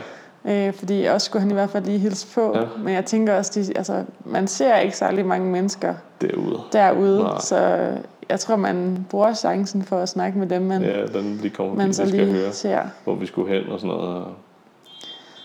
Øh, 0.47 0.73
fordi 0.73 1.03
også 1.03 1.25
skulle 1.25 1.41
han 1.41 1.51
i 1.51 1.53
hvert 1.53 1.69
fald 1.69 1.85
lige 1.85 1.99
hilse 1.99 2.27
på. 2.35 2.57
Ja. 2.57 2.63
Men 2.77 2.93
jeg 2.93 3.05
tænker 3.05 3.37
også, 3.37 3.59
de, 3.59 3.77
altså, 3.77 4.03
man 4.25 4.47
ser 4.47 4.77
ikke 4.77 4.97
særlig 4.97 5.25
mange 5.25 5.51
mennesker 5.51 5.93
derude. 6.21 6.59
derude. 6.73 7.23
Nej. 7.23 7.39
Så 7.39 7.89
jeg 8.29 8.39
tror, 8.39 8.55
man 8.55 9.05
bruger 9.09 9.33
chancen 9.33 9.83
for 9.83 9.97
at 9.97 10.09
snakke 10.09 10.39
med 10.39 10.47
dem, 10.47 10.61
man, 10.61 10.81
ja, 10.83 11.05
den 11.05 11.37
lige 11.37 11.49
kommer 11.49 11.75
man 11.75 11.93
så 11.93 12.05
lige 12.05 12.25
høre, 12.25 12.51
ser. 12.51 12.81
hvor 13.03 13.15
vi 13.15 13.25
skulle 13.25 13.53
hen 13.53 13.71
og 13.71 13.79
sådan 13.79 13.95
noget. 13.95 14.25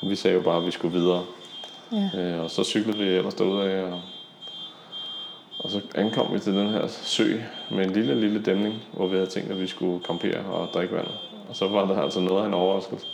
Og 0.02 0.08
vi 0.10 0.14
sagde 0.14 0.36
jo 0.36 0.42
bare, 0.42 0.56
at 0.56 0.66
vi 0.66 0.70
skulle 0.70 0.98
videre. 0.98 1.22
Ja. 1.92 2.10
Øh, 2.20 2.42
og 2.42 2.50
så 2.50 2.64
cyklede 2.64 2.98
vi 2.98 3.04
ellers 3.04 3.34
derudad, 3.34 3.82
og, 3.82 4.00
og 5.58 5.70
så 5.70 5.80
ankom 5.94 6.34
vi 6.34 6.38
til 6.38 6.54
den 6.54 6.68
her 6.68 6.86
sø 6.86 7.40
med 7.70 7.84
en 7.84 7.90
lille, 7.90 8.20
lille 8.20 8.42
dæmning, 8.42 8.74
hvor 8.92 9.06
vi 9.06 9.14
havde 9.16 9.26
tænkt, 9.30 9.50
at 9.50 9.60
vi 9.60 9.66
skulle 9.66 10.04
campere 10.06 10.40
og 10.52 10.68
drikke 10.74 10.94
vand. 10.94 11.06
Og 11.48 11.56
så 11.56 11.68
var 11.68 11.86
der 11.86 12.02
altså 12.02 12.20
noget 12.20 12.42
af 12.42 12.46
en 12.46 12.54
overraskelse. 12.54 13.06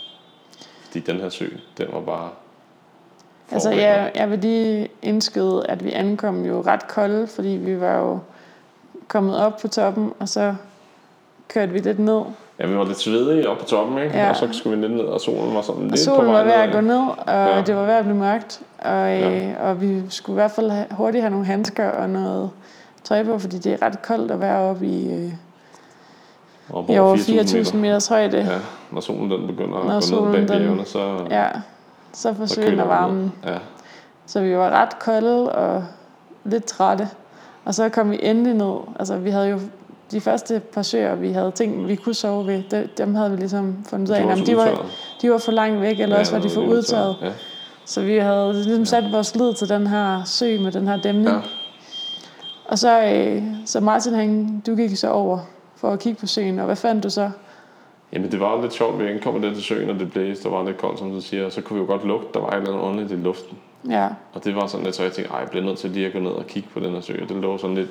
Fordi 0.87 0.99
den 0.99 1.19
her 1.19 1.29
sø, 1.29 1.45
den 1.77 1.87
var 1.93 2.01
bare 2.01 2.29
Altså, 3.51 3.69
jeg, 3.71 4.11
jeg 4.15 4.29
vil 4.31 4.39
lige 4.39 4.87
indskyde, 5.01 5.65
at 5.69 5.83
vi 5.85 5.91
ankom 5.91 6.45
jo 6.45 6.61
ret 6.61 6.87
kolde, 6.87 7.27
fordi 7.27 7.47
vi 7.49 7.79
var 7.81 7.97
jo 7.97 8.19
kommet 9.07 9.37
op 9.45 9.57
på 9.61 9.67
toppen, 9.67 10.13
og 10.19 10.29
så 10.29 10.55
kørte 11.47 11.71
vi 11.71 11.79
lidt 11.79 11.99
ned. 11.99 12.21
Ja, 12.59 12.67
vi 12.67 12.75
var 12.77 12.85
lidt 12.85 12.99
svedige 12.99 13.49
oppe 13.49 13.63
på 13.63 13.69
toppen, 13.69 13.97
ikke? 13.97 14.17
Ja. 14.17 14.29
Og 14.29 14.35
så 14.35 14.47
skulle 14.51 14.77
vi 14.77 14.81
lidt 14.87 14.93
ned, 14.97 15.05
og 15.05 15.21
solen 15.21 15.55
var 15.55 15.61
sådan 15.61 15.81
Og 15.83 15.87
lidt 15.87 15.99
solen 15.99 16.19
på 16.25 16.25
var 16.31 16.43
vej 16.43 16.43
ved 16.43 16.51
at 16.53 16.71
gå 16.73 16.81
ned, 16.81 16.99
og 17.17 17.25
Ja. 17.27 17.61
det 17.67 17.75
var 17.75 17.85
ved 17.85 17.93
at 17.93 18.03
blive 18.03 18.17
mørkt. 18.17 18.61
Og, 18.79 18.85
Ja. 18.91 19.29
ja. 19.37 19.53
og 19.69 19.81
vi 19.81 20.01
skulle 20.09 20.33
i 20.33 20.39
hvert 20.39 20.51
fald 20.51 20.71
hurtigt 20.91 21.21
have 21.21 21.31
nogle 21.31 21.45
handsker 21.45 21.89
og 21.89 22.09
noget 22.09 22.49
tøj 23.03 23.23
på, 23.23 23.39
fordi 23.39 23.57
det 23.57 23.73
er 23.73 23.81
ret 23.81 24.01
koldt 24.01 24.31
at 24.31 24.39
være 24.41 24.57
oppe 24.59 24.85
i, 24.85 25.13
øh, 25.13 25.31
Op 26.73 26.89
over 26.89 26.99
over 27.01 27.15
4.000 27.15 27.19
4.000 27.69 27.75
meters 27.77 28.07
højde. 28.07 28.37
Ja, 28.37 28.57
når 28.91 29.01
solen 29.01 29.31
den 29.31 29.47
begynder 29.47 29.83
Når 29.83 29.97
at 29.97 30.03
gå 30.13 30.25
ned 30.25 30.33
bag 30.47 30.47
bjergene, 30.59 30.85
så, 30.85 31.27
Ja, 31.29 31.47
så 32.13 32.33
forsvinder 32.33 32.83
varmen. 32.85 33.31
Ja, 33.45 33.57
Så 34.25 34.41
vi 34.41 34.57
var 34.57 34.69
ret 34.69 34.99
kolde 34.99 35.51
og 35.51 35.83
lidt 36.45 36.65
trætte. 36.65 37.09
Og 37.65 37.75
så 37.75 37.89
kom 37.89 38.11
vi 38.11 38.19
endelig 38.21 38.53
ned. 38.53 38.75
Altså, 38.99 39.17
vi 39.17 39.29
havde 39.29 39.49
jo 39.49 39.59
de 40.11 40.21
første 40.21 40.59
par 40.73 40.81
søer, 40.81 41.15
vi 41.15 41.31
havde 41.31 41.51
tænkt, 41.51 41.87
vi 41.87 41.95
kunne 41.95 42.15
sove 42.15 42.47
ved, 42.47 42.63
de- 42.71 42.89
dem 42.97 43.15
havde 43.15 43.31
vi 43.31 43.37
ligesom 43.37 43.75
fundet 43.89 44.09
ud 44.09 44.15
af, 44.15 44.37
så 44.37 44.43
de 44.45 44.57
var, 44.57 44.61
udtørret. 44.63 44.85
de 45.21 45.31
var 45.31 45.37
for 45.37 45.51
langt 45.51 45.81
væk, 45.81 45.99
eller 45.99 46.15
Ja, 46.15 46.19
også 46.19 46.35
var 46.35 46.41
de 46.41 46.49
for 46.49 46.61
udtaget. 46.61 47.15
Ja. 47.21 47.27
Så 47.85 48.01
vi 48.01 48.17
havde 48.17 48.53
ligesom 48.53 48.85
sat 48.85 49.03
vores 49.11 49.35
lid 49.35 49.53
til 49.53 49.69
den 49.69 49.87
her 49.87 50.21
sø 50.25 50.59
med 50.61 50.71
den 50.71 50.87
her 50.87 50.97
dæmning. 50.97 51.27
Ja. 51.29 51.39
Og 52.65 52.79
så, 52.79 53.03
øh, 53.03 53.43
så 53.65 53.79
Martin, 53.79 54.13
han, 54.13 54.61
du 54.67 54.75
gik 54.75 54.97
så 54.97 55.09
over 55.09 55.39
for 55.77 55.91
at 55.93 55.99
kigge 55.99 56.19
på 56.19 56.27
søen, 56.27 56.59
og 56.59 56.65
hvad 56.65 56.75
fandt 56.75 57.03
du 57.03 57.09
så? 57.09 57.31
Jamen 58.13 58.31
det 58.31 58.39
var 58.39 58.61
lidt 58.61 58.73
sjovt, 58.73 58.99
vi 58.99 59.07
ankom 59.07 59.41
der 59.41 59.53
til 59.53 59.63
søen, 59.63 59.89
og 59.89 59.99
det 59.99 60.11
blæste, 60.11 60.43
der 60.43 60.49
var 60.49 60.63
lidt 60.63 60.77
koldt, 60.77 60.99
som 60.99 61.11
du 61.11 61.21
siger, 61.21 61.45
og 61.45 61.51
så 61.51 61.61
kunne 61.61 61.79
vi 61.79 61.85
jo 61.85 61.87
godt 61.91 62.05
lugte, 62.05 62.27
der 62.33 62.39
var 62.39 62.49
et 62.49 62.55
eller 62.55 62.69
andet 62.69 62.83
underligt 62.83 63.11
i 63.11 63.15
luften. 63.15 63.57
Ja, 63.89 64.07
Og 64.33 64.43
det 64.43 64.55
var 64.55 64.67
sådan 64.67 64.83
lidt, 64.85 64.95
så 64.95 65.03
jeg 65.03 65.11
tænkte, 65.11 65.33
ej, 65.33 65.39
jeg 65.39 65.49
bliver 65.49 65.65
nødt 65.65 65.77
til 65.77 65.89
lige 65.89 66.07
at 66.07 66.13
gå 66.13 66.19
ned 66.19 66.31
og 66.31 66.47
kigge 66.47 66.69
på 66.73 66.79
den 66.79 66.93
her 66.93 67.01
sø, 67.01 67.13
og 67.23 67.29
det 67.29 67.37
lå 67.37 67.57
sådan 67.57 67.75
lidt 67.75 67.89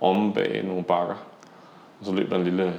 omme 0.00 0.32
bag 0.34 0.64
nogle 0.66 0.82
bakker. 0.84 1.14
Og 2.00 2.06
så 2.06 2.12
løb 2.12 2.30
der 2.30 2.36
en 2.36 2.44
lille 2.44 2.74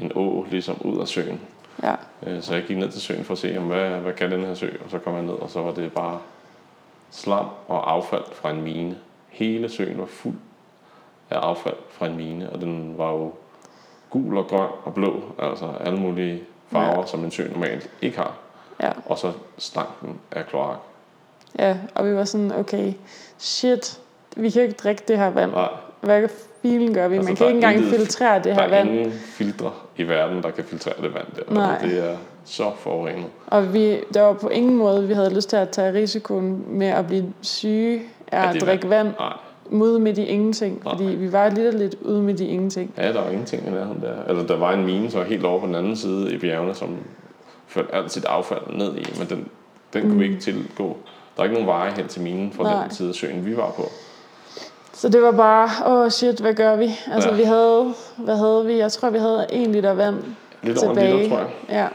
en 0.00 0.12
å 0.14 0.46
ligesom 0.50 0.76
ud 0.84 1.00
af 1.00 1.08
søen. 1.08 1.40
ja, 1.82 1.94
Øh, 2.26 2.42
Så 2.42 2.54
jeg 2.54 2.62
gik 2.64 2.76
ned 2.76 2.88
til 2.90 3.00
søen 3.00 3.24
for 3.24 3.32
at 3.32 3.38
se, 3.38 3.58
hvad, 3.58 3.90
hvad 3.90 4.12
kan 4.12 4.30
den 4.32 4.40
her 4.44 4.54
sø? 4.54 4.66
Og 4.84 4.90
så 4.90 4.98
kom 4.98 5.14
jeg 5.14 5.22
ned, 5.22 5.32
og 5.34 5.50
så 5.50 5.60
var 5.62 5.72
det 5.72 5.92
bare 5.92 6.18
slam 7.10 7.46
og 7.68 7.92
affald 7.92 8.24
fra 8.32 8.50
en 8.50 8.62
mine. 8.62 8.96
Hele 9.28 9.68
søen 9.68 9.98
var 9.98 10.06
fuld 10.06 10.34
af 11.30 11.38
affald 11.38 11.76
fra 11.90 12.06
en 12.06 12.16
mine, 12.16 12.50
og 12.50 12.60
den 12.60 12.94
var 12.98 13.10
jo 13.10 13.32
gul 14.12 14.36
og 14.38 14.46
grøn 14.46 14.68
og 14.84 14.94
blå, 14.94 15.22
altså 15.38 15.68
alle 15.80 15.98
mulige 15.98 16.42
farver, 16.72 17.00
ja. 17.00 17.06
som 17.06 17.24
en 17.24 17.30
sø 17.30 17.48
normalt 17.52 17.90
ikke 18.02 18.16
har. 18.16 18.32
ja, 18.82 18.90
Og 19.06 19.18
så 19.18 19.32
stank 19.58 19.88
den 20.00 20.18
af 20.32 20.46
kloak. 20.46 20.76
ja. 21.58 21.76
Og 21.94 22.06
vi 22.08 22.14
var 22.14 22.24
sådan, 22.24 22.52
okay, 22.52 22.92
shit, 23.38 24.00
vi 24.36 24.50
kan 24.50 24.62
ikke 24.62 24.74
drikke 24.74 25.02
det 25.08 25.18
her 25.18 25.30
vand. 25.30 25.50
Nej, 25.52 25.68
Hvad 26.00 26.28
filen 26.62 26.94
gør 26.94 27.08
vi? 27.08 27.16
Altså, 27.16 27.30
Man 27.30 27.36
der 27.36 27.44
kan 27.44 27.46
ikke 27.46 27.56
engang 27.66 27.76
intet- 27.76 27.96
filtrere 27.98 28.34
det 28.36 28.44
der 28.44 28.54
her 28.54 28.60
er 28.62 28.68
vand. 28.68 28.88
ingen 28.90 29.12
filtre 29.12 29.70
i 29.96 30.02
verden, 30.02 30.42
der 30.42 30.50
kan 30.50 30.64
filtrere 30.64 30.94
det 31.02 31.14
vand 31.14 31.26
der. 31.36 31.54
Nej. 31.54 31.78
Det 31.78 32.10
er 32.10 32.16
så 32.44 32.70
forurenet. 32.78 33.26
Og 33.46 33.74
vi, 33.74 33.98
der 34.14 34.20
var 34.22 34.32
på 34.32 34.48
ingen 34.48 34.76
måde, 34.76 35.08
vi 35.08 35.14
havde 35.14 35.34
lyst 35.34 35.48
til 35.48 35.56
at 35.56 35.70
tage 35.70 35.92
risikoen 35.92 36.64
med 36.68 36.86
at 36.86 37.06
blive 37.06 37.32
syge 37.42 38.02
af 38.32 38.42
Ja, 38.44 38.54
at 38.54 38.60
drikke 38.60 38.90
vand. 38.90 39.08
Nej, 39.18 39.32
ude 39.72 40.00
midt 40.00 40.18
i 40.18 40.24
ingenting, 40.24 40.80
Nej. 40.84 40.92
fordi 40.94 41.04
vi 41.14 41.32
var 41.32 41.48
lidt 41.48 41.78
lidt 41.78 41.94
ude 42.00 42.22
midt 42.22 42.40
i 42.40 42.46
ingenting. 42.46 42.94
Ja, 42.98 43.12
der 43.12 43.20
var 43.22 43.30
ingenting 43.30 43.66
i 43.66 43.70
nærheden 43.70 44.02
der. 44.02 44.14
Altså, 44.28 44.46
der 44.46 44.56
var 44.56 44.72
en 44.72 44.84
mine, 44.86 45.10
så 45.10 45.22
helt 45.22 45.44
over 45.44 45.60
på 45.60 45.66
den 45.66 45.74
anden 45.74 45.96
side 45.96 46.32
i 46.34 46.38
bjergene, 46.38 46.74
som 46.74 46.96
førte 47.66 47.94
alt 47.94 48.12
sit 48.12 48.24
affald 48.24 48.60
ned 48.76 48.96
i, 48.96 49.06
men 49.18 49.28
den, 49.28 49.48
den 49.92 50.02
kunne 50.02 50.18
vi 50.18 50.24
ikke 50.24 50.40
tilgå. 50.40 50.96
Der 51.36 51.40
er 51.40 51.44
ikke 51.44 51.54
nogen 51.54 51.68
veje 51.68 51.92
hen 51.96 52.08
til 52.08 52.22
minen 52.22 52.52
fra 52.52 52.62
Mm. 52.62 52.68
Nej. 52.70 52.82
den 52.82 52.94
side 52.94 53.08
af 53.08 53.14
søen, 53.14 53.46
vi 53.46 53.56
var 53.56 53.70
på. 53.76 53.82
Så 54.92 55.08
det 55.08 55.22
var 55.22 55.30
bare, 55.32 55.68
åh 55.86 55.92
oh 56.04 56.10
shit, 56.10 56.40
hvad 56.40 56.54
gør 56.54 56.76
vi? 56.76 56.90
Altså 57.12 57.28
Ja. 57.30 57.36
vi 57.36 57.42
havde, 57.42 57.94
hvad 58.16 58.36
havde 58.36 58.66
vi? 58.66 58.78
Jeg 58.78 58.92
tror, 58.92 59.10
vi 59.10 59.18
havde 59.18 59.46
en 59.52 59.72
liter 59.72 59.94
vand 59.94 60.16
Lidt 60.62 60.78
over 60.82 60.90
en 60.90 60.96
tilbage. 60.96 61.16
liter, 61.22 61.28
tror 61.28 61.38
jeg. 61.38 61.48
Ja, 61.70 61.86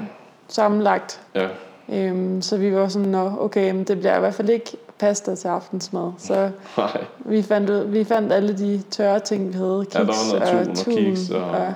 sammenlagt. 0.48 1.22
Ja, 1.36 1.48
Øhm, 1.94 2.42
så 2.42 2.58
vi 2.58 2.76
var 2.76 2.88
sådan, 2.88 3.08
Nå, 3.08 3.32
okay, 3.40 3.72
men 3.72 3.84
det 3.84 3.98
bliver 4.00 4.18
i 4.18 4.20
hvert 4.20 4.34
fald 4.34 4.50
ikke 4.50 4.78
pasta 5.00 5.36
til 5.36 5.48
aftensmad. 5.48 6.12
Så 6.18 6.50
nej. 6.78 7.04
vi 7.20 7.42
fandt, 7.42 7.70
ud, 7.70 7.86
vi 7.86 8.04
fandt 8.04 8.34
alle 8.34 8.58
de 8.58 8.82
tørre 8.92 9.20
ting, 9.20 9.48
vi 9.48 9.54
havde. 9.54 9.86
Kiks 9.86 9.96
Ja, 9.96 10.00
der 10.00 10.06
var 10.06 10.40
noget 10.40 10.66
tun 10.66 10.72
og 10.72 10.78
tun, 10.78 10.94
kiks 10.94 11.30
og, 11.30 11.52
og 11.52 11.74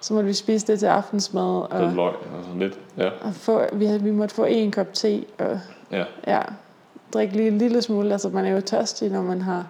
så 0.00 0.14
måtte 0.14 0.26
vi 0.26 0.32
spise 0.32 0.66
det 0.66 0.78
til 0.78 0.86
aftensmad. 0.86 1.72
Og, 1.72 1.80
lidt 1.80 1.94
løg 1.94 2.14
og 2.14 2.44
sådan 2.44 2.58
lidt. 2.58 2.78
Ja, 2.98 3.08
og 3.22 3.34
få, 3.34 3.62
vi, 3.72 3.86
havde, 3.86 4.02
vi 4.02 4.10
måtte 4.10 4.34
få 4.34 4.44
en 4.44 4.70
kop 4.70 4.92
te 4.92 5.24
og 5.38 5.60
ja. 5.92 6.04
ja, 6.26 6.40
drikke 7.14 7.36
lige 7.36 7.48
en 7.48 7.58
lille 7.58 7.82
smule. 7.82 8.12
Altså 8.12 8.28
man 8.28 8.44
er 8.44 8.50
jo 8.50 8.60
tørstig, 8.60 9.10
når 9.10 9.22
man 9.22 9.42
har... 9.42 9.66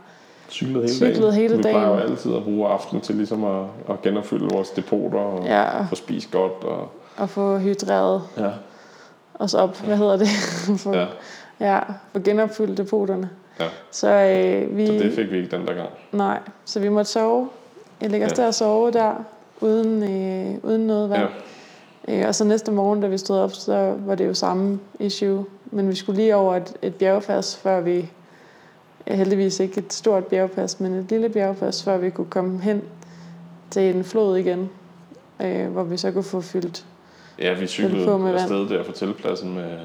Cyklet 0.50 0.82
hele 0.82 0.88
Cyklet 0.94 1.16
dagen. 1.22 1.32
hele 1.34 1.56
vi 1.56 1.62
plejer 1.62 1.88
jo 1.88 1.96
dagen. 1.96 2.10
altid 2.10 2.34
at 2.36 2.42
bruge 2.42 2.68
aftenen 2.68 3.02
til 3.02 3.14
ligesom 3.14 3.44
at, 3.44 3.64
at 3.88 4.02
genopfylde 4.02 4.48
vores 4.54 4.70
depoter 4.70 5.18
og 5.18 5.44
Ja, 5.44 5.78
og, 5.78 5.86
få 5.88 5.94
spist 5.94 6.30
godt. 6.30 6.64
Og, 6.64 6.88
og 7.16 7.28
få 7.28 7.58
hydreret 7.58 8.22
ja, 8.38 8.50
os 9.34 9.54
op. 9.54 9.76
Hvad 9.80 9.96
hedder 9.96 10.16
det? 10.16 10.28
få, 10.84 10.94
ja, 10.94 11.06
ja, 11.62 11.80
få 12.12 12.18
genopfyldt 12.18 12.78
depoterne. 12.78 13.30
ja. 13.60 13.64
Så 13.90 14.08
øh, 14.08 14.76
vi... 14.76 14.86
Så 14.86 14.92
det 14.92 15.12
fik 15.12 15.30
vi 15.30 15.36
ikke 15.36 15.56
den 15.56 15.66
der 15.66 15.74
gang. 15.74 15.88
Nej, 16.12 16.38
så 16.64 16.80
vi 16.80 16.88
måtte 16.88 17.10
sove. 17.10 17.48
Jeg 18.00 18.10
ligger 18.10 18.28
Ja. 18.36 18.42
der 18.42 18.46
og 18.46 18.54
sove 18.54 18.90
der, 18.90 19.14
uden, 19.60 20.02
øh, 20.02 20.54
uden 20.62 20.86
noget 20.86 21.10
vand. 21.10 21.28
Ja. 22.08 22.20
Øh, 22.20 22.28
og 22.28 22.34
så 22.34 22.44
næste 22.44 22.72
morgen, 22.72 23.00
da 23.00 23.06
vi 23.06 23.18
stod 23.18 23.38
op, 23.38 23.52
så 23.52 23.94
var 24.06 24.14
det 24.14 24.26
jo 24.26 24.34
samme 24.34 24.80
issue. 24.98 25.44
Men 25.70 25.88
vi 25.88 25.94
skulle 25.94 26.16
lige 26.20 26.36
over 26.36 26.56
et, 26.56 26.72
et 26.82 26.94
bjergpas, 26.94 27.56
før 27.56 27.80
vi... 27.80 28.10
ja, 29.06 29.14
Heldigvis 29.14 29.60
ikke 29.60 29.78
et 29.78 29.92
stort 29.92 30.26
bjergpas, 30.26 30.80
men 30.80 30.94
et 30.94 31.10
lille 31.10 31.28
bjergpas, 31.28 31.82
før 31.84 31.98
vi 31.98 32.10
kunne 32.10 32.30
komme 32.30 32.60
hen 32.60 32.82
til 33.70 33.96
en 33.96 34.04
flod 34.04 34.36
igen. 34.36 34.70
Øh, 35.42 35.68
hvor 35.68 35.82
vi 35.82 35.96
så 35.96 36.10
kunne 36.10 36.24
få 36.24 36.40
fyldt. 36.40 36.84
Ja, 37.38 37.52
vi 37.54 37.66
cyklede 37.66 38.32
afsted 38.34 38.68
der 38.68 38.84
fra 38.84 38.92
teltpladsen 38.92 39.54
med, 39.54 39.78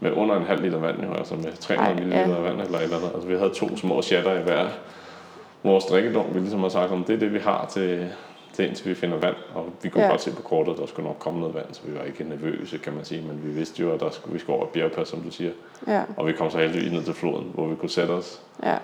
med 0.00 0.12
under 0.12 0.36
en 0.36 0.42
halv 0.42 0.62
liter 0.62 0.78
vand, 0.78 1.02
jo, 1.02 1.12
altså 1.14 1.34
med 1.34 1.52
300 1.60 1.98
Ej, 2.14 2.24
ml 2.26 2.32
ja. 2.32 2.40
vand 2.40 2.60
eller 2.60 2.78
et 2.78 2.82
eller 2.84 2.96
andet. 2.96 3.10
Altså 3.14 3.28
vi 3.28 3.34
havde 3.36 3.50
to 3.50 3.76
små 3.76 4.02
shatter 4.02 4.38
i 4.38 4.42
hver 4.42 4.66
vores 5.62 5.84
drikkedunk. 5.84 6.34
Vi 6.34 6.38
ligesom 6.40 6.60
har 6.60 6.68
sagt, 6.68 6.92
om 6.92 7.04
det 7.04 7.14
er 7.14 7.18
det, 7.18 7.32
vi 7.32 7.38
har 7.38 7.66
til, 7.72 8.08
til 8.52 8.68
indtil 8.68 8.88
vi 8.88 8.94
finder 8.94 9.18
vand. 9.18 9.34
Og 9.54 9.64
vi 9.82 9.88
kunne 9.88 10.04
Ja. 10.04 10.10
godt 10.10 10.22
se 10.22 10.30
på 10.30 10.42
kortet, 10.42 10.72
at 10.72 10.78
der 10.78 10.86
skulle 10.86 11.06
nok 11.06 11.16
komme 11.18 11.40
noget 11.40 11.54
vand, 11.54 11.66
så 11.72 11.80
vi 11.84 11.98
var 11.98 12.04
ikke 12.04 12.24
nervøse, 12.24 12.78
kan 12.78 12.92
man 12.92 13.04
sige. 13.04 13.22
Men 13.28 13.40
vi 13.44 13.48
vidste 13.50 13.82
jo, 13.82 13.92
at 13.92 14.00
der 14.00 14.10
skulle, 14.10 14.32
vi 14.32 14.38
skulle 14.38 14.56
over 14.56 14.66
bjergpas, 14.66 15.08
som 15.08 15.20
du 15.20 15.30
siger. 15.30 15.50
Ja, 15.86 16.02
Og 16.16 16.26
vi 16.26 16.32
kom 16.32 16.50
så 16.50 16.58
heldigvis 16.58 16.92
ned 16.92 17.02
til 17.02 17.14
floden, 17.14 17.50
hvor 17.54 17.66
vi 17.66 17.74
kunne 17.76 17.90
sætte 17.90 18.10
os. 18.12 18.40
ja. 18.64 18.74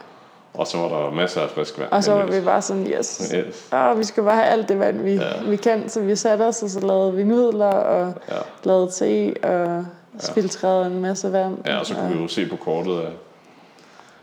Og 0.55 0.67
så 0.67 0.79
var 0.79 0.89
der 0.89 1.11
masser 1.11 1.41
af 1.41 1.51
frisk 1.51 1.79
vand. 1.79 1.89
Og 1.93 2.05
så 2.05 2.13
var 2.15 2.27
vi 2.27 2.41
bare 2.45 2.63
sådan, 2.63 2.87
yes, 2.87 3.33
Yes. 3.37 3.69
Åh, 3.73 3.99
vi 3.99 4.05
skal 4.05 4.23
bare 4.23 4.35
have 4.35 4.47
alt 4.47 4.69
det 4.69 4.79
vand, 4.79 5.03
vi, 5.03 5.13
Ja. 5.15 5.23
vi 5.49 5.57
kan. 5.57 5.89
Så 5.89 6.01
vi 6.01 6.17
satte 6.17 6.43
os, 6.43 6.63
og 6.63 6.71
så 6.71 6.87
lavede 6.87 7.13
vi 7.15 7.25
nudler, 7.25 7.67
og 7.67 8.15
Ja. 8.29 8.35
lavede 8.65 8.91
te, 8.91 9.35
og 9.45 9.87
filtrerede 10.35 10.87
en 10.87 11.01
masse 11.01 11.33
vand. 11.33 11.59
Ja, 11.67 11.77
og 11.79 11.87
så 11.87 11.95
kunne 11.95 12.15
vi 12.17 12.23
jo 12.23 12.29
se 12.29 12.47
på 12.49 12.57
kortet, 12.57 13.01
at, 13.01 13.13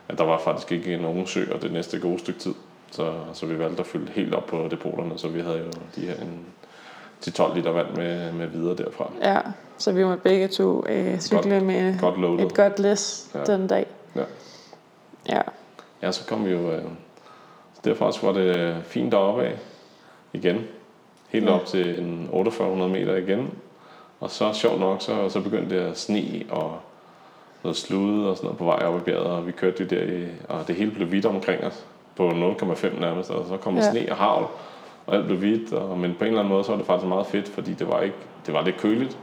at 0.07 0.17
der 0.17 0.23
var 0.23 0.39
faktisk 0.39 0.71
ikke 0.71 0.97
nogen 0.97 1.27
søer 1.27 1.59
det 1.59 1.71
næste 1.73 1.99
gode 1.99 2.19
stykke 2.19 2.39
tid. 2.39 2.53
Så, 2.91 3.13
så 3.33 3.45
vi 3.45 3.59
valgte 3.59 3.79
at 3.79 3.87
fylde 3.87 4.11
helt 4.11 4.33
op 4.35 4.45
på 4.45 4.67
depoterne, 4.71 5.17
så 5.17 5.27
vi 5.27 5.39
havde 5.41 5.57
jo 5.57 5.71
de 5.95 6.01
her 6.01 6.13
en, 6.15 6.45
10-12 7.27 7.55
liter 7.55 7.71
vand 7.71 7.87
med, 7.95 8.31
med 8.31 8.47
videre 8.47 8.75
derfra. 8.75 9.11
Ja, 9.21 9.39
så 9.77 9.91
vi 9.91 10.03
måtte 10.03 10.23
begge 10.23 10.47
to 10.47 10.85
øh, 10.89 11.19
cykle 11.19 11.37
Godt- 11.51 11.63
med 11.65 11.99
Godt 11.99 12.21
loaded. 12.21 12.45
et 12.45 12.55
godt 12.55 12.79
læs 12.79 13.29
Ja. 13.35 13.43
den 13.43 13.67
dag. 13.67 13.85
Ja. 14.15 14.21
Ja, 15.29 15.41
Ja, 16.01 16.11
så 16.11 16.25
kom 16.27 16.45
vi 16.45 16.51
jo... 16.51 16.71
Øh, 16.71 16.81
derfra 17.85 18.11
så 18.11 18.25
var 18.25 18.33
det 18.33 18.77
fint 18.83 19.11
deroppe 19.11 19.43
af 19.43 19.57
igen. 20.33 20.61
Helt 21.29 21.45
Ja. 21.45 21.51
op 21.51 21.65
til 21.65 21.99
en 21.99 22.27
4800 22.31 22.91
meter 22.91 23.15
igen. 23.15 23.53
Og 24.19 24.29
så 24.29 24.53
sjovt 24.53 24.79
nok, 24.79 25.01
så, 25.01 25.29
så 25.29 25.41
begyndte 25.41 25.75
det 25.75 25.81
at 25.81 25.97
sne 25.97 26.43
og 26.49 26.77
noget 27.63 27.77
slude 27.77 28.29
og 28.29 28.35
sådan 28.37 28.45
noget 28.47 28.57
på 28.57 28.65
vej 28.65 28.79
op 28.85 28.95
ad 28.95 29.01
bjerget. 29.01 29.25
Og 29.25 29.47
vi 29.47 29.51
kørte 29.51 29.83
jo 29.83 29.89
der 29.89 30.03
i, 30.03 30.25
og 30.49 30.67
det 30.67 30.75
hele 30.75 30.91
blev 30.91 31.07
hvidt 31.07 31.25
omkring 31.25 31.63
os 31.63 31.85
på 32.15 32.29
0,5 32.29 32.99
nærmest. 32.99 33.31
Og 33.31 33.45
så 33.49 33.57
kom 33.57 33.75
der 33.75 33.83
Ja. 33.85 33.91
sne 33.91 34.07
og 34.11 34.17
havl, 34.17 34.45
og 35.07 35.15
alt 35.15 35.25
blev 35.25 35.37
hvidt. 35.37 35.73
Og, 35.73 35.97
men 35.97 36.15
på 36.17 36.23
en 36.23 36.27
eller 36.27 36.39
anden 36.39 36.53
måde, 36.53 36.63
så 36.63 36.71
var 36.71 36.77
det 36.77 36.87
faktisk 36.87 37.07
meget 37.07 37.25
fedt, 37.27 37.47
fordi 37.47 37.73
det 37.73 37.87
var, 37.87 38.01
ikke, 38.01 38.15
det 38.45 38.53
var 38.53 38.63
lidt 38.63 38.77
køligt. 38.77 39.17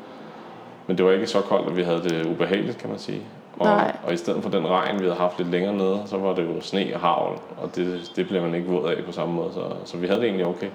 Men 0.87 0.97
det 0.99 1.05
var 1.07 1.13
ikke 1.13 1.27
så 1.27 1.41
koldt, 1.41 1.67
at 1.69 1.77
vi 1.77 1.83
havde 1.83 2.03
det 2.03 2.27
ubehageligt, 2.27 2.79
kan 2.79 2.91
man 2.91 2.99
sige. 2.99 3.21
Og, 3.59 3.67
Nej. 3.67 3.97
og 4.07 4.13
i 4.13 4.17
stedet 4.17 4.43
for 4.43 4.51
den 4.51 4.67
regn, 4.69 4.99
vi 4.99 5.05
havde 5.05 5.17
haft 5.17 5.39
lidt 5.39 5.51
længere 5.51 5.75
nede, 5.75 6.03
så 6.07 6.19
var 6.19 6.35
det 6.35 6.43
jo 6.45 6.61
sne 6.61 6.91
og 6.95 7.01
havl, 7.01 7.39
og 7.63 7.77
det, 7.77 8.13
det 8.17 8.29
blev 8.29 8.43
man 8.43 8.55
ikke 8.55 8.69
våd 8.69 8.91
af 8.91 9.05
på 9.05 9.13
samme 9.13 9.35
måde, 9.35 9.51
så, 9.55 9.61
så 9.85 9.97
vi 9.97 10.07
havde 10.07 10.21
det 10.21 10.27
egentlig 10.27 10.47
okay. 10.47 10.69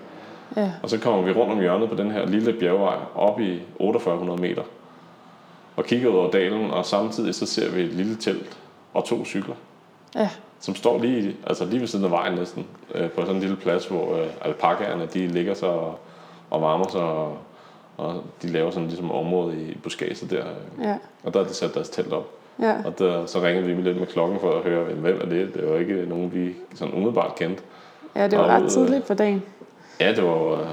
Ja, 0.57 0.71
Og 0.83 0.89
så 0.89 0.99
kommer 0.99 1.21
vi 1.21 1.31
rundt 1.31 1.51
om 1.53 1.59
hjørnet 1.59 1.89
på 1.89 1.95
den 1.95 2.11
her 2.11 2.25
lille 2.25 2.53
bjergvej 2.53 2.95
op 3.15 3.39
i 3.39 3.61
4800 3.77 4.41
meter, 4.41 4.63
og 5.75 5.83
kigger 5.85 6.09
ud 6.09 6.15
over 6.15 6.31
dalen, 6.31 6.71
og 6.71 6.85
samtidig 6.85 7.35
så 7.35 7.45
ser 7.45 7.71
vi 7.71 7.81
et 7.81 7.93
lille 7.93 8.15
telt 8.15 8.57
og 8.93 9.05
to 9.05 9.25
cykler, 9.25 9.55
ja, 10.15 10.29
som 10.59 10.75
står 10.75 10.99
lige, 10.99 11.35
altså 11.47 11.65
lige 11.65 11.79
ved 11.79 11.87
siden 11.87 12.05
af 12.05 12.11
vejen 12.11 12.33
næsten, 12.35 12.65
øh, 12.95 13.09
på 13.09 13.21
sådan 13.21 13.35
en 13.35 13.41
lille 13.41 13.55
plads, 13.55 13.85
hvor 13.85 14.15
øh, 14.15 14.27
alpakaerne, 14.41 15.05
de 15.13 15.27
ligger 15.27 15.53
sig 15.53 15.69
og, 15.69 15.99
og 16.49 16.61
varmer 16.61 16.87
sig, 16.87 17.01
og, 17.01 17.37
og 17.97 18.23
de 18.41 18.47
laver 18.47 18.71
sådan 18.71 18.87
ligesom 18.87 19.11
område 19.11 19.55
i 19.61 19.77
buskaget 19.83 20.27
der, 20.29 20.43
ja, 20.89 20.95
og 21.23 21.33
der 21.33 21.39
har 21.39 21.47
de 21.47 21.53
sat 21.53 21.73
deres 21.73 21.89
telt 21.89 22.13
op. 22.13 22.27
ja. 22.59 22.75
Og 22.85 22.99
der, 22.99 23.25
så 23.25 23.41
ringede 23.41 23.75
vi 23.75 23.81
lidt 23.81 23.97
med 23.97 24.07
klokken 24.07 24.39
for 24.39 24.51
at 24.51 24.63
høre, 24.63 24.83
hvem 24.83 25.21
er 25.21 25.25
det? 25.25 25.53
Det 25.53 25.69
var 25.69 25.77
ikke 25.77 26.05
nogen, 26.07 26.33
vi 26.33 26.55
sådan 26.75 26.93
umiddelbart 26.93 27.35
kendte. 27.35 27.63
Ja, 28.15 28.27
det 28.27 28.39
var 28.39 28.45
Og, 28.45 28.49
ret 28.49 28.63
øh, 28.63 28.69
tidligt 28.69 29.07
på 29.07 29.13
dagen. 29.13 29.43
Ja, 30.01 30.15
det 30.15 30.23
var 30.23 30.61
øh, 30.61 30.67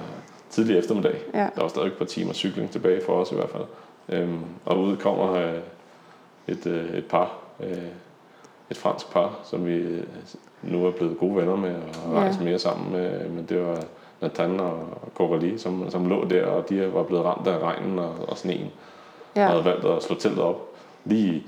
tidlig 0.51 0.79
eftermiddag. 0.79 1.15
Ja, 1.35 1.49
Der 1.55 1.61
var 1.61 1.69
stadig 1.69 1.87
et 1.87 1.93
par 1.99 2.05
timer 2.05 2.33
cykling 2.33 2.71
tilbage 2.71 3.01
for 3.07 3.13
os 3.13 3.33
i 3.33 3.35
hvert 3.35 3.51
fald. 3.51 3.65
Øhm, 4.09 4.39
og 4.65 4.81
ud 4.81 4.97
kommer 4.97 5.33
øh, 5.35 5.55
et, 6.49 6.67
øh, 6.67 6.91
et 6.99 7.07
par, 7.07 7.39
øh, 7.61 7.79
et 8.71 8.77
fransk 8.77 9.13
par, 9.13 9.39
som 9.45 9.67
vi 9.67 9.73
øh, 9.75 10.03
nu 10.63 10.87
er 10.87 10.91
blevet 10.91 11.19
gode 11.19 11.37
venner 11.37 11.57
med 11.57 11.75
og 12.07 12.21
har 12.23 12.27
Ja. 12.27 12.45
mere 12.45 12.59
sammen 12.59 12.93
med. 12.93 13.29
Men 13.29 13.47
det 13.49 13.67
var 13.67 13.79
Nathan 14.21 14.61
og 14.61 14.89
Coralie, 15.15 15.59
som, 15.59 15.91
som 15.91 16.09
lå 16.09 16.25
der, 16.25 16.47
og 16.47 16.69
de 16.69 16.95
var 16.95 17.03
blevet 17.03 17.25
ramt 17.25 17.47
af 17.47 17.59
regnen 17.59 17.99
og, 17.99 18.15
og 18.29 18.39
sneen. 18.39 18.61
og 18.65 18.71
ja, 19.41 19.47
havde 19.49 19.65
valgt 19.65 19.85
at 19.85 20.03
slå 20.03 20.17
teltet 20.17 20.43
op 20.43 20.69
lige 21.05 21.47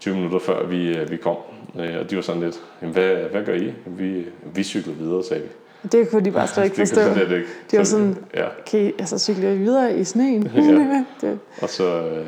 20 0.00 0.14
minutter 0.14 0.38
før 0.38 0.66
vi, 0.66 0.98
vi 1.08 1.16
kom. 1.16 1.36
Og 1.74 2.10
de 2.10 2.16
var 2.16 2.22
sådan 2.22 2.42
lidt, 2.42 2.60
"Jamen, 2.82 2.94
hvad, 2.94 3.14
hvad 3.16 3.44
gør 3.44 3.54
I? 3.54 3.72
Vi, 3.86 4.24
vi 4.54 4.62
cyklede 4.62 4.96
videre, 4.98 5.24
sagde 5.24 5.42
vi. 5.42 5.48
Det 5.92 6.10
kunne 6.10 6.24
de 6.24 6.30
bare 6.30 6.46
slet 6.48 6.64
ikke 6.64 6.76
det 6.76 6.88
forstå. 6.88 7.00
kunne 7.02 7.20
de 7.20 7.26
slet 7.26 7.36
ikke. 7.38 7.48
De 7.70 7.78
var 7.78 7.84
Så- 7.84 7.90
sådan- 7.90 8.16
Ja, 8.34 8.46
Okay, 8.66 8.92
altså 8.98 9.18
cykler 9.18 9.50
vi 9.52 9.58
videre 9.58 9.98
i 9.98 10.04
sneen? 10.04 10.42
Ja. 10.54 11.04
det, 11.20 11.38
og 11.62 11.68
så... 11.68 11.84
øh, 11.84 12.26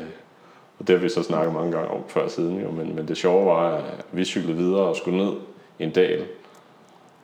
Og 0.79 0.87
det 0.87 0.95
har 0.95 1.03
vi 1.03 1.09
så 1.09 1.23
snakket 1.23 1.53
mange 1.53 1.71
gange 1.71 1.87
om 1.89 1.99
før 2.07 2.27
siden 2.27 2.61
jo, 2.61 2.71
men, 2.71 2.95
men 2.95 3.07
det 3.07 3.17
sjove 3.17 3.45
var, 3.45 3.75
at 3.75 3.83
vi 4.11 4.25
cyklede 4.25 4.57
videre 4.57 4.81
og 4.81 4.95
skulle 4.95 5.17
ned 5.17 5.33
i 5.79 5.83
en 5.83 5.91
dal, 5.91 6.23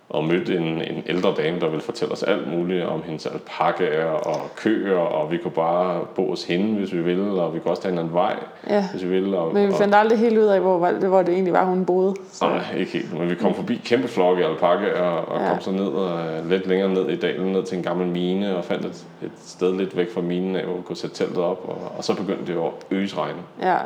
og 0.09 0.23
mødte 0.23 0.57
en, 0.57 0.63
en 0.63 1.03
ældre 1.07 1.33
dame, 1.37 1.59
der 1.59 1.67
ville 1.67 1.81
fortælle 1.81 2.11
os 2.11 2.23
alt 2.23 2.51
muligt 2.51 2.85
om 2.85 3.03
hendes 3.05 3.25
alpakaer 3.25 4.05
og 4.05 4.55
køer, 4.55 4.97
og 4.97 5.31
vi 5.31 5.37
kunne 5.37 5.51
bare 5.51 6.01
bo 6.15 6.29
hos 6.29 6.43
hende, 6.43 6.73
hvis 6.79 6.93
vi 6.93 7.01
ville, 7.01 7.41
og 7.41 7.53
vi 7.53 7.59
kunne 7.59 7.71
også 7.71 7.81
tage 7.81 7.91
en 7.91 7.97
anden 7.99 8.13
vej, 8.13 8.35
ja. 8.69 8.87
hvis 8.91 9.03
vi 9.03 9.09
ville. 9.09 9.37
Og, 9.37 9.53
Men 9.53 9.67
vi 9.67 9.71
og, 9.71 9.77
fandt 9.77 9.95
aldrig 9.95 10.19
helt 10.19 10.37
ud 10.37 10.43
af, 10.43 10.59
hvor, 10.61 10.77
hvor, 11.07 11.21
det 11.21 11.33
egentlig 11.33 11.53
var, 11.53 11.65
hun 11.65 11.85
boede. 11.85 12.15
Så, 12.31 12.45
Nej, 12.49 12.61
ikke 12.77 12.91
helt. 12.91 13.19
Men 13.19 13.29
vi 13.29 13.35
kom 13.35 13.53
forbi 13.55 13.81
kæmpe 13.85 14.07
flokke 14.07 14.45
alpaka 14.45 14.91
og, 14.99 15.25
og 15.27 15.41
Ja. 15.41 15.49
kom 15.49 15.61
så 15.61 15.71
ned 15.71 15.87
og, 15.87 16.19
lidt 16.49 16.67
længere 16.67 16.89
ned 16.89 17.09
i 17.09 17.15
dalen, 17.15 17.51
ned 17.51 17.63
til 17.63 17.77
en 17.77 17.83
gammel 17.83 18.07
mine, 18.07 18.57
og 18.57 18.63
fandt 18.65 18.85
et, 18.85 19.05
et 19.23 19.31
sted 19.45 19.73
lidt 19.77 19.97
væk 19.97 20.13
fra 20.13 20.21
minen 20.21 20.55
af, 20.55 20.65
hvor 20.65 20.75
vi 20.75 20.81
kunne 20.81 20.95
sætte 20.97 21.15
teltet 21.15 21.37
op. 21.37 21.61
Og, 21.67 21.91
og 21.97 22.03
så 22.03 22.15
begyndte 22.15 22.45
det 22.47 22.53
jo 22.53 22.65
at 22.65 22.71
øse 22.91 23.17
regn. 23.17 23.35
ja, 23.61 23.77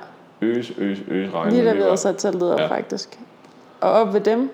Øs, 0.42 0.72
øs, 0.78 0.98
øs 1.08 1.30
regn. 1.34 1.52
lige 1.52 1.66
da 1.66 1.70
og 1.70 1.76
vi 1.78 1.82
havde 1.82 1.98
sat 1.98 2.18
teltet 2.18 2.54
op, 2.54 2.60
Ja. 2.60 2.68
faktisk. 2.68 3.20
Og 3.82 3.92
op 3.92 4.14
ved 4.14 4.22
dem, 4.22 4.50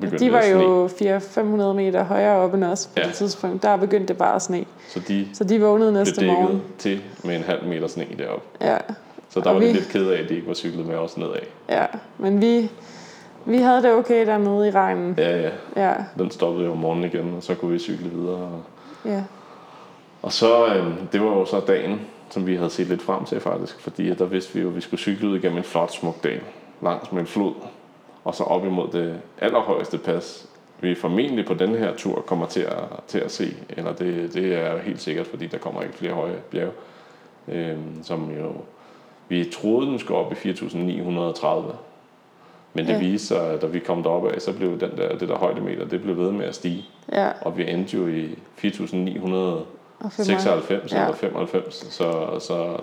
de 0.00 0.32
var 0.32 0.44
jo 0.44 0.86
400-500 0.86 1.72
meter 1.72 2.04
højere 2.04 2.36
oppe 2.36 2.56
end 2.56 2.64
os 2.64 2.86
på 2.86 2.92
Ja. 3.00 3.06
det 3.06 3.14
tidspunkt. 3.14 3.62
Der 3.62 3.76
begyndte 3.76 4.08
det 4.08 4.16
bare 4.18 4.34
at 4.34 4.42
sne. 4.42 4.64
Så 4.88 5.00
de 5.08 5.26
Så 5.32 5.44
de 5.44 5.60
vågnede 5.60 5.90
blev 5.90 5.98
næste 6.00 6.20
dækket 6.20 6.34
morgen. 6.38 6.62
til 6.78 7.00
med 7.24 7.36
en 7.36 7.42
halv 7.42 7.64
meter 7.64 7.86
sne 7.86 8.06
deroppe. 8.18 8.46
Ja, 8.60 8.76
Så 9.28 9.40
der 9.40 9.48
Og 9.48 9.54
var 9.54 9.60
vi- 9.60 9.72
lidt 9.72 9.88
ked 9.88 10.08
af, 10.10 10.22
at 10.22 10.28
de 10.28 10.34
ikke 10.34 10.48
var 10.48 10.54
cyklet 10.54 10.86
med 10.86 10.94
os 10.96 11.16
nedad. 11.16 11.32
ja. 11.68 11.84
Men 12.18 12.40
vi, 12.40 12.70
vi 13.44 13.56
havde 13.58 13.82
det 13.82 13.92
okay 13.92 14.26
dernede 14.26 14.68
i 14.68 14.70
regnen. 14.70 15.14
Ja, 15.18 15.36
ja. 15.40 15.50
Ja, 15.76 15.92
Den 16.18 16.30
stoppede 16.30 16.64
jo 16.66 16.72
om 16.72 16.78
morgenen 16.78 17.04
igen, 17.04 17.34
og 17.36 17.42
så 17.42 17.54
kunne 17.54 17.72
vi 17.72 17.78
cykle 17.78 18.10
videre. 18.10 18.34
Og, 18.36 18.62
ja, 19.04 19.22
Og 20.22 20.32
så, 20.32 20.66
øh, 20.66 20.86
det 21.12 21.20
var 21.20 21.26
jo 21.26 21.44
så 21.44 21.60
dagen, 21.60 22.00
som 22.30 22.46
vi 22.46 22.56
havde 22.56 22.70
set 22.70 22.86
lidt 22.86 23.02
frem 23.02 23.24
til 23.24 23.40
faktisk, 23.40 23.80
fordi 23.80 24.14
der 24.14 24.24
vidste 24.24 24.54
vi 24.54 24.60
jo, 24.60 24.68
at 24.68 24.76
vi 24.76 24.80
skulle 24.80 25.00
cykle 25.00 25.28
ud 25.28 25.36
igennem 25.38 25.58
en 25.58 25.64
flot, 25.64 25.92
smuk 25.92 26.24
dal, 26.24 26.40
langs 26.82 27.12
med 27.12 27.20
en 27.20 27.26
flod. 27.26 27.52
Og 28.26 28.34
så 28.34 28.44
op 28.44 28.64
imod 28.64 28.88
det 28.92 29.20
allerhøjeste 29.40 29.98
pas, 29.98 30.46
vi 30.80 30.94
formentlig 30.94 31.46
på 31.46 31.54
den 31.54 31.74
her 31.74 31.94
tur 31.96 32.20
kommer 32.20 32.46
til 32.46 32.60
at, 32.60 32.78
til 33.06 33.18
at 33.18 33.30
se. 33.32 33.56
Eller 33.68 33.92
det, 33.92 34.34
det 34.34 34.54
er 34.54 34.78
helt 34.78 35.00
sikkert, 35.00 35.26
fordi 35.26 35.46
der 35.46 35.58
kommer 35.58 35.82
ikke 35.82 35.94
flere 35.94 36.12
høje 36.12 36.36
bjerge. 36.50 36.70
Øhm, 37.48 38.02
som 38.02 38.30
jo, 38.40 38.52
vi 39.28 39.44
troede, 39.44 39.86
den 39.86 39.98
skulle 39.98 40.18
op 40.20 40.32
i 40.32 40.34
4.930. 40.34 41.46
Men 42.74 42.86
det 42.86 42.92
Ja. 42.92 42.98
viste 42.98 43.26
sig, 43.26 43.50
at 43.50 43.62
da 43.62 43.66
vi 43.66 43.78
kom 43.78 44.02
derop 44.02 44.26
af, 44.26 44.42
så 44.42 44.52
blev 44.52 44.80
den 44.80 44.90
der, 44.96 45.18
det 45.18 45.28
der 45.28 45.36
højdemeter, 45.36 45.84
det 45.84 46.02
blev 46.02 46.16
ved 46.16 46.32
med 46.32 46.44
at 46.44 46.54
stige. 46.54 46.84
Ja, 47.12 47.28
Og 47.40 47.58
vi 47.58 47.70
endte 47.70 47.96
jo 47.96 48.06
i 48.06 48.38
4.996 48.64 49.64
og 50.00 50.12
95. 50.12 50.92
ja. 50.92 50.98
Ja. 50.98 51.04
eller 51.04 51.16
95, 51.16 51.74
så, 51.74 52.38
så 52.40 52.76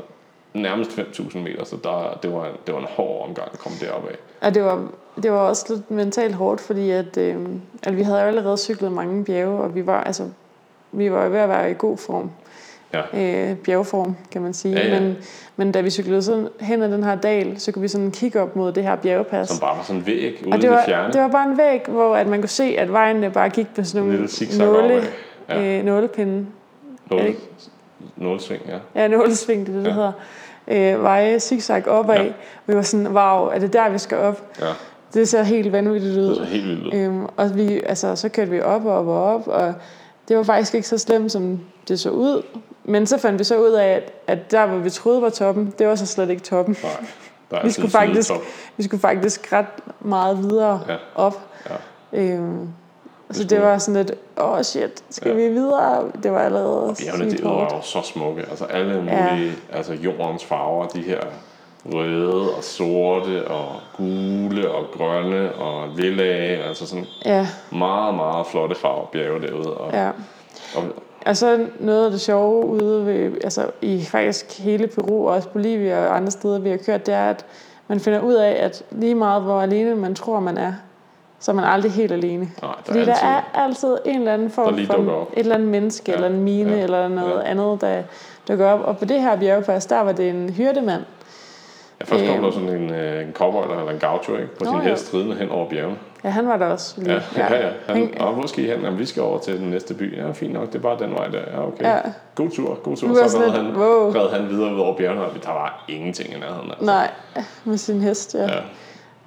nærmest 0.53 0.91
5.000 0.99 1.37
meter, 1.37 1.63
så 1.65 1.75
der, 1.83 2.19
det, 2.23 2.33
var 2.33 2.45
en, 2.45 2.51
det 2.67 2.73
var 2.73 2.79
en 2.79 2.87
hård 2.89 3.27
omgang 3.27 3.49
at 3.53 3.59
komme 3.59 3.77
derop 3.81 4.07
af. 4.07 4.15
Og 4.47 4.53
det 4.53 4.63
var, 4.63 4.85
det 5.23 5.31
var 5.31 5.37
også 5.37 5.65
lidt 5.69 5.91
mentalt 5.91 6.35
hårdt, 6.35 6.61
fordi 6.61 6.89
at, 6.91 7.17
øh, 7.17 7.35
at 7.83 7.97
vi 7.97 8.01
havde 8.01 8.21
allerede 8.21 8.57
cyklet 8.57 8.91
mange 8.91 9.25
bjerge, 9.25 9.59
og 9.63 9.75
vi 9.75 9.85
var, 9.85 10.03
altså, 10.03 10.23
vi 10.91 11.11
var 11.11 11.29
ved 11.29 11.39
at 11.39 11.49
være 11.49 11.71
i 11.71 11.73
god 11.77 11.97
form. 11.97 12.31
Ja. 12.93 13.49
Øh, 13.51 13.57
bjergform, 13.57 14.15
kan 14.31 14.41
man 14.41 14.53
sige. 14.53 14.75
Ja, 14.79 14.87
ja. 14.93 14.99
Men, 14.99 15.17
men 15.55 15.71
da 15.71 15.81
vi 15.81 15.89
cyklede 15.89 16.21
sådan 16.23 16.47
hen 16.59 16.81
ad 16.81 16.91
den 16.91 17.03
her 17.03 17.15
dal, 17.15 17.59
så 17.59 17.71
kunne 17.71 17.81
vi 17.81 17.87
sådan 17.87 18.11
kigge 18.11 18.41
op 18.41 18.55
mod 18.55 18.71
det 18.71 18.83
her 18.83 18.95
bjergpas. 18.95 19.49
Som 19.49 19.59
bare 19.59 19.77
var 19.77 19.83
sådan 19.83 19.99
en 20.01 20.05
væg 20.07 20.43
ude 20.45 20.51
og 20.53 20.57
i 20.57 20.61
det 20.61 20.61
det 20.61 20.69
var, 20.71 20.83
fjerne. 20.85 21.13
det 21.13 21.21
var 21.21 21.27
bare 21.27 21.49
en 21.49 21.57
væg, 21.57 21.81
hvor 21.87 22.15
at 22.15 22.27
man 22.27 22.39
kunne 22.39 22.49
se, 22.49 22.75
at 22.77 22.91
vejene 22.91 23.29
bare 23.31 23.49
gik 23.49 23.67
på 23.75 23.83
sådan 23.83 24.07
nogle 24.07 24.27
nåle. 24.57 25.03
Ja, 25.49 25.77
øh, 25.79 25.85
nålepinde. 25.85 26.33
det 26.37 26.47
nål, 27.11 27.21
ikke? 27.25 27.39
nålsving, 28.15 28.61
ja. 28.67 29.01
Ja, 29.01 29.07
nålesving, 29.07 29.67
det 29.67 29.73
er 29.73 29.77
det, 29.77 29.85
det 29.85 29.89
Ja. 29.89 29.95
hedder. 29.95 30.11
Øh, 30.67 31.03
veje 31.03 31.39
zigzag 31.39 31.87
opad. 31.87 32.15
Ja. 32.17 32.31
Vi 32.65 32.75
var 32.75 32.81
sådan, 32.81 33.07
wow, 33.07 33.47
er 33.47 33.59
det 33.59 33.73
der, 33.73 33.89
vi 33.89 33.97
skal 33.97 34.17
op? 34.17 34.41
ja. 34.61 34.65
Det 35.13 35.29
ser 35.29 35.43
helt 35.43 35.71
vanvittigt 35.71 36.17
ud. 36.17 36.27
Det 36.29 36.37
så 36.37 36.43
helt 36.43 36.67
vildt 36.67 36.93
ud. 36.93 36.99
Øhm, 36.99 37.25
og 37.37 37.55
vi, 37.57 37.81
altså, 37.85 38.15
så 38.15 38.29
kørte 38.29 38.51
vi 38.51 38.61
op 38.61 38.85
og 38.85 38.93
op 38.97 39.07
og 39.07 39.23
op, 39.23 39.47
og 39.47 39.73
det 40.27 40.37
var 40.37 40.43
faktisk 40.43 40.75
ikke 40.75 40.87
så 40.87 40.97
slemt, 40.97 41.31
som 41.31 41.59
det 41.87 41.99
så 41.99 42.09
ud. 42.09 42.43
Men 42.83 43.05
så 43.07 43.17
fandt 43.17 43.39
vi 43.39 43.43
så 43.43 43.57
ud 43.57 43.71
af, 43.71 43.87
at, 43.87 44.11
at 44.27 44.51
der, 44.51 44.65
hvor 44.65 44.77
vi 44.77 44.89
troede 44.89 45.21
var 45.21 45.29
toppen, 45.29 45.73
det 45.79 45.87
var 45.87 45.95
så 45.95 46.05
slet 46.05 46.29
ikke 46.29 46.41
toppen. 46.41 46.77
Nej, 46.83 46.91
der 47.51 47.57
er 47.57 47.63
Vi 47.65 47.71
skulle 47.71 47.91
faktisk- 47.91 48.27
sidetop. 48.27 48.45
Vi 48.77 48.83
skulle 48.83 49.01
faktisk 49.01 49.53
ret 49.53 49.65
meget 49.99 50.37
videre 50.37 50.81
ja. 50.89 50.95
op. 51.15 51.39
Ja. 51.69 52.21
Øhm, 52.21 52.67
så 53.33 53.41
skulle- 53.41 53.49
det 53.49 53.61
var 53.65 53.77
sådan 53.77 54.05
lidt, 54.05 54.11
åh 54.37 54.51
oh 54.51 54.61
shit, 54.61 55.03
skal 55.09 55.29
Ja. 55.29 55.35
vi 55.35 55.47
videre? 55.53 56.03
Det 56.23 56.31
var 56.31 56.39
allerede 56.39 56.95
Bjergene 56.99 57.31
sygt 57.31 57.43
derude 57.43 57.55
var 57.61 57.75
jo 57.75 57.81
så 57.81 58.01
smukke. 58.01 58.41
Altså 58.49 58.65
alle 58.65 58.95
mulige, 58.97 59.53
ja. 59.71 59.77
altså 59.77 59.93
jordens 59.93 60.45
farver, 60.45 60.85
de 60.87 61.01
her 61.01 61.19
røde 61.93 62.55
og 62.57 62.63
sorte 62.63 63.47
og 63.47 63.65
gule 63.97 64.71
og 64.71 64.85
grønne 64.97 65.53
og 65.53 65.87
lilla, 65.97 66.23
altså 66.67 66.87
sådan 66.87 67.05
Ja, 67.25 67.47
meget, 67.71 68.15
meget 68.15 68.47
flotte 68.47 68.75
farver 68.75 69.05
bjerge 69.05 69.41
derude. 69.47 69.73
Og, 69.73 69.93
ja. 69.93 70.07
og, 70.75 70.83
Og 71.25 71.37
så 71.37 71.67
noget 71.79 72.05
af 72.05 72.11
det 72.11 72.21
sjove 72.21 72.65
ude 72.65 73.05
ved, 73.05 73.31
altså 73.43 73.65
i 73.81 74.05
faktisk 74.05 74.59
hele 74.59 74.87
Peru 74.87 75.27
og 75.27 75.33
også 75.35 75.49
Bolivia 75.49 76.07
og 76.07 76.15
andre 76.15 76.31
steder, 76.31 76.59
vi 76.59 76.69
har 76.69 76.77
kørt, 76.77 77.05
det 77.05 77.13
er, 77.13 77.29
at 77.29 77.45
man 77.87 77.99
finder 77.99 78.19
ud 78.19 78.33
af, 78.33 78.51
at 78.65 78.83
lige 78.91 79.15
meget 79.15 79.41
hvor 79.41 79.61
alene 79.61 79.95
man 79.95 80.15
tror, 80.15 80.39
man 80.39 80.57
er, 80.57 80.73
så 81.43 81.51
er 81.51 81.55
man 81.55 81.65
aldrig 81.65 81.91
helt 81.91 82.11
alene. 82.11 82.39
nej, 82.61 82.71
der 82.71 82.75
Fordi 82.85 82.99
er 82.99 83.05
der 83.05 83.13
altid, 83.13 83.27
er 83.53 83.59
altid 83.63 83.97
en 84.05 84.19
eller 84.19 84.33
anden 84.33 84.47
Der 84.47 84.53
form 84.53 84.85
for 84.85 85.21
et 85.33 85.39
eller 85.39 85.55
andet 85.55 85.67
menneske, 85.69 86.11
Ja, 86.11 86.19
ja. 86.19 86.25
eller 86.25 86.37
en 86.37 86.43
mine, 86.43 86.69
ja, 86.71 86.77
ja. 86.77 86.83
eller 86.83 87.07
noget 87.07 87.31
ja. 87.33 87.39
ja. 87.39 87.49
andet, 87.49 87.81
der 87.81 88.01
dukker 88.47 88.67
op. 88.67 88.79
Og 88.85 88.97
på 88.97 89.05
det 89.05 89.21
her 89.21 89.39
bjergpas, 89.39 89.85
der 89.85 89.99
var 90.01 90.11
det 90.11 90.29
en 90.29 90.49
hyrdemand. 90.49 91.01
ja, 91.99 92.05
først 92.05 92.25
kom 92.25 92.35
øhm. 92.35 92.43
der 92.43 92.51
sådan 92.51 92.69
en, 92.69 92.89
øh, 92.89 93.27
en 93.27 93.33
cowboy 93.33 93.63
eller 93.79 93.91
en 93.91 93.99
gaucho 93.99 94.35
ikke, 94.35 94.55
på 94.57 94.63
Nå, 94.63 94.69
sin 94.71 94.79
jo. 94.79 94.89
hest 94.89 95.13
ridende 95.13 95.35
hen 95.35 95.49
over 95.49 95.69
bjergene. 95.69 95.97
Ja, 96.23 96.29
han 96.29 96.47
var 96.47 96.57
der 96.57 96.65
også 96.65 96.93
lige. 97.01 97.13
Ja, 97.13 97.19
ja, 97.37 97.55
ja. 97.65 97.71
Han, 97.87 97.95
Han, 97.97 98.21
og 98.21 98.33
hvor 98.33 98.47
skal 98.47 98.63
I 98.63 98.67
hen? 98.67 98.81
Jamen, 98.81 98.99
vi 98.99 99.05
skal 99.05 99.23
over 99.23 99.39
til 99.39 99.59
den 99.59 99.69
næste 99.69 99.93
by. 99.93 100.17
Ja, 100.17 100.31
fint 100.31 100.53
nok, 100.53 100.67
det 100.67 100.75
er 100.75 100.79
bare 100.79 100.97
den 100.99 101.11
vej 101.13 101.27
der. 101.27 101.39
Ja, 101.53 101.67
okay. 101.67 101.85
Ja. 101.85 101.99
God 102.35 102.49
tur, 102.49 102.75
god 102.83 102.97
tur. 102.97 103.27
Så 103.27 103.39
red 103.39 103.49
han, 103.51 103.65
wow. 103.77 104.11
red 104.11 104.29
han 104.39 104.49
videre 104.49 104.73
ud 104.75 104.79
over 104.79 104.97
bjergene, 104.97 105.21
og 105.25 105.31
der 105.43 105.49
var 105.51 105.85
ingenting 105.87 106.29
i 106.33 106.39
nærheden. 106.39 106.69
Altså. 106.69 106.85
Nej, 106.85 107.09
med 107.63 107.77
sin 107.77 108.01
hest, 108.01 108.35
ja. 108.35 108.43
Ja. 108.43 108.59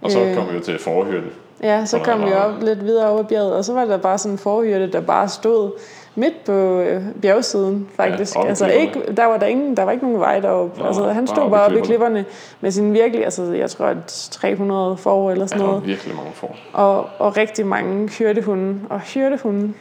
Og 0.03 0.11
så 0.11 0.21
Øh. 0.21 0.35
kom 0.37 0.49
vi 0.51 0.55
jo 0.57 0.61
til 0.62 0.79
forhyrden. 0.79 1.31
Ja, 1.63 1.85
så 1.85 1.99
kom 1.99 2.25
vi 2.25 2.33
op 2.33 2.63
lidt 2.63 2.85
videre 2.85 3.11
over 3.11 3.23
bjerget, 3.23 3.53
og 3.53 3.65
så 3.65 3.73
var 3.73 3.85
der 3.85 3.97
bare 3.97 4.19
sådan 4.19 4.33
en 4.33 4.39
forhyrte, 4.39 4.93
der 4.93 5.01
bare 5.01 5.29
stod 5.29 5.71
midt 6.15 6.45
på 6.45 6.81
øh, 6.81 7.03
bjergsiden, 7.23 7.89
faktisk. 7.97 8.37
Ja, 8.37 8.47
altså 8.47 8.67
ikke, 8.67 9.03
der 9.17 9.25
var 9.25 9.37
der 9.37 9.47
ingen, 9.47 9.77
der 9.77 9.83
var 9.83 9.93
ikke 9.93 10.05
nogen 10.05 10.21
vej 10.21 10.41
deroppe. 10.41 10.81
Nå, 10.81 10.87
altså, 10.87 11.03
han 11.09 11.27
bare 11.27 11.37
stod 11.37 11.47
i 11.47 11.51
bare 11.51 11.65
oppe 11.65 11.79
i 11.79 11.81
klipperne. 11.81 12.25
med 12.61 12.71
sin 12.71 12.93
virkelig, 12.93 13.25
altså 13.25 13.43
jeg 13.53 13.71
tror, 13.71 13.87
at 13.87 14.29
300 14.31 14.97
får 14.97 15.31
eller 15.31 15.43
Ja, 15.45 15.47
sådan 15.47 15.63
var 15.63 15.67
noget. 15.67 15.87
virkelig 15.87 16.17
mange 16.17 16.31
får. 16.35 16.57
Og, 16.73 17.07
og 17.19 17.37
rigtig 17.37 17.67
mange 17.67 18.09
hyrdehunde. 18.09 18.81
Og 18.91 19.01
hyrdehunde 19.01 19.73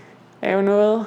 er 0.42 0.56
jo 0.56 0.62
noget, 0.62 1.06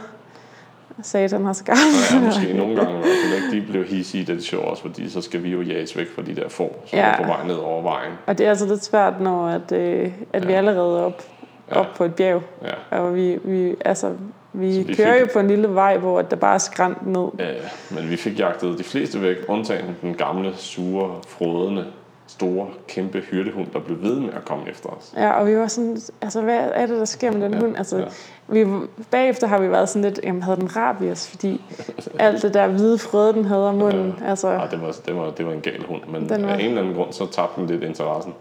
satan 1.02 1.44
har 1.44 1.52
skabt. 1.52 1.78
Ja, 2.12 2.20
måske 2.20 2.52
nogle 2.52 2.76
gange 2.76 2.90
i 2.92 3.02
hvert 3.02 3.42
fald. 3.50 3.60
De 3.60 3.66
blev 3.72 3.84
hissige, 3.84 4.24
da 4.24 4.32
de 4.32 4.42
så 4.42 4.56
os, 4.58 4.80
fordi 4.80 5.10
så 5.10 5.20
skal 5.20 5.42
vi 5.42 5.48
jo 5.50 5.60
jages 5.62 5.96
væk 5.96 6.06
fra 6.14 6.22
de 6.22 6.36
der 6.36 6.48
får, 6.48 6.84
som 6.86 6.98
Ja. 6.98 7.04
er 7.04 7.16
på 7.16 7.22
vej 7.24 7.46
ned 7.46 7.54
over 7.54 7.82
vejen. 7.82 8.12
Og 8.26 8.38
det 8.38 8.46
er 8.46 8.50
altså 8.50 8.66
lidt 8.66 8.84
svært, 8.84 9.20
når 9.20 9.48
at, 9.48 9.72
øh, 9.72 10.12
at 10.32 10.46
vi 10.46 10.52
Ja. 10.52 10.58
allerede 10.58 10.98
er 10.98 11.02
op, 11.02 11.22
Ja. 11.70 11.80
op 11.80 11.86
på 11.96 12.04
et 12.04 12.14
bjerg. 12.14 12.42
Ja. 12.90 12.98
Og 12.98 13.14
vi, 13.14 13.38
vi, 13.44 13.74
altså, 13.84 14.12
vi, 14.52 14.72
Så 14.74 14.78
vi 14.80 14.86
vi 14.86 14.94
kører 14.94 15.12
fik- 15.12 15.20
jo 15.20 15.26
på 15.32 15.38
en 15.38 15.48
lille 15.48 15.74
vej, 15.74 15.96
hvor 15.98 16.22
der 16.22 16.36
bare 16.36 16.54
er 16.54 16.58
skrant 16.58 17.06
ned. 17.06 17.26
Ja. 17.38 17.44
men 17.90 18.10
vi 18.10 18.16
fik 18.16 18.38
jagtet 18.38 18.78
de 18.78 18.84
fleste 18.84 19.22
væk, 19.22 19.36
undtagen 19.48 19.96
den 20.02 20.14
gamle, 20.14 20.52
sure, 20.56 21.10
frodende, 21.28 21.84
store, 22.28 22.68
kæmpe 22.88 23.20
hyrdehund, 23.20 23.66
der 23.72 23.78
blev 23.80 24.02
ved 24.02 24.20
med 24.20 24.32
at 24.32 24.44
komme 24.44 24.68
efter 24.70 24.88
os. 24.88 25.14
Ja, 25.16 25.30
og 25.30 25.46
vi 25.46 25.56
var 25.56 25.66
sådan, 25.66 25.98
altså 26.22 26.40
hvad 26.42 26.58
er 26.74 26.86
det, 26.86 26.98
der 26.98 27.04
sker 27.04 27.30
med 27.32 27.40
den 27.42 27.54
Ja, 27.54 27.60
hund? 27.60 27.76
Altså, 27.76 27.96
ja. 27.98 28.04
vi, 28.48 28.66
bagefter 29.10 29.46
har 29.46 29.58
vi 29.58 29.70
været 29.70 29.88
sådan 29.88 30.02
lidt, 30.02 30.20
jamen 30.24 30.42
havde 30.42 30.56
den 30.60 30.76
rabies, 30.76 31.28
fordi 31.30 31.60
alt 32.18 32.42
det 32.42 32.54
der 32.54 32.68
hvide 32.68 32.98
frøde, 32.98 33.32
den 33.32 33.44
havde 33.44 33.68
om 33.68 33.74
munden, 33.74 34.14
ja. 34.20 34.26
altså, 34.30 34.48
Ja, 34.50 34.66
det 34.70 34.82
var, 34.82 34.96
det, 35.06 35.16
var, 35.16 35.30
det 35.30 35.46
var 35.46 35.52
en 35.52 35.60
gal 35.60 35.84
hund, 35.86 36.00
men 36.08 36.28
Den 36.28 36.42
var- 36.46 36.48
af 36.52 36.54
en 36.58 36.60
eller 36.66 36.80
anden 36.82 36.94
grund, 36.96 37.12
så 37.12 37.26
tabte 37.26 37.60
den 37.60 37.70
lidt 37.70 37.82
interessen. 37.82 38.34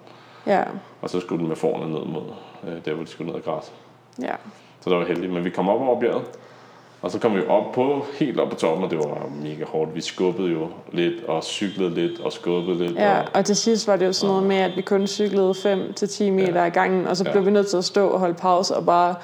ja, 0.47 0.63
Og 1.01 1.09
så 1.09 1.19
skulle 1.19 1.39
den 1.39 1.47
med 1.47 1.55
forne 1.55 1.91
ned 1.93 2.05
mod 2.05 2.23
øh, 2.67 2.85
der, 2.85 2.93
hvor 2.93 3.03
de 3.03 3.09
skulle 3.09 3.27
ned 3.31 3.35
og 3.39 3.43
græs. 3.43 3.71
ja. 4.21 4.31
Så 4.81 4.89
det 4.89 4.97
var 4.99 5.05
heldigt. 5.05 5.33
Men 5.33 5.43
vi 5.45 5.49
kom 5.49 5.69
op 5.69 5.81
over 5.81 5.99
bjerget, 5.99 6.23
og 7.01 7.11
så 7.11 7.19
kom 7.19 7.35
vi 7.35 7.41
op 7.49 7.71
på, 7.71 8.05
helt 8.19 8.39
op 8.39 8.49
på 8.49 8.55
toppen, 8.55 8.83
og 8.85 8.89
det 8.91 8.99
var 8.99 9.29
mega 9.43 9.63
hårdt. 9.65 9.95
Vi 9.95 10.01
skubbede 10.01 10.51
jo 10.51 10.67
lidt, 10.91 11.13
og 11.27 11.43
cyklede 11.43 11.89
lidt, 11.93 12.19
og 12.19 12.31
skubbede 12.33 12.77
lidt. 12.77 12.95
Ja, 12.95 13.19
Og, 13.19 13.25
og 13.33 13.45
til 13.45 13.55
sidst 13.55 13.87
var 13.87 13.95
det 13.95 14.05
jo 14.05 14.13
sådan 14.13 14.27
noget 14.31 14.47
med, 14.47 14.57
at 14.57 14.71
vi 14.75 14.81
kun 14.81 15.07
cyklede 15.07 15.51
5-10 15.51 16.23
meter 16.31 16.63
ad 16.63 16.71
gangen, 16.71 17.07
og 17.07 17.17
så 17.17 17.23
Ja. 17.25 17.31
blev 17.31 17.45
vi 17.45 17.51
nødt 17.51 17.67
til 17.67 17.77
at 17.77 17.85
stå 17.85 18.07
og 18.07 18.19
holde 18.19 18.33
pause 18.33 18.75
og 18.75 18.85
bare 18.85 19.15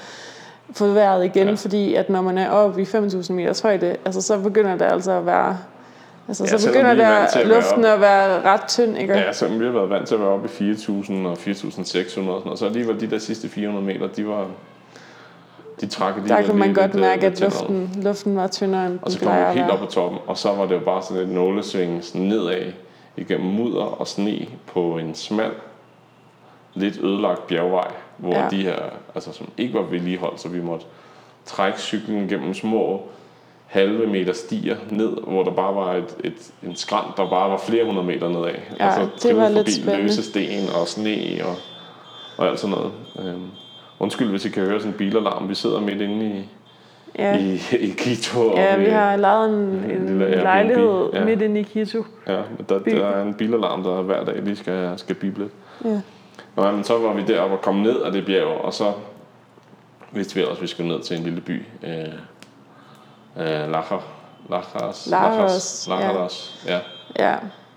få 0.73 0.87
vejret 0.87 1.25
igen, 1.25 1.43
Ja. 1.43 1.49
ja. 1.49 1.55
fordi 1.55 1.93
at 1.93 2.09
når 2.09 2.21
man 2.21 2.37
er 2.37 2.49
oppe 2.49 2.81
i 2.81 2.85
5.000 2.85 3.33
meters 3.33 3.59
højde, 3.59 3.95
altså 4.05 4.21
så 4.21 4.39
begynder 4.39 4.71
det 4.77 4.85
altså 4.85 5.11
at 5.11 5.25
være, 5.25 5.57
altså 6.27 6.43
Ja, 6.51 6.57
så 6.57 6.67
begynder 6.67 6.93
vi 6.93 7.01
er 7.01 7.09
vant 7.19 7.31
til 7.31 7.39
der 7.39 7.45
at 7.45 7.49
være 7.49 7.59
luften 7.61 7.85
at 7.85 8.01
være 8.01 8.41
ret 8.41 8.61
tynd, 8.67 8.97
ikke? 8.97 9.13
ja, 9.13 9.31
selvom 9.33 9.59
vi 9.59 9.65
har 9.65 9.71
været 9.71 9.89
vant 9.89 10.07
til 10.07 10.15
at 10.15 10.21
være 10.21 10.29
oppe 10.29 10.49
i 10.59 10.71
4.000 10.71 11.13
og 11.27 11.33
4.600 11.33 12.29
og 12.49 12.57
så 12.57 12.65
alligevel 12.65 12.99
de 13.01 13.07
der 13.09 13.17
sidste 13.17 13.49
400 13.49 13.85
meter, 13.85 14.07
de 14.07 14.27
var, 14.27 14.45
de 15.83 15.89
trak 15.89 16.15
alligevel 16.15 16.37
Der 16.37 16.49
kunne 16.49 16.59
man 16.59 16.67
lige 16.67 16.75
godt 16.75 16.93
lidt, 16.93 16.95
øh, 16.95 17.01
mærke, 17.01 17.25
at 17.25 17.39
luften, 17.39 17.91
luften 18.03 18.35
var 18.35 18.47
tyndere, 18.47 18.85
end 18.85 18.99
Og 19.01 19.11
så 19.11 19.19
kom 19.19 19.31
vi 19.31 19.59
helt 19.59 19.71
op 19.71 19.79
på 19.79 19.85
toppen, 19.85 20.19
og 20.27 20.37
så 20.37 20.53
var 20.53 20.65
det 20.65 20.75
jo 20.75 20.79
bare 20.79 21.03
sådan 21.03 21.23
et 21.23 21.29
nålesving 21.29 22.03
sådan 22.03 22.21
nedad 22.21 22.71
igennem 23.17 23.49
mudder 23.49 23.83
og 23.83 24.07
sne 24.07 24.47
på 24.73 24.97
en 24.97 25.15
smal, 25.15 25.51
lidt 26.73 26.97
ødelagt 26.97 27.47
bjergvej, 27.47 27.91
hvor 28.17 28.33
ja. 28.33 28.47
De 28.49 28.61
her, 28.61 28.75
altså 29.15 29.33
som 29.33 29.49
ikke 29.57 29.73
var 29.73 29.81
vedligeholdt, 29.81 30.41
så 30.41 30.49
vi 30.49 30.61
måtte 30.61 30.85
trække 31.45 31.79
cyklen 31.79 32.27
gennem 32.27 32.53
små 32.53 33.01
halve 33.67 34.07
meter 34.07 34.33
stier 34.33 34.75
ned, 34.89 35.17
hvor 35.27 35.43
der 35.43 35.51
bare 35.51 35.75
var 35.75 35.93
et, 35.93 36.15
et, 36.23 36.53
en 36.63 36.75
skrant, 36.75 37.17
der 37.17 37.29
bare 37.29 37.49
var 37.49 37.57
flere 37.57 37.85
hundrede 37.85 38.07
meter 38.07 38.29
nedad. 38.29 38.55
Ja, 38.79 38.87
og 38.87 38.93
så 38.93 39.27
det 39.27 39.37
var 39.37 39.49
lidt 39.49 39.57
forbi 39.57 39.71
spændende. 39.71 40.01
løse 40.01 40.23
sten 40.23 40.69
og 40.81 40.87
sne 40.87 41.41
og, 41.43 41.55
og 42.37 42.47
alt 42.47 42.59
sådan 42.59 42.75
noget. 42.75 42.91
Øhm, 43.19 43.47
undskyld, 44.03 44.29
hvis 44.29 44.45
I 44.45 44.49
kan 44.49 44.63
høre 44.63 44.79
sådan 44.79 44.91
en 44.91 44.97
bilalarm. 44.97 45.49
Vi 45.49 45.55
sidder 45.55 45.79
midt 45.81 46.01
inde 46.01 46.25
i, 46.25 46.49
Ja. 47.19 47.37
i, 47.37 47.53
i 47.79 47.93
Quito. 47.97 48.51
Ja, 48.57 48.77
vi 48.77 48.85
har 48.85 49.15
lejet 49.15 49.49
en, 49.49 49.55
en 49.55 49.91
en 49.91 50.05
lille 50.07 50.25
Airbnb, 50.25 50.43
lejlighed 50.43 51.09
ja. 51.13 51.19
ja. 51.19 51.25
midt 51.25 51.41
inde 51.41 51.59
i 51.59 51.63
Quito. 51.63 52.05
Ja, 52.27 52.35
men 52.57 52.65
der, 52.69 52.79
der 52.79 53.05
er 53.07 53.21
en 53.21 53.33
bilalarm, 53.33 53.83
der 53.83 54.01
hver 54.01 54.23
dag 54.25 54.41
lige 54.43 54.55
skal, 54.55 54.93
skal 54.97 55.15
bible. 55.15 55.49
Ja. 55.85 56.01
Nå, 56.55 56.71
men 56.71 56.83
så 56.83 56.97
var 56.99 57.13
vi 57.13 57.21
deroppe 57.21 57.55
og 57.55 57.61
kom 57.61 57.75
ned 57.75 58.01
af 58.01 58.11
det 58.11 58.25
bjerg, 58.25 58.47
og 58.47 58.73
så 58.73 58.91
vidste 60.11 60.35
vi 60.35 60.41
ellers, 60.41 60.57
at 60.57 60.61
vi 60.61 60.67
skulle 60.67 60.89
ned 60.89 61.01
til 61.01 61.17
en 61.17 61.23
lille 61.23 61.41
by. 61.41 61.61
Øh, 61.83 61.89
øh, 63.37 63.71
Lajar. 63.71 64.03
Lajas. 64.49 65.07
Lajos, 65.11 65.87
ja. 65.89 65.95
Lajaras. 65.95 66.63
Ja. 66.67 66.79
ja, 67.19 67.35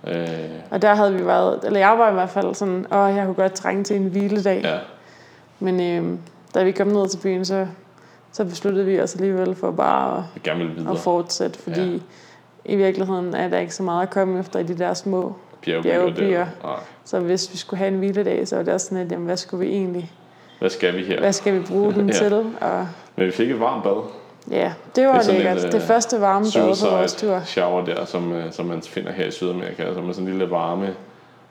Øh, 0.09 0.51
og 0.70 0.83
der 0.83 0.95
havde 0.95 1.14
vi 1.14 1.27
været, 1.27 1.61
eller 1.64 1.79
jeg 1.79 1.99
var 1.99 2.11
i 2.11 2.12
hvert 2.12 2.31
fald 2.31 2.55
sådan, 2.55 2.87
åh, 2.93 3.16
jeg 3.16 3.24
kunne 3.24 3.35
godt 3.35 3.53
trænge 3.53 3.85
til 3.85 3.97
en 3.97 4.07
hviledag. 4.09 4.61
ja. 4.64 4.79
Men 5.61 5.80
øhm, 5.80 6.18
da 6.54 6.62
vi 6.64 6.72
kom 6.72 6.86
ned 6.86 7.09
til 7.09 7.18
byen, 7.18 7.44
så, 7.44 7.66
så 8.32 8.44
besluttede 8.44 8.84
vi 8.86 9.00
os 9.00 9.14
alligevel 9.14 9.54
for 9.54 9.70
bare 9.70 10.24
at, 10.44 10.50
at 10.90 10.98
fortsætte, 10.98 11.59
fordi 11.59 11.92
Ja. 11.92 11.98
i 12.72 12.76
virkeligheden 12.76 13.34
er 13.34 13.48
der 13.48 13.59
ikke 13.59 13.74
så 13.74 13.82
meget 13.82 14.02
at 14.02 14.11
komme 14.11 14.40
efter 14.40 14.59
i 14.59 14.62
de 14.62 14.78
der 14.78 14.94
små 14.94 15.36
der. 15.66 16.46
Nej. 16.62 16.76
Så 17.04 17.20
hvis 17.20 17.52
vi 17.52 17.57
skulle 17.59 17.78
have 17.78 17.88
en 17.88 17.98
hviledag, 17.98 18.48
så 18.48 18.57
var 18.57 18.62
det 18.62 18.74
også 18.74 18.86
sådan, 18.86 19.04
at 19.07 19.12
jamen, 19.12 19.26
hvad 19.26 19.36
skulle 19.36 19.66
vi 19.66 19.72
egentlig, 19.72 20.12
Hvad 20.59 20.70
skal 20.70 20.96
vi 20.96 21.02
her? 21.04 21.20
hvad 21.20 21.32
skal 21.32 21.54
vi 21.54 21.61
bruge 21.66 21.94
den 21.94 22.07
Ja. 22.11 22.12
til? 22.14 22.32
Og 22.61 22.88
Men 23.16 23.26
vi 23.26 23.30
fik 23.32 23.50
et 23.50 23.61
varmt 23.61 23.82
bad. 23.84 24.02
ja, 24.50 24.72
det 24.96 25.07
var 25.07 25.18
Det 25.18 25.28
er 25.28 25.32
lækkert. 25.32 25.57
et, 25.57 25.62
det 25.62 25.74
øh, 25.74 25.80
første 25.80 26.20
varme 26.20 26.44
bad 26.54 26.80
på 26.90 26.96
vores 26.96 27.14
tur. 27.14 27.40
Shower 27.44 27.84
der, 27.84 28.04
som, 28.04 28.32
øh, 28.32 28.52
som 28.52 28.66
man 28.66 28.82
finder 28.82 29.12
her 29.12 29.26
i 29.26 29.30
Sydamerika. 29.30 29.82
Altså 29.82 30.00
med 30.02 30.14
sådan 30.14 30.28
en 30.28 30.32
lille 30.38 30.50
varme, 30.50 30.94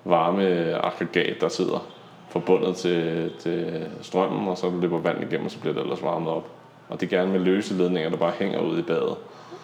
varme 0.06 0.44
aggregat, 0.86 1.36
der 1.42 1.50
sidder 1.50 1.88
forbundet 2.36 2.76
til, 2.76 3.32
til 3.40 3.86
strømmen, 4.02 4.48
og 4.48 4.58
så 4.58 4.72
løber 4.82 5.00
vand 5.00 5.22
igennem, 5.22 5.46
og 5.46 5.52
så 5.52 5.60
bliver 5.60 5.74
det 5.74 5.82
ellers 5.84 6.04
varmet 6.04 6.30
op. 6.30 6.48
Og 6.90 7.02
det 7.02 7.14
er 7.14 7.18
gerne 7.18 7.32
med 7.32 7.40
løse 7.40 7.74
ledninger, 7.74 8.10
der 8.10 8.18
bare 8.18 8.32
hænger 8.40 8.60
ud 8.60 8.80
i 8.80 8.82
badet. 8.82 9.16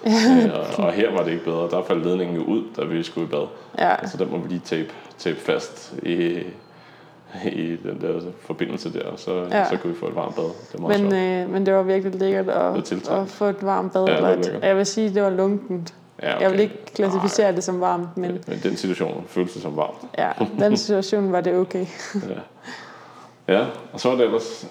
øh, 0.08 0.54
og, 0.78 0.86
og 0.86 0.92
her 0.92 1.12
var 1.12 1.24
det 1.24 1.32
ikke 1.32 1.44
bedre. 1.44 1.70
Der 1.70 1.84
faldt 1.84 2.06
ledningen 2.06 2.36
jo 2.36 2.44
ud, 2.44 2.64
da 2.78 2.84
vi 2.86 3.04
skulle 3.04 3.28
i 3.28 3.30
bad. 3.30 3.48
Ja, 3.80 4.08
Så 4.08 4.18
den 4.18 4.32
må 4.32 4.38
vi 4.38 4.48
lige 4.48 4.62
tape, 4.66 4.90
tape 5.18 5.40
fast 5.40 5.94
i, 6.04 6.40
i 7.54 7.76
den 7.84 8.02
der 8.02 8.22
forbindelse 8.42 8.94
der, 8.94 9.16
så, 9.16 9.34
Ja. 9.34 9.58
ja. 9.58 9.70
så 9.70 9.78
kunne 9.78 9.94
vi 9.94 10.00
få 10.00 10.08
et 10.08 10.16
varmt 10.16 10.36
bad. 10.36 10.44
Det 10.72 10.82
var 10.82 10.88
men, 10.88 10.98
sjovt. 10.98 11.14
øh, 11.14 11.50
men 11.50 11.66
det 11.66 11.74
var 11.74 11.84
virkelig 11.84 12.20
lækkert 12.20 12.50
at, 12.50 12.94
at 13.10 13.28
få 13.28 13.46
et 13.46 13.64
varmt 13.66 13.94
bad. 13.94 14.06
Ja, 14.08 14.16
eller 14.16 14.30
et, 14.30 14.60
jeg 14.64 14.78
vil 14.78 14.86
sige, 14.86 15.14
det 15.14 15.24
var 15.24 15.30
lunkent. 15.30 15.94
Ja, 16.22 16.38
Jeg 16.38 16.52
vil 16.52 16.60
ikke 16.60 16.86
klassificere 16.96 17.56
det 17.56 17.64
som 17.64 17.82
varmt, 17.82 18.18
men 18.18 18.32
Men 18.48 18.60
den 18.64 18.76
situation 18.78 19.24
føltes 19.28 19.54
det 19.54 19.62
som 19.62 19.78
varmt. 19.78 19.98
ja, 20.18 20.30
den 20.60 20.78
situation 20.78 21.32
var 21.32 21.42
det 21.42 21.56
okay. 21.58 21.86
Ja. 23.48 23.54
ja, 23.54 23.66
og 23.94 24.00
så 24.00 24.10
var 24.10 24.16
det 24.18 24.26
ellers... 24.26 24.68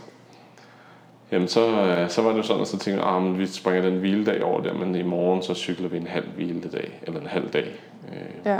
Jamen, 1.32 1.48
så, 1.48 1.68
øh, 1.70 2.10
så 2.10 2.22
var 2.22 2.30
det 2.30 2.38
jo 2.38 2.42
sådan, 2.42 2.62
at 2.62 2.68
så 2.68 2.78
tænkte 2.78 3.04
jeg, 3.06 3.16
ah, 3.16 3.38
vi 3.38 3.46
springer 3.46 3.82
den 3.82 3.98
hviledag 3.98 4.42
over 4.44 4.60
der, 4.60 4.74
men 4.74 4.94
i 4.94 5.02
morgen 5.02 5.42
så 5.42 5.54
cykler 5.54 5.88
vi 5.88 5.96
en 5.96 6.06
halv 6.06 6.26
hviledag, 6.36 7.00
eller 7.02 7.20
en 7.20 7.26
halv 7.26 7.48
dag, 7.50 7.80
øh, 8.12 8.52
Ja, 8.52 8.58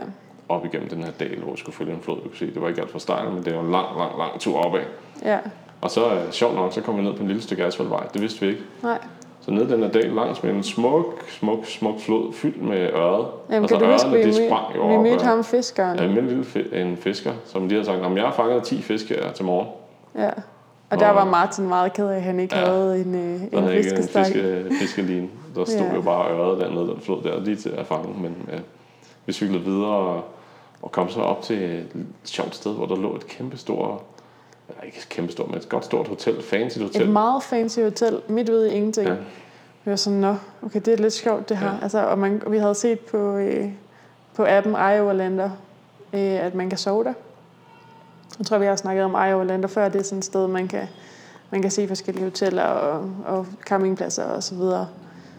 op 0.49 0.65
igennem 0.65 0.89
den 0.89 1.03
her 1.05 1.11
dal, 1.11 1.39
hvor 1.39 1.53
vi 1.53 1.59
skulle 1.59 1.77
følge 1.77 1.93
en 1.93 2.01
flod. 2.03 2.17
Du 2.17 2.29
kan 2.29 2.39
se, 2.39 2.47
det 2.55 2.63
var 2.63 2.69
ikke 2.69 2.81
alt 2.81 2.91
for 2.91 2.99
stejl, 2.99 3.31
men 3.31 3.45
det 3.45 3.55
var 3.55 3.61
en 3.61 3.71
lang, 3.71 3.87
lang, 3.99 4.19
lang 4.19 4.41
tur 4.41 4.59
opad. 4.59 4.81
ja, 5.25 5.39
Og 5.81 5.91
så, 5.91 6.15
øh, 6.15 6.33
sjovt 6.33 6.55
nok, 6.55 6.73
så 6.73 6.81
kom 6.81 6.97
vi 6.97 7.03
ned 7.03 7.13
på 7.15 7.21
en 7.23 7.27
lille 7.29 7.43
stykke 7.43 7.65
asfaltvej. 7.65 8.07
Det 8.15 8.23
vidste 8.23 8.41
vi 8.41 8.47
ikke. 8.47 8.61
nej. 8.83 8.99
Så 9.41 9.51
ned 9.51 9.69
den 9.69 9.83
her 9.83 9.91
dal 9.91 10.05
langs 10.11 10.43
med 10.43 10.51
en 10.55 10.63
smuk, 10.63 11.25
smuk, 11.29 11.67
smuk 11.67 12.01
flod 12.01 12.33
fyldt 12.33 12.63
med 12.63 12.79
øret. 12.93 13.27
Jamen, 13.51 13.63
og 13.63 13.69
så 13.69 13.77
kan 13.79 13.87
du 13.87 13.93
huske, 13.93 14.11
vi, 14.11 14.33
sprang 14.33 14.77
jo 14.77 14.89
vi 14.89 14.95
op, 14.97 15.03
mødte 15.03 15.25
ham 15.25 15.45
fiskeren? 15.45 15.99
Ja, 15.99 16.05
en 16.05 16.15
lille 16.15 16.43
fi- 16.43 16.77
en 16.77 16.97
fisker, 16.97 17.33
som 17.45 17.69
lige 17.69 17.79
har 17.79 17.85
sagt, 17.85 17.99
at 18.05 18.15
jeg 18.17 18.23
har 18.25 18.33
fanget 18.33 18.63
10 18.63 18.83
fisk 18.83 19.09
her 19.09 19.33
til 19.33 19.45
morgen. 19.45 19.69
Ja. 20.19 20.31
Og 20.91 21.01
der 21.01 21.11
var 21.11 21.25
Martin 21.25 21.69
meget 21.69 21.93
ked 21.93 22.09
af, 22.09 22.17
at 22.17 22.23
han 22.23 22.41
ikke 22.41 22.57
Ja. 22.57 22.65
havde 22.65 23.01
en, 23.01 23.15
øh, 23.15 23.41
en 23.53 23.59
havde 23.59 23.77
ikke 23.77 23.91
en 23.91 23.97
fiskestang. 23.97 24.27
fiske, 24.27 24.67
fiskeline. 24.81 25.29
Der 25.55 25.65
stod 25.65 25.87
Ja. 25.87 25.95
jo 25.95 26.01
bare 26.01 26.31
øret 26.33 26.61
dernede, 26.61 26.87
den 26.87 27.01
flod 27.01 27.23
der, 27.23 27.41
lige 27.41 27.57
til 27.57 27.69
at 27.69 27.87
fange. 27.87 28.09
Men 28.23 28.37
ja, 28.53 28.59
vi 29.27 29.33
cyklede 29.33 29.65
videre 29.65 29.87
og, 29.91 30.25
og 30.83 30.93
kom 30.93 31.09
så 31.09 31.21
op 31.21 31.43
til 31.43 31.63
et 31.63 31.87
sjovt 32.25 32.55
sted, 32.55 32.73
hvor 32.75 32.87
der 32.87 32.97
lå 32.97 33.17
et 33.17 33.27
kæmpe 33.27 33.57
stort, 33.57 34.01
ikke 34.85 35.07
kæmpe 35.09 35.33
stort, 35.33 35.49
men 35.49 35.59
et 35.59 35.69
godt 35.69 35.85
stort 35.85 36.09
hotel, 36.09 36.43
fancy 36.43 36.79
hotel. 36.79 37.03
Et 37.03 37.09
meget 37.09 37.43
fancy 37.43 37.81
hotel, 37.81 38.21
midt 38.29 38.49
ude 38.49 38.73
i 38.73 38.75
ingenting. 38.75 39.09
Ja. 39.09 39.15
Vi 39.85 39.91
var 39.91 39.97
sådan, 39.97 40.19
nå, 40.19 40.37
okay, 40.63 40.81
det 40.85 40.93
er 40.93 40.97
lidt 40.97 41.13
sjovt 41.13 41.49
det 41.49 41.57
her. 41.57 41.67
Ja. 41.67 41.79
Altså, 41.83 42.07
og 42.07 42.19
man, 42.19 42.43
vi 42.47 42.59
havde 42.59 42.75
set 42.75 43.01
på, 43.01 43.37
øh, 43.37 43.69
på 44.35 44.45
appen 44.49 44.73
Iowa 44.73 45.51
øh, 46.13 46.45
at 46.47 46.55
man 46.55 46.69
kan 46.69 46.79
sove 46.79 47.05
der. 47.05 47.13
Jeg 48.39 48.47
tror, 48.47 48.59
vi 48.59 48.67
har 48.67 48.77
snakket 48.77 49.05
om 49.05 49.11
Iowa 49.11 49.67
før. 49.67 49.89
Det 49.89 50.01
er 50.01 50.05
sådan 50.05 50.19
et 50.19 50.25
sted, 50.25 50.47
man 50.47 50.69
kan, 50.69 50.89
man 51.51 51.63
kan 51.63 51.71
se 51.71 51.89
forskellige 51.89 52.25
hoteller 52.25 52.63
og, 52.63 53.11
og 53.27 53.47
campingpladser 53.67 54.25
og 54.25 54.43
så 54.43 54.55
videre 54.55 54.89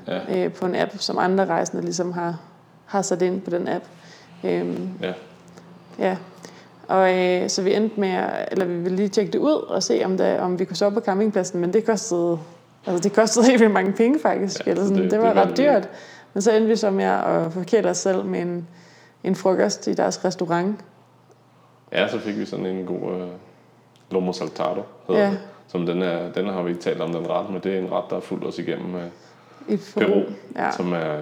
Ja, 0.08 0.46
øh, 0.46 0.54
på 0.54 0.66
en 0.66 0.76
app, 0.76 0.92
som 0.98 1.18
andre 1.18 1.46
rejsende 1.46 1.84
ligesom 1.84 2.12
har, 2.12 2.40
har 2.86 3.02
sat 3.02 3.22
ind 3.22 3.42
på 3.42 3.50
den 3.50 3.68
app. 3.68 3.86
Øhm, 4.44 4.90
ja. 5.02 5.14
Ja, 6.00 6.18
og 6.92 7.18
øh, 7.20 7.50
så 7.50 7.62
vi 7.62 7.74
endte 7.76 8.00
med, 8.00 8.10
at, 8.10 8.48
eller 8.52 8.66
vi 8.66 8.74
ville 8.76 8.96
lige 8.96 9.10
tjekke 9.10 9.32
det 9.32 9.40
ud 9.40 9.52
og 9.70 9.84
se, 9.84 10.02
om, 10.06 10.18
der, 10.18 10.40
om 10.42 10.60
vi 10.60 10.66
kunne 10.66 10.76
sove 10.76 10.92
på 10.92 11.00
campingpladsen, 11.00 11.60
men 11.62 11.74
det 11.74 11.86
kostede, 11.86 12.40
altså 12.86 13.04
det 13.04 13.14
kostede 13.16 13.46
helt 13.50 13.60
vildt 13.60 13.74
mange 13.74 13.92
penge 13.94 14.20
faktisk, 14.20 14.66
Ja, 14.68 14.72
eller 14.72 14.84
sådan, 14.84 14.98
det- 15.04 15.12
det, 15.12 15.20
var 15.20 15.28
det 15.28 15.36
var 15.36 15.42
ret 15.42 15.50
det 15.50 15.58
dyrt. 15.58 15.90
Men 16.34 16.42
så 16.42 16.52
endte 16.52 16.68
vi 16.68 16.76
så 16.76 16.90
med 16.92 17.06
at 17.06 17.52
forkæle 17.54 17.90
os 17.90 17.98
selv 17.98 18.26
med 18.26 18.42
en, 18.42 18.68
en 19.24 19.36
frokost 19.36 19.88
i 19.88 19.94
deres 19.94 20.26
restaurant. 20.26 20.76
ja, 21.92 22.08
så 22.08 22.20
fik 22.20 22.38
vi 22.38 22.46
sådan 22.46 22.66
en 22.66 22.86
god 22.86 23.02
uh, 23.02 23.28
lomo 24.12 24.34
saltado, 24.34 24.82
hedder 25.08 25.22
Ja. 25.22 25.30
det. 25.30 25.40
Som 25.68 25.86
den, 25.86 26.02
er, 26.02 26.32
den 26.32 26.48
har 26.48 26.64
vi 26.64 26.70
ikke 26.70 26.82
talt 26.82 27.02
om, 27.02 27.14
den 27.14 27.30
ret, 27.30 27.50
men 27.50 27.62
det 27.64 27.74
er 27.74 27.80
en 27.80 27.92
ret, 27.92 28.04
der 28.10 28.16
har 28.16 28.22
fulgt 28.22 28.46
os 28.46 28.60
igennem 28.60 28.96
uh, 28.96 29.02
I 29.74 29.78
Peru. 29.98 30.22
Ja. 30.56 30.72
som 30.72 30.94
er 30.94 31.16
øh, 31.16 31.22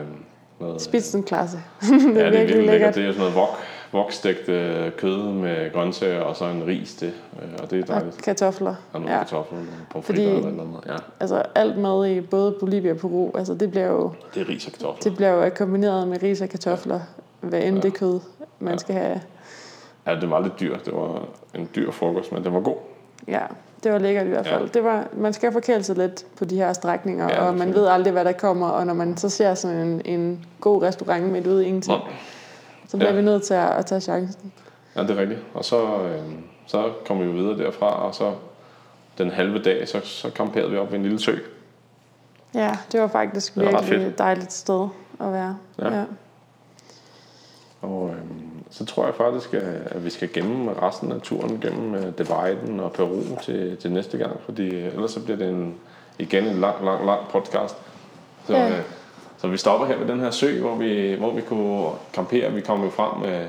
noget... 0.59 0.81
Spitzenklasse. 0.81 1.59
det 1.81 1.91
er 1.91 1.95
ja, 2.25 2.25
det 2.25 2.25
er 2.25 2.29
virkelig 2.29 2.45
lækkert. 2.47 2.65
lækkert. 2.71 2.95
Det 2.95 3.05
er 3.05 3.11
sådan 3.11 3.19
noget 3.19 3.35
vok, 3.35 3.49
vokstegt 3.91 4.49
øh, 4.49 4.91
kød 4.91 5.23
med 5.23 5.73
grøntsager 5.73 6.21
og 6.21 6.35
så 6.35 6.45
en 6.45 6.63
ris 6.67 6.93
til, 6.95 7.07
øh, 7.41 7.49
og 7.63 7.71
det 7.71 7.77
er 7.79 7.81
Og 7.81 7.87
dejligt. 7.87 8.21
kartofler. 8.21 8.75
Og 8.93 8.99
nogle 9.01 9.11
Ja. 9.15 9.17
kartofler, 9.23 9.57
pomfritter 9.91 10.23
Fordi- 10.33 10.47
eller 10.47 10.51
noget. 10.65 10.83
Ja, 10.87 10.95
Altså 11.19 11.43
alt 11.55 11.77
mad 11.77 12.07
i 12.07 12.21
både 12.21 12.55
Bolivia 12.59 12.91
og 12.91 12.97
Peru, 12.97 13.31
altså 13.37 13.53
det 13.53 13.71
bliver 13.71 13.87
jo, 13.87 14.11
det 14.35 14.41
er 14.41 14.49
ris 14.49 14.65
og 14.67 14.71
kartofler. 14.73 15.01
det 15.03 15.15
bliver 15.15 15.31
jo 15.45 15.49
kombineret 15.57 16.07
med 16.07 16.23
ris 16.23 16.41
og 16.41 16.49
kartofler, 16.49 16.99
hvad 17.41 17.63
end 17.63 17.75
Ja. 17.75 17.81
det 17.81 17.93
kød, 17.93 18.19
man 18.59 18.73
Ja. 18.73 18.77
skal 18.77 18.95
have. 18.95 19.21
Ja, 20.07 20.15
det 20.15 20.29
var 20.29 20.41
lidt 20.41 20.59
dyrt. 20.59 20.85
Det 20.85 20.93
var 20.93 21.21
en 21.55 21.69
dyr 21.75 21.91
frokost, 21.91 22.31
men 22.31 22.43
den 22.43 22.53
var 22.53 22.59
god. 22.59 22.75
Ja, 23.27 23.41
det 23.83 23.91
var 23.91 23.97
lækkert 23.99 24.25
i 24.25 24.29
hvert 24.29 24.45
Ja. 24.47 24.55
fald. 24.57 24.69
Det 24.69 24.83
var, 24.83 25.07
man 25.13 25.33
skal 25.33 25.51
forkæle 25.51 25.83
sig 25.83 25.97
lidt 25.97 26.25
på 26.37 26.45
de 26.45 26.55
her 26.55 26.73
strækninger, 26.73 27.25
Ja, 27.29 27.35
ja, 27.43 27.47
og 27.49 27.55
man 27.57 27.73
ved 27.73 27.85
aldrig, 27.87 28.13
hvad 28.13 28.25
der 28.25 28.31
kommer. 28.31 28.67
Og 28.69 28.85
når 28.85 28.93
man 28.93 29.17
så 29.17 29.29
ser 29.29 29.53
sådan 29.53 29.77
en, 29.77 30.01
en 30.05 30.45
god 30.61 30.81
restaurant 30.83 31.31
midt 31.31 31.47
ude 31.47 31.63
i 31.63 31.67
ingenting, 31.67 31.97
Nå. 31.97 32.03
Så 32.89 32.97
bliver 32.97 33.11
Ja. 33.11 33.15
vi 33.19 33.21
nødt 33.25 33.43
til 33.43 33.53
at, 33.53 33.69
at 33.69 33.85
tage 33.85 34.01
chancen. 34.01 34.53
Ja, 34.95 35.01
det 35.03 35.09
er 35.11 35.15
rigtigt. 35.17 35.39
Og 35.53 35.65
så, 35.65 36.01
øh, 36.01 36.21
så 36.65 36.91
kom 37.07 37.19
vi 37.19 37.27
videre 37.31 37.57
derfra, 37.57 38.05
og 38.07 38.15
så 38.15 38.33
den 39.17 39.29
halve 39.31 39.59
dag, 39.63 39.87
så, 39.87 39.99
så 40.03 40.29
kamperede 40.29 40.71
vi 40.71 40.77
op 40.77 40.91
ved 40.91 40.97
en 40.97 41.03
lille 41.03 41.19
sø. 41.19 41.35
Ja, 42.55 42.77
det 42.91 43.01
var 43.01 43.07
faktisk 43.07 43.55
Det 43.55 43.65
var 43.65 43.81
virkelig 43.81 44.07
et 44.07 44.17
dejligt 44.17 44.53
sted 44.53 44.87
at 45.19 45.33
være. 45.33 45.57
Ja. 45.79 45.93
ja. 45.97 46.03
Og 47.81 48.09
øh, 48.13 48.21
så 48.69 48.85
tror 48.85 49.05
jeg 49.05 49.15
faktisk, 49.15 49.53
at 49.53 49.63
at 49.85 50.05
vi 50.05 50.09
skal 50.09 50.33
gennem 50.33 50.67
resten 50.67 51.11
af 51.11 51.21
turen 51.21 51.59
gennem 51.61 51.95
øh, 51.95 52.03
Dividen 52.17 52.79
og 52.79 52.91
Peru 52.91 53.21
til, 53.43 53.77
til 53.77 53.91
næste 53.91 54.17
gang, 54.17 54.39
fordi 54.45 54.67
øh, 54.75 54.93
ellers 54.93 55.11
så 55.11 55.23
bliver 55.23 55.37
det 55.37 55.49
en, 55.49 55.75
igen 56.19 56.45
en 56.45 56.59
lang, 56.59 56.85
lang, 56.85 57.05
lang 57.05 57.27
podcast. 57.31 57.75
Så, 58.47 58.53
Ja. 58.55 58.69
øh, 58.69 58.81
så 59.41 59.47
vi 59.47 59.57
stopper 59.57 59.87
her 59.87 59.97
ved 59.97 60.07
den 60.07 60.19
her 60.19 60.31
sø, 60.31 60.59
hvor 60.61 60.75
vi, 60.75 61.13
hvor 61.13 61.31
vi 61.33 61.41
kunne 61.41 61.89
campere. 62.13 62.51
Vi 62.53 62.61
kom 62.61 62.83
jo 62.83 62.89
frem 62.89 63.23
øh, 63.29 63.45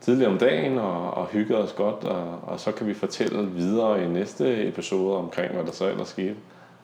tidligere 0.00 0.30
om 0.32 0.38
dagen 0.38 0.78
og, 0.78 1.10
og 1.10 1.26
hyggede 1.26 1.58
os 1.62 1.72
godt, 1.72 2.04
og, 2.04 2.38
og 2.46 2.60
så 2.60 2.72
kan 2.72 2.86
vi 2.86 2.94
fortælle 2.94 3.46
videre 3.50 4.04
i 4.04 4.08
næste 4.08 4.68
episode 4.68 5.16
omkring, 5.16 5.52
hvad 5.54 5.64
der 5.64 5.72
så 5.72 5.88
ellers 5.88 6.08
skete 6.08 6.34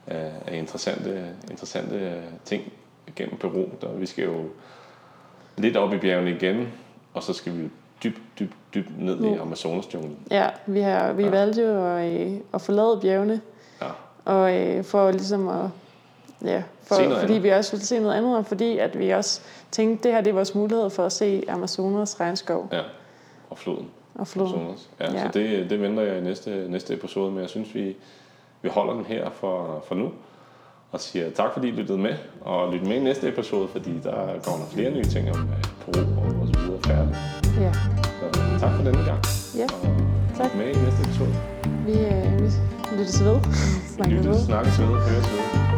af, 0.07 0.31
af 0.47 0.57
interessante, 0.59 1.27
interessante 1.51 2.23
ting 2.45 2.63
gennem 3.17 3.37
Peru. 3.39 3.65
Der, 3.81 3.93
vi 3.93 4.07
skal 4.07 4.25
jo 4.25 4.45
lidt 5.57 5.77
op 5.77 5.93
i 5.95 5.99
bjergene 5.99 6.31
igen, 6.31 6.69
og 7.15 7.23
så 7.23 7.33
skal 7.33 7.53
vi 7.59 7.69
dybt, 8.05 8.21
dybt, 8.39 8.55
dybt 8.75 8.99
ned 9.03 9.19
i 9.19 9.23
Nu. 9.23 9.41
Amazonasjunglen. 9.43 10.17
ja 10.31 10.47
vi, 10.67 10.81
har, 10.81 11.13
vi 11.13 11.23
Ja. 11.23 11.29
ja. 11.29 11.35
valgte 11.35 11.63
jo 11.63 11.97
at, 11.97 12.21
øh, 12.21 12.33
at 12.55 12.61
forlade 12.61 12.99
bjergene, 13.03 13.41
Ja. 13.83 13.87
og 14.25 14.57
øh, 14.57 14.85
for 14.85 15.11
ligesom 15.11 15.49
at 15.49 15.69
Ja, 16.45 16.63
for, 16.83 16.95
Se 16.95 17.03
fordi 17.05 17.15
andet. 17.23 17.43
vi 17.43 17.49
også 17.49 17.73
ville 17.73 17.85
se 17.87 17.99
noget 18.01 18.15
andet, 18.15 18.37
og 18.37 18.47
fordi 18.47 18.79
at 18.79 18.99
vi 18.99 19.11
også 19.11 19.41
tænkte, 19.71 20.09
det 20.09 20.15
her 20.15 20.21
det 20.21 20.31
er 20.31 20.35
vores 20.35 20.55
mulighed 20.55 20.91
for 20.91 21.07
at 21.07 21.13
se 21.13 21.43
Amazonas 21.49 22.21
regnskov 22.21 22.69
ja, 22.73 22.81
og 23.51 23.59
floden. 23.59 23.89
og 24.15 24.27
floden. 24.27 24.53
Amazonas. 24.55 24.91
Ja, 25.01 25.13
Ja. 25.13 25.23
Så 25.23 25.29
det, 25.39 25.71
det 25.71 25.83
venter 25.83 26.03
jeg 26.03 26.19
i 26.19 26.21
næste, 26.21 26.67
næste 26.69 26.95
episode, 26.95 27.31
men 27.31 27.41
jeg 27.41 27.49
synes, 27.49 27.75
vi, 27.75 27.97
vi 28.63 28.69
holder 28.69 28.93
den 28.95 29.05
her 29.05 29.31
for, 29.31 29.85
for 29.89 29.95
nu. 29.95 30.11
Og 30.93 31.01
siger 31.01 31.31
tak, 31.31 31.53
fordi 31.53 31.69
I 31.69 31.71
lyttede 31.71 31.99
med, 31.99 32.15
og 32.41 32.73
lyt 32.73 32.83
med 32.87 32.97
i 32.97 33.01
næste 33.01 33.29
episode, 33.29 33.69
fordi 33.69 33.91
der 34.03 34.27
kommer 34.45 34.67
flere 34.67 34.91
nye 34.91 35.05
ting 35.05 35.31
om 35.31 35.39
øh, 35.39 35.65
Peru 35.93 36.01
og 36.21 36.37
vores 36.39 36.51
videre 36.59 36.81
færde. 36.87 37.17
Ja, 37.61 37.73
Så 38.03 38.61
tak 38.61 38.77
for 38.77 38.83
denne 38.85 39.05
gang, 39.05 39.21
ja 39.57 39.67
og 39.83 40.37
tak. 40.37 40.55
med 40.57 40.67
i 40.67 40.79
næste 40.85 41.03
episode. 41.05 41.35
Vi, 41.87 41.93
øh, 41.93 42.41
vi 42.41 42.97
lyttes 42.99 43.25
ved. 43.25 43.35
Vi 43.35 43.95
Snakker 43.95 44.17
ved. 44.17 44.25
lyttes, 44.25 44.43
snakkes 44.43 44.79
ved, 44.81 44.87
høres 44.87 45.33
ved. 45.33 45.70